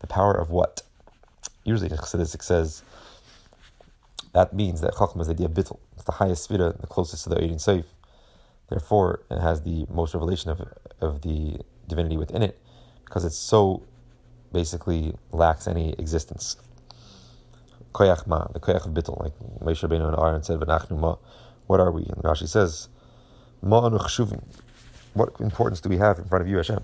the 0.00 0.06
power 0.06 0.34
of 0.34 0.50
what? 0.50 0.82
Usually 1.64 1.90
in 1.90 1.96
Chassidus 1.96 2.42
says 2.42 2.82
that 4.34 4.52
means 4.52 4.82
that 4.82 4.92
Chokhmah 4.92 5.22
is 5.22 5.28
the 5.28 5.32
idea 5.32 5.46
of 5.46 5.52
bittul. 5.52 5.78
It's 5.94 6.04
the 6.04 6.12
highest 6.12 6.50
svira, 6.50 6.78
the 6.78 6.86
closest 6.86 7.24
to 7.24 7.30
the 7.30 7.36
Eidin 7.36 7.54
Seif. 7.54 7.84
Therefore, 8.74 9.22
it 9.30 9.38
has 9.38 9.62
the 9.62 9.86
most 9.88 10.14
revelation 10.14 10.50
of, 10.50 10.60
of 11.00 11.22
the 11.22 11.60
divinity 11.86 12.16
within 12.16 12.42
it 12.42 12.58
because 13.04 13.24
it's 13.24 13.36
so 13.36 13.84
basically 14.52 15.14
lacks 15.30 15.68
any 15.68 15.92
existence. 15.92 16.56
Koyach 17.92 18.26
ma, 18.26 18.48
the 18.52 18.58
koyach 18.58 18.84
of 18.84 18.92
bittul, 18.92 19.22
like 19.22 19.32
Moshe 19.60 19.88
Rabbeinu 19.88 20.08
and 20.08 20.18
Aaron 20.18 20.42
said, 20.42 20.58
"V'nachnu 20.58 20.98
ma." 20.98 21.14
What 21.68 21.78
are 21.78 21.92
we? 21.92 22.02
And 22.02 22.20
Rashi 22.24 22.48
says, 22.48 22.88
"Ma 23.62 23.86
anu 23.86 23.98
What 25.12 25.38
importance 25.38 25.80
do 25.80 25.88
we 25.88 25.98
have 25.98 26.18
in 26.18 26.24
front 26.24 26.42
of 26.42 26.48
you, 26.48 26.56
Hashem? 26.56 26.82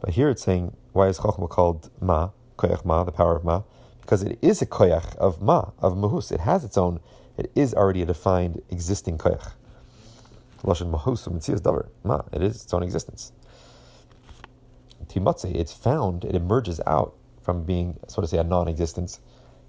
But 0.00 0.14
here 0.14 0.30
it's 0.30 0.42
saying, 0.42 0.74
why 0.94 1.08
is 1.08 1.18
Chachma 1.18 1.46
called 1.46 1.90
ma, 2.00 2.30
koyach 2.56 2.86
ma, 2.86 3.04
the 3.04 3.12
power 3.12 3.36
of 3.36 3.44
ma? 3.44 3.64
Because 4.00 4.22
it 4.22 4.38
is 4.40 4.62
a 4.62 4.66
koyach 4.66 5.14
of 5.16 5.42
ma, 5.42 5.72
of 5.78 5.92
mahus. 5.92 6.32
It 6.32 6.40
has 6.40 6.64
its 6.64 6.78
own. 6.78 7.00
It 7.36 7.52
is 7.54 7.74
already 7.74 8.00
a 8.00 8.06
defined 8.06 8.62
existing 8.70 9.18
koyach. 9.18 9.52
Lashon 10.62 10.90
mahus 10.92 11.26
u'mitzias 11.26 11.60
davar 11.60 11.88
ma. 12.04 12.22
It 12.32 12.42
is 12.42 12.62
its 12.64 12.74
own 12.74 12.82
existence. 12.82 13.32
Timatze, 15.06 15.54
it's 15.54 15.72
found. 15.72 16.24
It 16.24 16.34
emerges 16.34 16.80
out 16.86 17.14
from 17.42 17.64
being, 17.64 17.98
so 18.08 18.22
to 18.22 18.28
say, 18.28 18.38
a 18.38 18.44
non-existence 18.44 19.20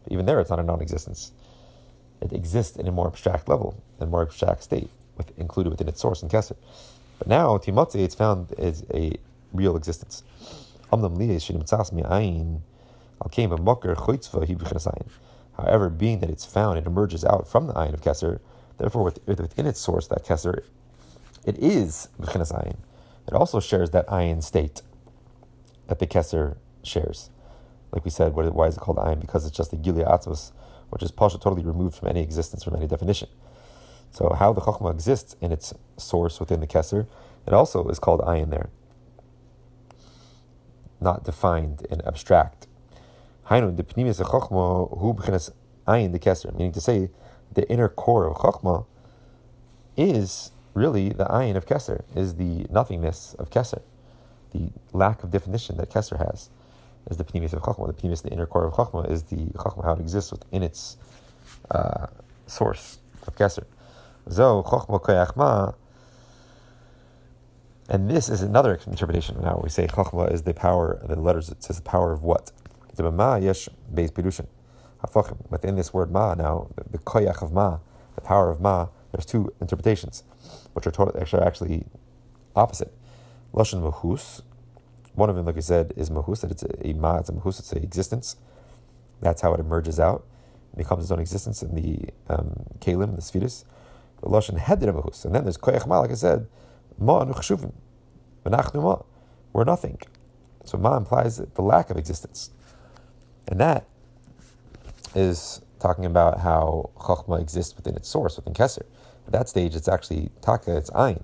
even 0.10 0.26
there, 0.26 0.40
it's 0.40 0.50
not 0.50 0.60
a 0.60 0.64
non-existence. 0.64 1.32
It 2.22 2.34
exists 2.34 2.78
in 2.78 2.88
a 2.88 2.92
more 2.92 3.08
abstract 3.08 3.48
level, 3.48 3.82
in 4.00 4.08
a 4.08 4.10
more 4.10 4.24
abstract 4.24 4.64
state, 4.64 4.90
with, 5.18 5.38
included 5.38 5.70
within 5.70 5.88
its 5.88 6.02
source 6.02 6.22
and 6.22 6.32
kesser. 6.32 6.56
But 7.20 7.28
now, 7.28 7.58
timotzi, 7.58 8.04
it's 8.04 8.16
found 8.16 8.54
as 8.54 8.86
a 8.94 9.14
real 9.54 9.76
existence. 9.76 10.24
However, 10.90 11.10
being 15.90 16.20
that 16.20 16.30
it's 16.30 16.46
found, 16.46 16.78
it 16.78 16.86
emerges 16.86 17.26
out 17.26 17.48
from 17.48 17.68
the 17.68 17.74
ayin 17.74 17.94
of 17.94 18.02
kesser. 18.02 18.40
Therefore, 18.78 19.04
within 19.04 19.68
its 19.68 19.80
source, 19.80 20.08
that 20.08 20.26
kesser, 20.26 20.64
it 21.46 21.58
is 21.60 22.10
ayin. 22.20 22.78
It 23.28 23.34
also 23.34 23.60
shares 23.60 23.92
that 23.92 24.08
ayin 24.08 24.44
state 24.44 24.82
that 25.88 26.00
the 26.00 26.08
kesser 26.08 26.58
shares. 26.84 27.30
Like 27.92 28.06
we 28.06 28.12
said, 28.12 28.34
why 28.34 28.68
is 28.68 28.78
it 28.78 28.80
called 28.80 28.98
ayin? 28.98 29.20
Because 29.22 29.46
it's 29.46 29.56
just 29.56 29.72
the 29.72 29.78
gilia 29.78 30.06
atzmos, 30.06 30.52
which 30.90 31.04
is 31.04 31.12
pasha 31.12 31.38
totally 31.38 31.64
removed 31.64 31.96
from 31.96 32.10
any 32.10 32.22
existence, 32.22 32.64
from 32.64 32.76
any 32.76 32.88
definition. 32.88 33.30
So 34.12 34.30
how 34.38 34.54
the 34.54 34.62
chachma 34.62 34.92
exists 34.92 35.36
in 35.42 35.52
its 35.52 35.74
source 35.98 36.40
within 36.40 36.60
the 36.60 36.68
Kesser, 36.68 37.08
it 37.48 37.54
also 37.54 37.88
is 37.90 38.00
called 38.00 38.22
ayin 38.22 38.52
there, 38.52 38.70
not 41.02 41.24
defined 41.24 41.86
and 41.90 42.06
abstract. 42.06 42.68
Hainu 43.48 43.76
the 43.76 43.84
pnimis 43.84 44.22
chachma 44.22 45.00
hu 45.00 45.14
b'chinas 45.16 45.52
ayin 45.88 46.12
the 46.12 46.20
keser, 46.20 46.54
meaning 46.56 46.72
to 46.72 46.80
say 46.82 47.10
the 47.54 47.70
inner 47.70 47.90
core 47.90 48.28
of 48.28 48.38
chachma 48.38 48.86
is 49.98 50.52
really 50.74 51.10
the 51.10 51.26
ayin 51.26 51.56
of 51.56 51.66
keser, 51.66 52.04
is 52.16 52.36
the 52.36 52.66
nothingness 52.70 53.36
of 53.40 53.50
keser, 53.50 53.82
the 54.52 54.70
lack 54.92 55.24
of 55.24 55.32
definition 55.32 55.78
that 55.78 55.90
keser 55.90 56.18
has 56.26 56.50
is 57.10 57.18
the 57.18 57.24
pnimis 57.24 57.54
of 57.54 57.62
Chachma. 57.62 57.88
The 57.88 57.94
pnimis, 57.94 58.22
the 58.22 58.30
inner 58.30 58.46
core 58.46 58.66
of 58.66 58.74
Chachma, 58.74 59.10
is 59.10 59.24
the 59.24 59.48
Chachma, 59.58 59.84
how 59.84 59.94
it 59.94 60.00
exists 60.00 60.32
within 60.32 60.64
its 60.64 60.98
uh, 61.72 62.08
source 62.48 63.00
of 63.28 63.36
Keser. 63.36 63.66
Zo, 64.30 64.64
Chachma 64.64 65.02
Koyachma, 65.02 65.76
and 67.90 68.10
this 68.10 68.30
is 68.30 68.42
another 68.42 68.80
interpretation. 68.88 69.42
Now 69.42 69.60
we 69.62 69.70
say 69.70 69.88
Chachma 69.88 70.32
is 70.32 70.44
the 70.44 70.54
power, 70.54 71.02
the 71.06 71.20
letters, 71.20 71.50
it 71.50 71.64
says 71.64 71.78
the 71.78 71.84
power 71.84 72.14
of 72.14 72.24
what? 72.24 72.52
The 72.96 73.12
Ma 73.12 73.36
Yesh. 73.36 73.68
Within 75.50 75.76
this 75.76 75.94
word 75.94 76.12
Ma 76.12 76.34
now, 76.36 76.70
the, 76.76 76.84
the 76.92 76.98
Koyach 77.00 77.42
of 77.42 77.52
Ma, 77.52 77.80
the 78.16 78.22
power 78.22 78.50
of 78.50 78.62
Ma, 78.62 78.88
there's 79.14 79.26
two 79.26 79.54
interpretations, 79.62 80.24
which 80.74 80.88
are, 80.88 81.22
actually, 81.22 81.42
actually 81.42 81.86
opposite. 82.56 82.92
Lashon 83.54 83.82
Mahus, 83.82 84.42
one 85.14 85.30
of 85.30 85.36
them, 85.36 85.46
like 85.46 85.58
I 85.58 85.62
said, 85.62 85.94
is 85.96 86.10
mahus, 86.10 86.42
that 86.42 86.50
it's 86.50 86.64
a, 86.64 86.88
a 86.88 86.94
ma, 86.94 87.18
it's 87.18 87.30
a 87.30 87.34
mahus, 87.34 87.60
it's 87.60 87.72
a 87.72 87.78
existence. 87.78 88.36
That's 89.22 89.42
how 89.42 89.54
it 89.54 89.60
emerges 89.60 90.00
out. 90.00 90.26
Becomes 90.76 91.04
its 91.04 91.12
own 91.12 91.20
existence 91.20 91.62
in 91.62 91.76
the 91.76 92.10
um, 92.28 92.66
kalim, 92.80 93.16
the 93.16 93.22
spheres. 93.22 93.64
The 94.22 94.28
lashon 94.28 94.58
hedir 94.58 94.92
mahus. 94.92 95.24
And 95.26 95.36
then 95.36 95.44
there's 95.44 95.58
koyach 95.58 95.86
ma, 95.86 96.00
like 96.00 96.12
I 96.12 96.16
said, 96.16 96.48
ma 96.98 97.24
nuchshuvim. 97.24 97.72
ma. 98.46 99.02
We're 99.54 99.64
nothing. 99.64 100.00
So 100.66 100.80
ma 100.80 100.98
implies 100.98 101.38
the 101.38 101.62
lack 101.62 101.92
of 101.92 101.98
existence. 101.98 102.50
And 103.48 103.60
that 103.60 103.86
is 105.14 105.62
talking 105.80 106.06
about 106.06 106.40
how 106.40 106.90
chachma 106.98 107.40
exists 107.40 107.76
within 107.76 107.96
its 107.96 108.10
source, 108.10 108.38
within 108.38 108.54
keser. 108.54 108.86
At 109.26 109.34
that 109.34 109.50
stage, 109.50 109.76
it's 109.76 109.88
actually 109.88 110.30
taka, 110.42 110.78
it's 110.78 110.90
ayin. 110.92 111.24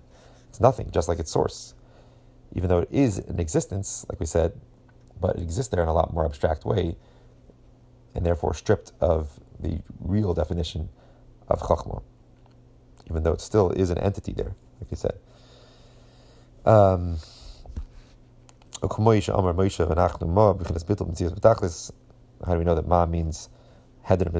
It's 0.50 0.60
nothing, 0.60 0.89
just 0.91 1.08
like 1.08 1.20
its 1.20 1.32
source 1.32 1.74
even 2.54 2.70
though 2.70 2.80
it 2.80 2.89
is 2.91 3.20
in 3.20 3.39
existence, 3.39 4.06
like 4.10 4.20
we 4.20 4.26
said, 4.26 4.60
but 5.20 5.36
it 5.36 5.41
exists 5.41 5.70
there 5.72 5.84
in 5.84 5.89
a 5.89 5.93
lot 5.93 6.14
more 6.14 6.26
abstract 6.26 6.66
way, 6.66 6.95
and 8.16 8.26
therefore 8.26 8.54
stripped 8.54 8.91
of 9.00 9.39
the 9.60 9.80
real 10.00 10.34
definition 10.34 10.89
of 11.47 11.62
Chachma, 11.62 12.02
even 13.10 13.24
though 13.24 13.34
it 13.34 13.41
still 13.41 13.70
is 13.72 13.89
an 13.89 13.97
entity 14.00 14.34
there, 14.34 14.56
like 14.80 14.89
we 14.89 14.97
said. 14.97 15.20
Um, 16.66 17.18
how 18.82 18.88
do 22.54 22.58
we 22.58 22.64
know 22.64 22.76
that 22.76 22.88
Ma 22.88 23.06
means 23.06 23.50
Heder 24.04 24.32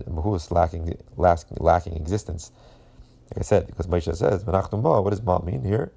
lacking, 0.52 0.98
lacking, 1.18 1.58
lacking 1.60 1.96
existence? 1.96 2.52
Like 3.32 3.40
I 3.40 3.42
said, 3.42 3.68
because 3.68 3.88
Moshe 3.88 4.16
says, 4.16 4.46
what 4.46 5.10
does 5.10 5.22
Ma 5.22 5.40
mean 5.40 5.64
here? 5.64 5.92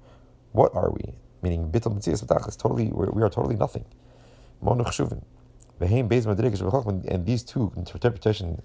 What 0.51 0.75
are 0.75 0.91
we? 0.91 1.15
meaning 1.43 1.69
bittul 1.69 1.93
mitzias 1.93 2.23
is 2.47 2.55
totally 2.55 2.89
we 2.93 3.21
are 3.21 3.29
totally 3.29 3.55
nothing. 3.55 3.85
And 4.65 4.79
these 7.25 7.43
two 7.43 7.73
interpretation 7.75 8.61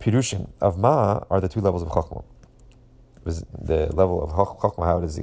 pirushin 0.00 0.48
of 0.60 0.78
ma 0.78 1.20
are 1.30 1.40
the 1.40 1.48
two 1.48 1.60
levels 1.60 1.82
of 1.82 1.90
chachma. 1.90 2.24
The 3.24 3.90
level 3.92 4.24
of 4.24 4.30
chachma 4.30 4.86
how 4.86 4.98
it 4.98 5.04
is 5.04 5.20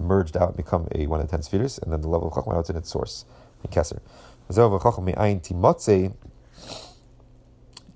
merged 0.00 0.36
out 0.36 0.48
and 0.48 0.56
become 0.56 0.88
a 0.92 1.06
one 1.06 1.20
in 1.20 1.28
ten 1.28 1.42
spheres, 1.42 1.78
and 1.78 1.92
then 1.92 2.00
the 2.00 2.08
level 2.08 2.26
of 2.26 2.34
chachma 2.34 2.54
how 2.54 2.58
it's 2.58 2.70
in 2.70 2.76
its 2.76 2.90
source 2.90 3.24
in 3.62 3.70
keser. 3.70 4.00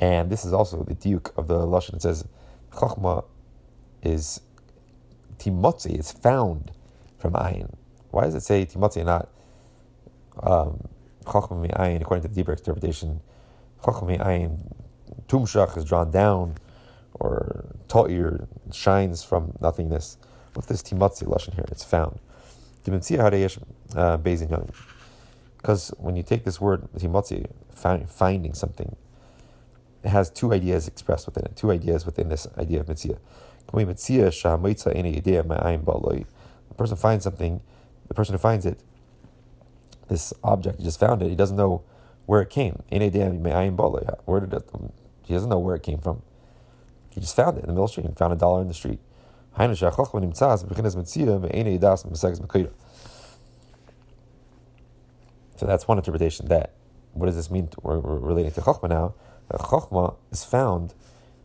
And 0.01 0.31
this 0.31 0.45
is 0.45 0.53
also 0.53 0.85
the 0.85 0.95
duke 0.95 1.33
of 1.37 1.49
the 1.49 1.67
lashon. 1.67 1.95
It 1.95 2.03
says 2.03 2.25
chachma 2.71 3.25
is 4.03 4.41
timotzi, 5.39 5.99
is 5.99 6.13
found 6.13 6.71
from 7.19 7.33
ayin. 7.35 7.75
Why 8.11 8.25
does 8.25 8.35
it 8.35 8.43
say 8.43 8.65
Timotzi 8.65 8.97
and 8.97 9.07
not 9.07 9.29
um, 10.43 10.89
Ayin, 11.25 12.01
according 12.01 12.23
to 12.23 12.29
the 12.29 12.35
deeper 12.35 12.53
interpretation? 12.53 13.21
Chacham 13.85 14.09
Ayin, 14.09 14.73
Tumshach 15.29 15.77
is 15.77 15.85
drawn 15.85 16.11
down, 16.11 16.57
or 17.15 17.67
Ta'ir 17.89 18.49
shines 18.73 19.23
from 19.23 19.53
nothingness. 19.61 20.17
What's 20.55 20.69
this 20.69 20.83
Timotzi 20.83 21.27
Lashon 21.27 21.55
here? 21.55 21.67
It's 21.69 21.85
found. 21.85 22.19
Uh, 23.95 24.17
because 25.57 25.89
when 25.99 26.17
you 26.17 26.23
take 26.23 26.45
this 26.45 26.61
word, 26.61 26.89
Timotzi, 26.97 27.47
finding 28.09 28.55
something, 28.55 28.97
it 30.03 30.09
has 30.09 30.31
two 30.31 30.53
ideas 30.55 30.89
expressed 30.89 31.27
within 31.27 31.45
it, 31.45 31.57
two 31.57 31.71
ideas 31.71 32.07
within 32.07 32.29
this 32.31 32.47
idea 32.57 32.81
of 32.81 32.87
Mitzia. 32.87 33.19
A 36.71 36.75
person 36.75 36.97
finds 36.97 37.25
something 37.25 37.61
the 38.09 38.15
person 38.15 38.35
who 38.35 38.39
finds 38.39 38.67
it, 38.67 38.81
this 40.09 40.33
object, 40.43 40.79
he 40.79 40.85
just 40.85 40.99
found 40.99 41.23
it, 41.23 41.29
he 41.29 41.37
doesn't 41.37 41.57
know 41.57 41.83
where 42.27 42.41
it 42.41 42.51
came. 42.51 42.83
Where 42.91 44.41
did 44.41 44.55
it, 44.55 44.71
he 45.25 45.35
doesn't 45.35 45.51
know 45.51 45.59
where 45.59 45.77
it 45.77 45.83
came 45.83 45.99
from. 45.99 46.23
He 47.11 47.21
just 47.21 47.37
found 47.37 47.59
it 47.59 47.61
in 47.61 47.67
the 47.67 47.73
middle 47.73 47.89
street. 47.89 48.07
He 48.07 48.15
found 48.15 48.33
a 48.33 48.37
dollar 48.37 48.63
in 48.63 48.69
the 48.69 48.75
street. 48.75 49.01
So 55.57 55.67
that's 55.67 55.89
one 55.89 55.99
interpretation. 55.99 56.47
That 56.49 56.75
what 57.13 57.27
does 57.27 57.37
this 57.37 57.51
mean? 57.51 57.69
We're, 57.83 57.99
relating 57.99 58.53
to 58.53 58.61
chokhmah 58.61 58.89
now. 58.89 59.15
That 59.51 59.61
chokhmah 59.61 60.15
is 60.31 60.45
found 60.45 60.95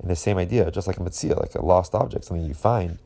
in 0.02 0.10
the 0.10 0.16
same 0.16 0.38
idea, 0.38 0.70
just 0.72 0.88
like 0.88 0.98
a 0.98 1.00
mitzia, 1.02 1.40
like 1.40 1.56
a 1.56 1.66
lost 1.66 1.96
object, 1.96 2.26
something 2.26 2.46
you 2.46 2.54
find. 2.54 2.98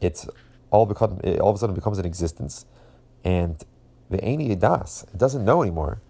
It's 0.00 0.28
all 0.70 0.86
become 0.86 1.20
it 1.24 1.40
all 1.40 1.50
of 1.50 1.56
a 1.56 1.58
sudden 1.58 1.74
becomes 1.74 1.98
an 1.98 2.04
existence, 2.06 2.66
and 3.24 3.62
the 4.10 4.18
Aini 4.18 4.58
Das, 4.58 5.04
it 5.04 5.18
doesn't 5.18 5.44
know 5.44 5.62
anymore. 5.62 6.00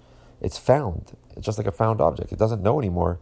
It's 0.40 0.58
found. 0.58 1.16
It's 1.36 1.46
just 1.46 1.58
like 1.58 1.66
a 1.66 1.72
found 1.72 2.00
object. 2.00 2.32
It 2.32 2.38
doesn't 2.38 2.62
know 2.62 2.78
anymore 2.78 3.20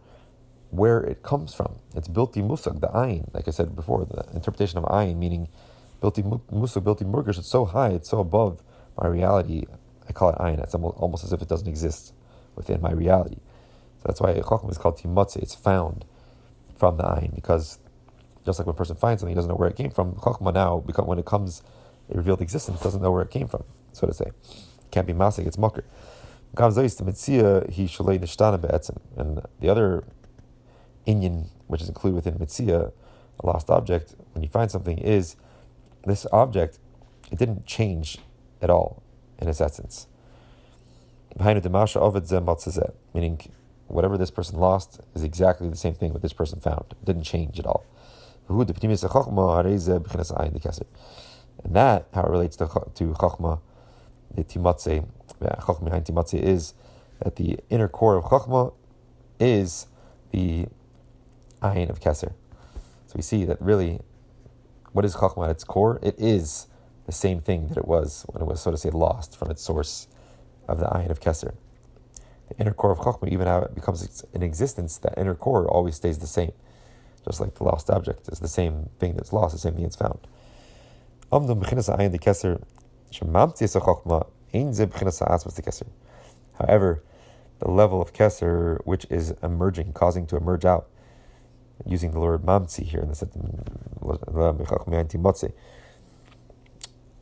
where 0.71 1.01
it 1.01 1.23
comes 1.23 1.53
from. 1.53 1.75
It's 1.95 2.07
built 2.07 2.33
the 2.33 2.41
musag, 2.41 2.81
the 2.81 2.87
ayin, 2.87 3.33
like 3.33 3.47
I 3.47 3.51
said 3.51 3.75
before, 3.75 4.05
the 4.05 4.25
interpretation 4.33 4.77
of 4.77 4.85
ayin, 4.85 5.17
meaning 5.17 5.47
Bilti 6.01 6.23
Musa, 6.51 6.81
Bilti 6.81 7.03
Murgish, 7.09 7.37
it's 7.37 7.47
so 7.47 7.65
high, 7.65 7.89
it's 7.89 8.09
so 8.09 8.19
above 8.19 8.61
my 9.01 9.07
reality. 9.07 9.65
I 10.07 10.13
call 10.13 10.29
it 10.29 10.37
ayin. 10.37 10.61
It's 10.61 10.75
almost 10.75 11.23
as 11.23 11.33
if 11.33 11.41
it 11.41 11.47
doesn't 11.47 11.67
exist 11.67 12.13
within 12.55 12.81
my 12.81 12.91
reality. 12.91 13.37
That's 14.05 14.21
why 14.21 14.33
Chachma 14.35 14.69
is 14.71 14.77
called 14.77 14.97
Timotze. 14.97 15.37
It's 15.37 15.55
found 15.55 16.05
from 16.77 16.97
the 16.97 17.03
ayin 17.03 17.33
because 17.33 17.79
just 18.45 18.59
like 18.59 18.67
when 18.67 18.75
a 18.75 18.77
person 18.77 18.95
finds 18.95 19.21
something, 19.21 19.31
he 19.31 19.35
doesn't 19.35 19.49
know 19.49 19.55
where 19.55 19.69
it 19.69 19.75
came 19.75 19.89
from. 19.89 20.13
Chachma 20.13 20.53
now, 20.53 20.77
when 20.77 21.19
it 21.19 21.25
comes, 21.25 21.63
it 22.09 22.15
revealed 22.15 22.41
existence, 22.41 22.79
doesn't 22.81 23.01
know 23.01 23.11
where 23.11 23.23
it 23.23 23.31
came 23.31 23.47
from, 23.47 23.63
so 23.93 24.05
to 24.05 24.13
say. 24.13 24.25
It 24.25 24.91
can't 24.91 25.07
be 25.07 25.13
masik, 25.13 25.47
it's 25.47 25.57
mucker. 25.57 25.83
And 26.57 26.73
the 29.59 29.69
other 29.69 30.03
inyan, 31.07 31.47
which 31.67 31.81
is 31.81 31.89
included 31.89 32.15
within 32.15 32.35
mitzia, 32.35 32.91
a 33.39 33.45
lost 33.45 33.69
object, 33.69 34.15
when 34.33 34.43
you 34.43 34.49
find 34.49 34.69
something, 34.71 34.97
is 34.99 35.35
this 36.05 36.27
object, 36.31 36.79
it 37.31 37.39
didn't 37.39 37.65
change 37.65 38.19
at 38.61 38.69
all 38.69 39.01
in 39.39 39.49
its 39.49 39.59
essence. 39.59 40.07
Meaning, 43.13 43.39
whatever 43.87 44.17
this 44.17 44.31
person 44.31 44.59
lost 44.59 44.99
is 45.13 45.23
exactly 45.23 45.69
the 45.69 45.75
same 45.75 45.93
thing 45.93 46.13
what 46.13 46.21
this 46.21 46.33
person 46.33 46.59
found. 46.59 46.85
It 46.91 47.05
didn't 47.05 47.23
change 47.23 47.59
at 47.59 47.65
all. 47.65 47.85
And 48.47 48.59
that, 51.75 52.07
how 52.13 52.23
it 52.23 52.29
relates 52.29 52.55
to, 52.57 52.65
to 52.65 53.03
Chachma, 53.13 53.59
the 54.33 54.43
Timatze, 54.43 55.07
Chachma 55.41 55.83
behind 55.83 56.05
Timatze 56.05 56.41
is 56.41 56.73
that 57.23 57.37
the 57.37 57.59
inner 57.69 57.87
core 57.87 58.17
of 58.17 58.25
Chachma 58.25 58.73
is 59.39 59.87
the 60.31 60.67
Ayin 61.61 61.89
of 61.89 61.99
Keser. 61.99 62.33
So 63.07 63.13
we 63.15 63.21
see 63.21 63.45
that 63.45 63.61
really, 63.61 64.01
what 64.91 65.05
is 65.05 65.15
Chachma 65.15 65.45
at 65.45 65.51
its 65.51 65.63
core? 65.63 65.99
It 66.03 66.15
is 66.17 66.67
the 67.05 67.11
same 67.11 67.41
thing 67.41 67.67
that 67.69 67.77
it 67.77 67.87
was 67.87 68.25
when 68.29 68.41
it 68.41 68.45
was, 68.45 68.61
so 68.61 68.71
to 68.71 68.77
say, 68.77 68.89
lost 68.89 69.37
from 69.37 69.49
its 69.49 69.63
source 69.63 70.07
of 70.67 70.79
the 70.79 70.85
Ayin 70.85 71.09
of 71.09 71.19
Keser. 71.19 71.55
The 72.49 72.57
inner 72.59 72.73
core 72.73 72.91
of 72.91 72.99
Chachma, 72.99 73.29
even 73.29 73.47
how 73.47 73.59
it 73.59 73.75
becomes 73.75 74.23
in 74.33 74.43
existence, 74.43 74.97
that 74.99 75.17
inner 75.17 75.35
core 75.35 75.67
always 75.67 75.95
stays 75.95 76.19
the 76.19 76.27
same. 76.27 76.53
Just 77.25 77.39
like 77.39 77.55
the 77.55 77.63
lost 77.63 77.89
object 77.89 78.29
is 78.31 78.39
the 78.39 78.47
same 78.47 78.89
thing 78.99 79.15
that's 79.15 79.33
lost, 79.33 79.53
the 79.53 79.59
same 79.59 79.73
thing 79.73 79.83
that's 79.83 79.95
found. 79.95 80.19
However, 86.59 87.03
the 87.59 87.71
level 87.71 88.01
of 88.01 88.13
keser 88.13 88.79
which 88.85 89.05
is 89.09 89.33
emerging, 89.41 89.93
causing 89.93 90.27
to 90.27 90.37
emerge 90.37 90.65
out, 90.65 90.87
using 91.85 92.11
the 92.11 92.19
word 92.19 92.43
mamtzi 92.43 92.83
here 92.83 93.01
in 93.01 93.09
the 93.09 93.15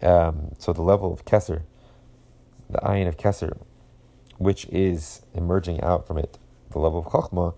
um, 0.01 0.51
so 0.59 0.73
the 0.73 0.81
level 0.81 1.13
of 1.13 1.23
keser, 1.23 1.61
the 2.69 2.79
ayin 2.79 3.07
of 3.07 3.15
keser, 3.15 3.57
which 4.43 4.65
is 4.65 5.21
emerging 5.33 5.81
out 5.81 6.05
from 6.05 6.17
it, 6.17 6.37
the 6.71 6.79
level 6.79 6.99
of 6.99 7.05
chachma, 7.05 7.53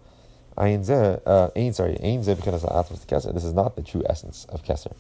ze, 0.83 1.17
uh, 1.25 1.49
ein, 1.55 1.73
sorry, 1.73 1.97
ein 2.01 2.23
ze 2.23 2.33
because 2.33 2.63
atmas 2.63 3.05
keser. 3.05 3.33
This 3.33 3.43
is 3.43 3.53
not 3.53 3.75
the 3.75 3.81
true 3.81 4.03
essence 4.07 4.45
of 4.49 4.63
keser. 4.63 4.93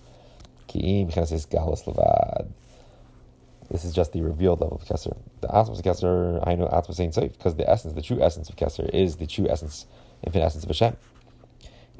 Ki'im 0.67 1.09
is 1.31 1.45
galus 1.45 1.85
levad. 1.85 2.47
This 3.69 3.83
is 3.83 3.93
just 3.93 4.13
the 4.13 4.21
revealed 4.21 4.61
level 4.61 4.77
of 4.77 4.87
keser. 4.87 5.17
The 5.41 5.47
atmas 5.47 5.81
keser, 5.81 6.45
I 6.45 6.55
know 6.55 6.67
atmas 6.67 6.99
ain't 6.99 7.13
safe 7.13 7.33
because 7.37 7.55
the 7.55 7.69
essence, 7.69 7.93
the 7.93 8.01
true 8.01 8.21
essence 8.21 8.49
of 8.49 8.55
keser 8.55 8.89
is 8.89 9.17
the 9.17 9.27
true 9.27 9.47
essence, 9.49 9.85
infinite 10.23 10.45
essence 10.45 10.63
of 10.63 10.69
Hashem. 10.69 10.97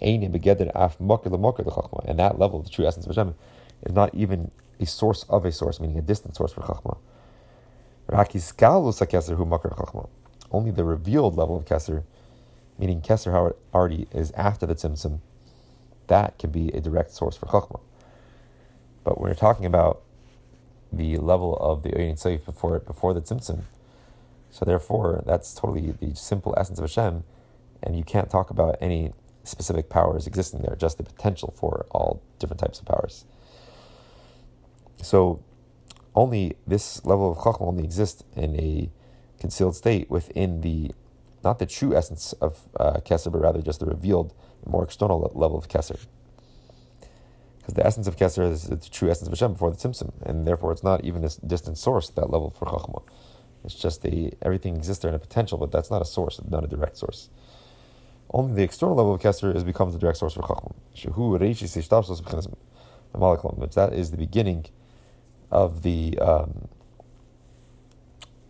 Ein 0.02 0.32
begeder 0.32 0.72
af 0.76 1.00
mocker 1.00 1.30
the 1.30 1.38
mocker 1.38 1.64
the 1.64 1.72
and 2.06 2.20
that 2.20 2.38
level, 2.38 2.62
the 2.62 2.70
true 2.70 2.86
essence 2.86 3.06
of 3.06 3.16
Hashem, 3.16 3.36
is 3.84 3.94
not 3.94 4.14
even 4.14 4.52
a 4.80 4.86
source 4.86 5.24
of 5.30 5.46
a 5.46 5.52
source, 5.52 5.80
meaning 5.80 5.98
a 5.98 6.02
distant 6.02 6.36
source 6.36 6.52
for 6.52 6.62
chachma. 6.62 6.98
Rakis 6.98 6.98
galus 6.98 6.98
keser 6.98 6.98
hu 6.98 6.98
mocker 6.98 6.98
chachma. 6.98 7.00
Only 10.52 10.72
the 10.72 10.84
revealed 10.84 11.36
level 11.36 11.58
of 11.58 11.66
keser 11.66 12.04
meaning 12.78 13.02
Kesser, 13.02 13.32
how 13.32 13.48
it 13.48 13.58
already 13.74 14.08
is 14.12 14.32
after 14.32 14.66
the 14.66 14.76
Tzimtzum, 14.76 15.20
that 16.08 16.38
can 16.38 16.52
be 16.52 16.70
a 16.70 16.82
direct 16.82 17.12
source 17.12 17.36
for 17.36 17.46
Chachma. 17.48 17.80
But 19.04 19.20
when 19.20 19.30
you're 19.30 19.36
talking 19.36 19.66
about 19.66 20.02
the 20.92 21.18
level 21.18 21.58
of 21.58 21.84
the 21.84 21.90
Oyin 21.90 22.14
Seif 22.14 22.46
before 22.46 22.80
before 22.80 23.14
the 23.14 23.22
Tzimtzum, 23.22 23.62
so 24.52 24.66
therefore 24.66 25.24
that's 25.26 25.54
totally 25.54 25.92
the 25.92 26.16
simple 26.16 26.54
essence 26.58 26.80
of 26.80 26.84
Hashem, 26.84 27.24
and 27.84 27.98
you 27.98 28.04
can't 28.04 28.30
talk 28.30 28.50
about 28.50 28.78
any 28.82 29.14
specific 29.44 29.90
powers 29.90 30.28
existing 30.28 30.62
there, 30.62 30.76
just 30.76 30.98
the 30.98 31.04
potential 31.04 31.54
for 31.58 31.86
all 31.92 32.22
different 32.40 32.60
types 32.60 32.80
of 32.80 32.86
powers. 32.86 33.26
So 35.02 35.44
only 36.16 36.56
this 36.66 37.04
level 37.06 37.32
of 37.32 37.38
Chachma 37.38 37.68
only 37.68 37.84
exists 37.84 38.24
in 38.36 38.56
a 38.56 38.90
concealed 39.40 39.76
state 39.76 40.10
within 40.10 40.62
the 40.62 40.92
not 41.44 41.60
the 41.60 41.66
true 41.66 41.96
essence 41.96 42.34
of 42.42 42.62
uh, 42.80 43.00
but 43.06 43.40
rather 43.40 43.62
just 43.62 43.80
the 43.80 43.86
revealed, 43.86 44.34
more 44.66 44.84
external 44.84 45.32
level 45.36 45.58
of 45.58 45.68
Kesser. 45.68 46.00
Because 47.60 47.76
the 47.76 47.86
essence 47.86 48.08
of 48.08 48.16
Kesser 48.16 48.52
is 48.52 48.64
the 48.64 48.78
true 48.78 49.12
essence 49.12 49.28
of 49.28 49.34
Hashem 49.34 49.54
before 49.54 49.70
the 49.70 49.78
Tzimtzum, 49.78 50.12
and 50.24 50.48
therefore 50.48 50.72
it's 50.72 50.84
not 50.84 51.04
even 51.04 51.24
a 51.24 51.30
distant 51.46 51.78
source, 51.78 52.10
that 52.10 52.32
level 52.32 52.50
for 52.50 52.66
Chachma. 52.66 53.04
It's 53.64 53.76
just 53.76 54.02
the 54.02 54.34
everything 54.42 54.76
exists 54.76 55.04
there 55.04 55.10
in 55.10 55.16
a 55.16 55.20
potential, 55.20 55.60
but 55.60 55.72
that's 55.72 55.92
not 55.92 56.02
a 56.02 56.06
source, 56.06 56.40
not 56.50 56.64
a 56.64 56.68
direct 56.68 56.98
source. 56.98 57.30
Only 58.32 58.56
the 58.56 58.64
external 58.64 58.96
level 58.96 59.14
of 59.14 59.22
Kesser 59.22 59.56
is 59.56 59.64
becomes 59.64 59.94
the 59.94 60.00
direct 60.00 60.18
source 60.18 60.34
for 60.34 60.42
Chachma. 60.42 60.74
That 63.74 63.94
is 63.94 64.12
the 64.12 64.18
beginning 64.18 64.66
of 65.52 65.84
the 65.84 66.18
um, 66.20 66.68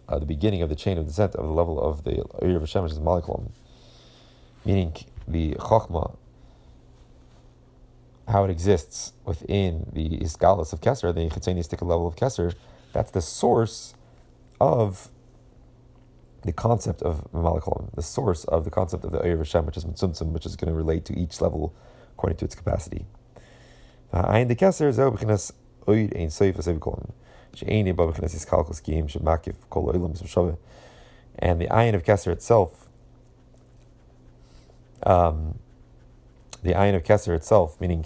uh, 0.07 0.19
the 0.19 0.25
beginning 0.25 0.61
of 0.61 0.69
the 0.69 0.75
chain 0.75 0.97
of 0.97 1.05
descent 1.05 1.35
of 1.35 1.45
the 1.45 1.51
level 1.51 1.81
of 1.81 2.03
the 2.03 2.23
area 2.41 2.55
of 2.55 2.61
Hashem, 2.61 2.83
which 2.83 2.91
is 2.91 2.99
Malikulam, 2.99 3.49
meaning 4.63 4.95
the 5.27 5.53
Chokhmah, 5.53 6.15
how 8.27 8.43
it 8.43 8.51
exists 8.51 9.13
within 9.25 9.89
the 9.93 10.17
Isgalis 10.19 10.73
of 10.73 10.81
Kesser, 10.81 11.13
the 11.13 11.29
Chitzanistic 11.29 11.81
level 11.81 12.07
of 12.07 12.15
Kesser, 12.15 12.53
that's 12.93 13.11
the 13.11 13.21
source 13.21 13.93
of 14.59 15.09
the 16.43 16.53
concept 16.53 17.01
of 17.01 17.27
Malikulam, 17.33 17.93
the 17.95 18.03
source 18.03 18.43
of 18.45 18.63
the 18.63 18.71
concept 18.71 19.03
of 19.03 19.11
the 19.11 19.19
area 19.19 19.33
of 19.33 19.39
Hashem, 19.39 19.65
which 19.65 19.77
is 19.77 19.85
Mitzumtzum, 19.85 20.27
which 20.27 20.45
is 20.45 20.55
going 20.55 20.71
to 20.71 20.77
relate 20.77 21.05
to 21.05 21.17
each 21.17 21.41
level 21.41 21.73
according 22.13 22.37
to 22.37 22.45
its 22.45 22.55
capacity. 22.55 23.05
Oid 25.88 26.15
Ein 26.15 26.29
Seif 26.29 26.57
and 31.38 31.59
the 31.61 31.67
ayin 31.67 31.95
of 31.95 32.03
Keser 32.03 32.31
itself, 32.31 32.89
um, 35.03 35.59
the 36.63 36.73
ayin 36.73 36.95
of 36.95 37.03
Keser 37.03 37.36
itself, 37.36 37.79
meaning 37.79 38.05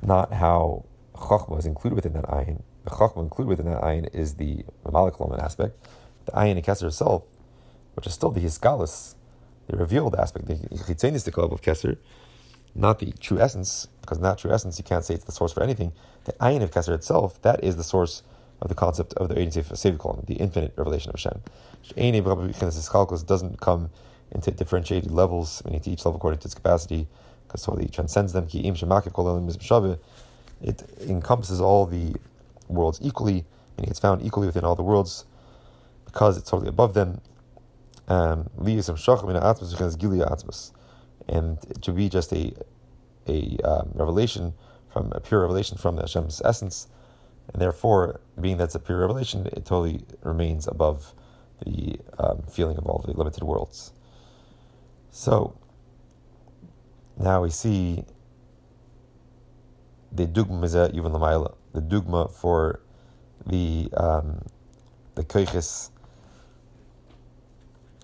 not 0.00 0.32
how 0.32 0.84
Chachma 1.14 1.58
is 1.58 1.66
included 1.66 1.94
within 1.96 2.14
that 2.14 2.24
ayin. 2.24 2.62
The 2.84 2.90
Chachma 2.90 3.22
included 3.22 3.48
within 3.48 3.72
that 3.72 3.82
ayin 3.82 4.12
is 4.14 4.34
the 4.34 4.64
Malik 4.90 5.14
aspect. 5.38 5.76
The 6.24 6.32
ayin 6.32 6.58
of 6.58 6.64
Keser 6.64 6.86
itself, 6.86 7.24
which 7.94 8.06
is 8.06 8.14
still 8.14 8.30
the 8.30 8.40
Hiskalis, 8.40 9.14
the 9.68 9.76
revealed 9.76 10.14
aspect, 10.14 10.46
the 10.46 10.54
Chitzenistic 10.54 11.36
level 11.36 11.54
of 11.54 11.62
Keser, 11.62 11.98
not 12.74 12.98
the 12.98 13.12
true 13.20 13.38
essence, 13.38 13.86
because 14.00 14.18
not 14.18 14.38
true 14.38 14.50
essence, 14.50 14.78
you 14.78 14.84
can't 14.84 15.04
say 15.04 15.14
it's 15.14 15.24
the 15.24 15.32
source 15.32 15.52
for 15.52 15.62
anything. 15.62 15.92
The 16.24 16.32
ayin 16.34 16.62
of 16.62 16.70
Keser 16.70 16.94
itself, 16.94 17.40
that 17.42 17.62
is 17.64 17.76
the 17.76 17.84
source 17.84 18.22
of 18.60 18.68
the 18.68 18.74
concept 18.74 19.12
of 19.14 19.28
the 19.28 19.38
agency 19.38 19.60
of 19.60 19.66
Sevikon, 19.66 20.24
the 20.26 20.34
infinite 20.34 20.72
revelation 20.76 21.10
of 21.10 21.16
Hashem. 21.16 21.42
doesn't 23.24 23.60
come 23.60 23.90
into 24.30 24.50
differentiated 24.52 25.10
levels, 25.10 25.62
meaning 25.64 25.80
to 25.80 25.90
each 25.90 26.04
level 26.04 26.16
according 26.16 26.38
to 26.40 26.46
its 26.46 26.54
capacity, 26.54 27.08
because 27.46 27.64
totally 27.64 27.88
transcends 27.88 28.32
them. 28.32 28.46
It 30.62 30.82
encompasses 31.00 31.60
all 31.60 31.86
the 31.86 32.14
worlds 32.68 33.00
equally, 33.02 33.44
meaning 33.76 33.90
it's 33.90 33.98
found 33.98 34.24
equally 34.24 34.46
within 34.46 34.64
all 34.64 34.76
the 34.76 34.84
worlds, 34.84 35.24
because 36.04 36.36
it's 36.36 36.48
totally 36.48 36.68
above 36.68 36.94
them. 36.94 37.20
Um, 38.06 38.48
and 41.28 41.82
to 41.82 41.92
be 41.92 42.08
just 42.08 42.32
a 42.32 42.52
a 43.28 43.56
um, 43.64 43.90
revelation 43.94 44.52
from 44.92 45.12
a 45.12 45.20
pure 45.20 45.40
revelation 45.40 45.78
from 45.78 45.96
the 45.96 46.02
Hashem's 46.02 46.42
essence, 46.44 46.88
and 47.52 47.60
therefore, 47.60 48.20
being 48.40 48.56
that's 48.56 48.74
a 48.74 48.78
pure 48.78 48.98
revelation, 48.98 49.46
it 49.46 49.64
totally 49.64 50.04
remains 50.22 50.66
above 50.68 51.14
the 51.64 51.98
um, 52.18 52.42
feeling 52.50 52.76
of 52.76 52.86
all 52.86 53.02
the 53.06 53.12
limited 53.12 53.42
worlds. 53.42 53.92
So 55.10 55.56
now 57.18 57.42
we 57.42 57.50
see 57.50 58.04
the 60.10 60.26
dugma 60.26 60.94
even 60.94 61.12
lamayla, 61.12 61.54
the 61.72 61.80
dugma 61.80 62.30
for 62.30 62.80
the 63.46 63.88
um, 63.96 64.42
the 65.14 65.24
koiches 65.24 65.90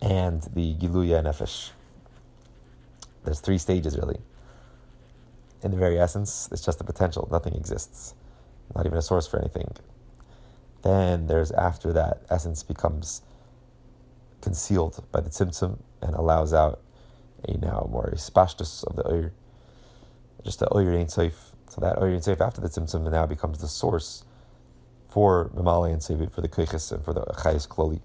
and 0.02 0.42
the 0.54 0.74
giluya 0.74 1.22
nefesh. 1.22 1.70
There's 3.24 3.40
three 3.40 3.58
stages 3.58 3.96
really. 3.96 4.18
In 5.62 5.70
the 5.72 5.76
very 5.76 5.98
essence, 5.98 6.48
it's 6.52 6.64
just 6.64 6.78
the 6.78 6.84
potential. 6.84 7.28
Nothing 7.30 7.54
exists 7.54 8.14
not 8.74 8.86
even 8.86 8.98
a 8.98 9.02
source 9.02 9.26
for 9.26 9.38
anything. 9.38 9.70
Then 10.82 11.26
there's 11.26 11.50
after 11.52 11.92
that 11.92 12.22
essence 12.30 12.62
becomes 12.62 13.22
concealed 14.40 15.04
by 15.10 15.20
the 15.20 15.30
tzimtzum 15.30 15.78
and 16.00 16.14
allows 16.14 16.52
out 16.52 16.80
a 17.46 17.56
now 17.58 17.88
more 17.90 18.12
spashtus 18.16 18.84
of 18.84 18.96
the 18.96 19.02
oir, 19.02 19.32
just 20.44 20.60
the 20.60 20.68
oir 20.72 20.92
ain't 20.92 21.10
safe. 21.10 21.38
So 21.68 21.80
that 21.80 21.98
oir 21.98 22.10
ain't 22.10 22.24
safe 22.24 22.40
after 22.40 22.60
the 22.60 22.68
tzimtzum 22.68 23.10
now 23.10 23.26
becomes 23.26 23.58
the 23.58 23.68
source 23.68 24.24
for 25.08 25.50
Mamali 25.54 25.92
and 25.92 26.02
Sevit, 26.02 26.32
for 26.32 26.40
the 26.40 26.48
Keiches 26.48 26.92
and 26.92 27.04
for 27.04 27.12
the 27.12 27.22
Chayis 27.22 27.66
Kloli. 27.66 28.00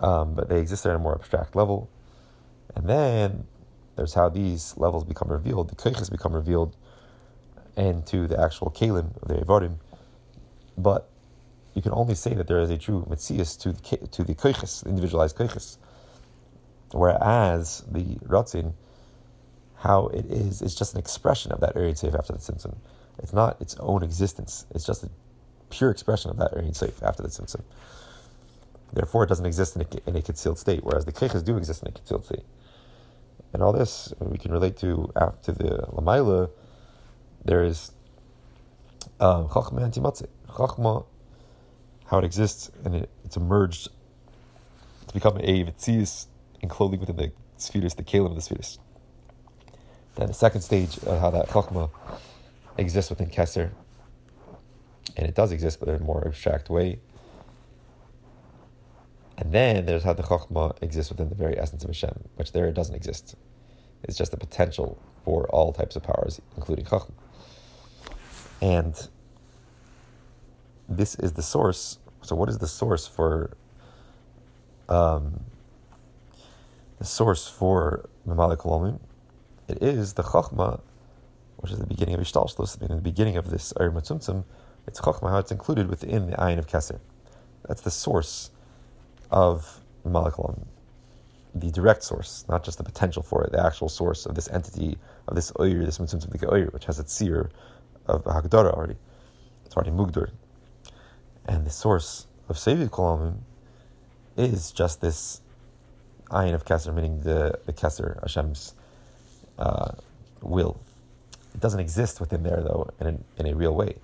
Um, 0.00 0.34
but 0.34 0.48
they 0.48 0.60
exist 0.60 0.84
at 0.84 0.94
a 0.94 0.98
more 0.98 1.14
abstract 1.14 1.54
level. 1.56 1.88
And 2.74 2.88
then 2.88 3.46
there's 3.96 4.14
how 4.14 4.28
these 4.28 4.76
levels 4.76 5.04
become 5.04 5.28
revealed. 5.28 5.70
The 5.70 5.76
Keiches 5.76 6.10
become 6.10 6.32
revealed 6.32 6.76
into 7.76 8.26
the 8.26 8.40
actual 8.40 8.70
Kalim 8.70 9.20
of 9.22 9.28
the 9.28 9.34
Evarim. 9.34 9.76
But 10.76 11.08
you 11.74 11.82
can 11.82 11.92
only 11.92 12.14
say 12.14 12.34
that 12.34 12.46
there 12.46 12.60
is 12.60 12.70
a 12.70 12.78
true 12.78 13.06
Metzias 13.08 13.58
to 13.60 13.72
the, 13.72 14.06
to 14.08 14.24
the 14.24 14.34
Keiches, 14.34 14.86
individualized 14.86 15.36
Keiches. 15.36 15.78
Whereas 16.92 17.84
the 17.90 18.16
Ratzin, 18.26 18.74
how 19.76 20.06
it 20.08 20.26
is, 20.26 20.62
is 20.62 20.74
just 20.74 20.94
an 20.94 21.00
expression 21.00 21.52
of 21.52 21.60
that 21.60 21.74
Eretz 21.74 22.04
Seif 22.04 22.16
after 22.16 22.32
the 22.32 22.38
Tzimtzum. 22.38 22.76
It's 23.18 23.32
not 23.32 23.60
its 23.60 23.76
own 23.80 24.02
existence. 24.02 24.66
It's 24.74 24.86
just 24.86 25.02
a 25.04 25.10
pure 25.70 25.90
expression 25.90 26.30
of 26.30 26.36
that 26.38 26.52
Eretz 26.52 26.78
Seif 26.78 27.02
after 27.02 27.22
the 27.22 27.28
Tzimtzum. 27.28 27.62
Therefore, 28.92 29.24
it 29.24 29.26
doesn't 29.26 29.46
exist 29.46 29.74
in 29.74 29.82
a, 29.82 29.86
in 30.08 30.16
a 30.16 30.22
concealed 30.22 30.58
state, 30.58 30.84
whereas 30.84 31.04
the 31.04 31.12
Keiches 31.12 31.44
do 31.44 31.56
exist 31.56 31.82
in 31.82 31.88
a 31.88 31.92
concealed 31.92 32.24
state. 32.24 32.44
And 33.54 33.62
all 33.62 33.72
this 33.72 34.12
we 34.18 34.36
can 34.36 34.52
relate 34.52 34.76
to 34.78 35.10
after 35.16 35.52
the 35.52 35.86
Lamaila, 35.92 36.50
there 37.44 37.64
is 37.64 37.92
um, 39.20 39.48
Chachma 39.48 39.82
um, 39.82 39.90
Antimatze. 39.90 40.26
Chachma, 40.48 41.06
how 42.06 42.18
it 42.18 42.24
exists, 42.24 42.72
and 42.84 42.96
it, 42.96 43.10
it's 43.24 43.36
emerged 43.36 43.90
to 45.06 45.14
become 45.14 45.38
a 45.38 45.64
Vitzias 45.64 46.26
enclosing 46.62 46.98
within 46.98 47.16
the 47.16 47.30
spheres, 47.56 47.94
the 47.94 48.02
kalim 48.02 48.30
of 48.30 48.34
the 48.34 48.42
spheres. 48.42 48.78
Then 50.16 50.26
the 50.26 50.34
second 50.34 50.62
stage 50.62 50.98
of 50.98 51.20
how 51.20 51.30
that 51.30 51.48
chokmah 51.48 51.90
exists 52.76 53.10
within 53.10 53.28
Kesser, 53.28 53.70
and 55.16 55.28
it 55.28 55.34
does 55.36 55.52
exist, 55.52 55.78
but 55.78 55.88
in 55.88 55.96
a 55.96 55.98
more 56.04 56.26
abstract 56.26 56.70
way. 56.70 56.98
And 59.36 59.52
then 59.52 59.86
there's 59.86 60.04
how 60.04 60.12
the 60.12 60.22
chokmah 60.22 60.82
exists 60.82 61.10
within 61.10 61.28
the 61.28 61.34
very 61.34 61.58
essence 61.58 61.82
of 61.82 61.90
Hashem, 61.90 62.28
which 62.36 62.52
there 62.52 62.66
it 62.66 62.74
doesn't 62.74 62.94
exist. 62.94 63.34
It's 64.02 64.16
just 64.16 64.30
the 64.30 64.36
potential 64.36 65.00
for 65.24 65.48
all 65.48 65.72
types 65.72 65.96
of 65.96 66.02
powers, 66.02 66.40
including 66.56 66.84
chokmah. 66.84 67.12
And 68.62 69.08
this 70.88 71.14
is 71.16 71.32
the 71.32 71.42
source. 71.42 71.98
So, 72.22 72.36
what 72.36 72.48
is 72.48 72.58
the 72.58 72.68
source 72.68 73.06
for 73.06 73.56
um, 74.88 75.44
the 76.98 77.04
source 77.04 77.48
for 77.48 78.08
Mamalik 78.26 78.58
Kolomim, 78.58 79.00
it 79.68 79.82
is 79.82 80.14
the 80.14 80.22
Chachma, 80.22 80.80
which 81.56 81.72
is 81.72 81.78
the 81.78 81.86
beginning 81.86 82.14
of 82.14 82.20
Ishtalshlos, 82.20 82.80
in 82.80 82.88
the 82.88 83.02
beginning 83.02 83.36
of 83.36 83.50
this 83.50 83.72
Ayr 83.80 83.90
Matzumtzum, 83.90 84.44
it's 84.86 85.00
Chachma, 85.00 85.30
how 85.30 85.38
it's 85.38 85.50
included 85.50 85.88
within 85.88 86.30
the 86.30 86.36
Ayin 86.36 86.58
of 86.58 86.66
Keser. 86.66 87.00
That's 87.66 87.80
the 87.80 87.90
source 87.90 88.50
of 89.30 89.80
Kolomim. 90.04 90.66
The 91.54 91.70
direct 91.70 92.02
source, 92.02 92.44
not 92.48 92.64
just 92.64 92.78
the 92.78 92.84
potential 92.84 93.22
for 93.22 93.44
it, 93.44 93.52
the 93.52 93.64
actual 93.64 93.88
source 93.88 94.26
of 94.26 94.34
this 94.34 94.48
entity, 94.48 94.98
of 95.28 95.36
this 95.36 95.52
Oyr, 95.52 95.84
this 95.84 95.98
Matzumtzum 95.98 96.30
the 96.30 96.46
Oyr, 96.46 96.72
which 96.72 96.84
has 96.86 96.98
its 96.98 97.12
seer 97.12 97.50
of 98.06 98.24
Hagdara 98.24 98.72
already. 98.72 98.96
It's 99.64 99.76
already 99.76 99.92
Mugdur. 99.92 100.30
And 101.46 101.64
the 101.64 101.70
source 101.70 102.26
of 102.48 102.56
Sevi 102.56 102.88
Kolomim 102.88 103.36
is 104.36 104.72
just 104.72 105.00
this 105.00 105.40
ayin 106.30 106.54
of 106.54 106.64
Kesser, 106.64 106.92
meaning 106.92 107.20
the, 107.20 107.58
the 107.66 107.72
Kesser, 107.72 108.20
Hashem's 108.22 108.74
uh, 109.58 109.92
will. 110.42 110.80
It 111.54 111.60
doesn't 111.60 111.80
exist 111.80 112.20
within 112.20 112.42
there, 112.42 112.60
though, 112.60 112.90
in 113.00 113.06
a, 113.06 113.40
in 113.40 113.46
a 113.46 113.54
real 113.54 113.74
way. 113.74 113.96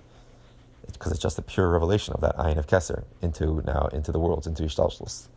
Because 0.85 1.11
it's, 1.11 1.21
just 1.21 1.37
a 1.37 1.41
pure 1.41 1.69
revelation 1.69 2.13
of 2.13 2.21
that 2.21 2.37
ayin 2.37 2.57
of 2.57 2.67
Kesser 2.67 3.03
into 3.21 3.61
now, 3.65 3.87
into 3.91 4.11
the 4.11 4.19
worlds, 4.19 4.47
into 4.47 4.63
Ishtalshlis. 4.63 5.27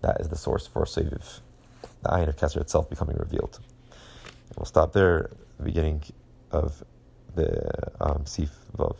That 0.00 0.20
is 0.20 0.28
the 0.28 0.36
source 0.36 0.66
for 0.66 0.84
Seviv, 0.84 1.40
the 2.02 2.08
ayin 2.08 2.28
of 2.28 2.36
Kesser 2.36 2.60
itself 2.60 2.90
becoming 2.90 3.16
revealed. 3.16 3.60
And 4.48 4.56
we'll 4.56 4.66
stop 4.66 4.92
there, 4.92 5.30
the 5.58 5.64
beginning 5.64 6.02
of 6.50 6.84
the 7.34 7.70
um, 8.00 8.26
Sif 8.26 8.50
Vav. 8.76 8.96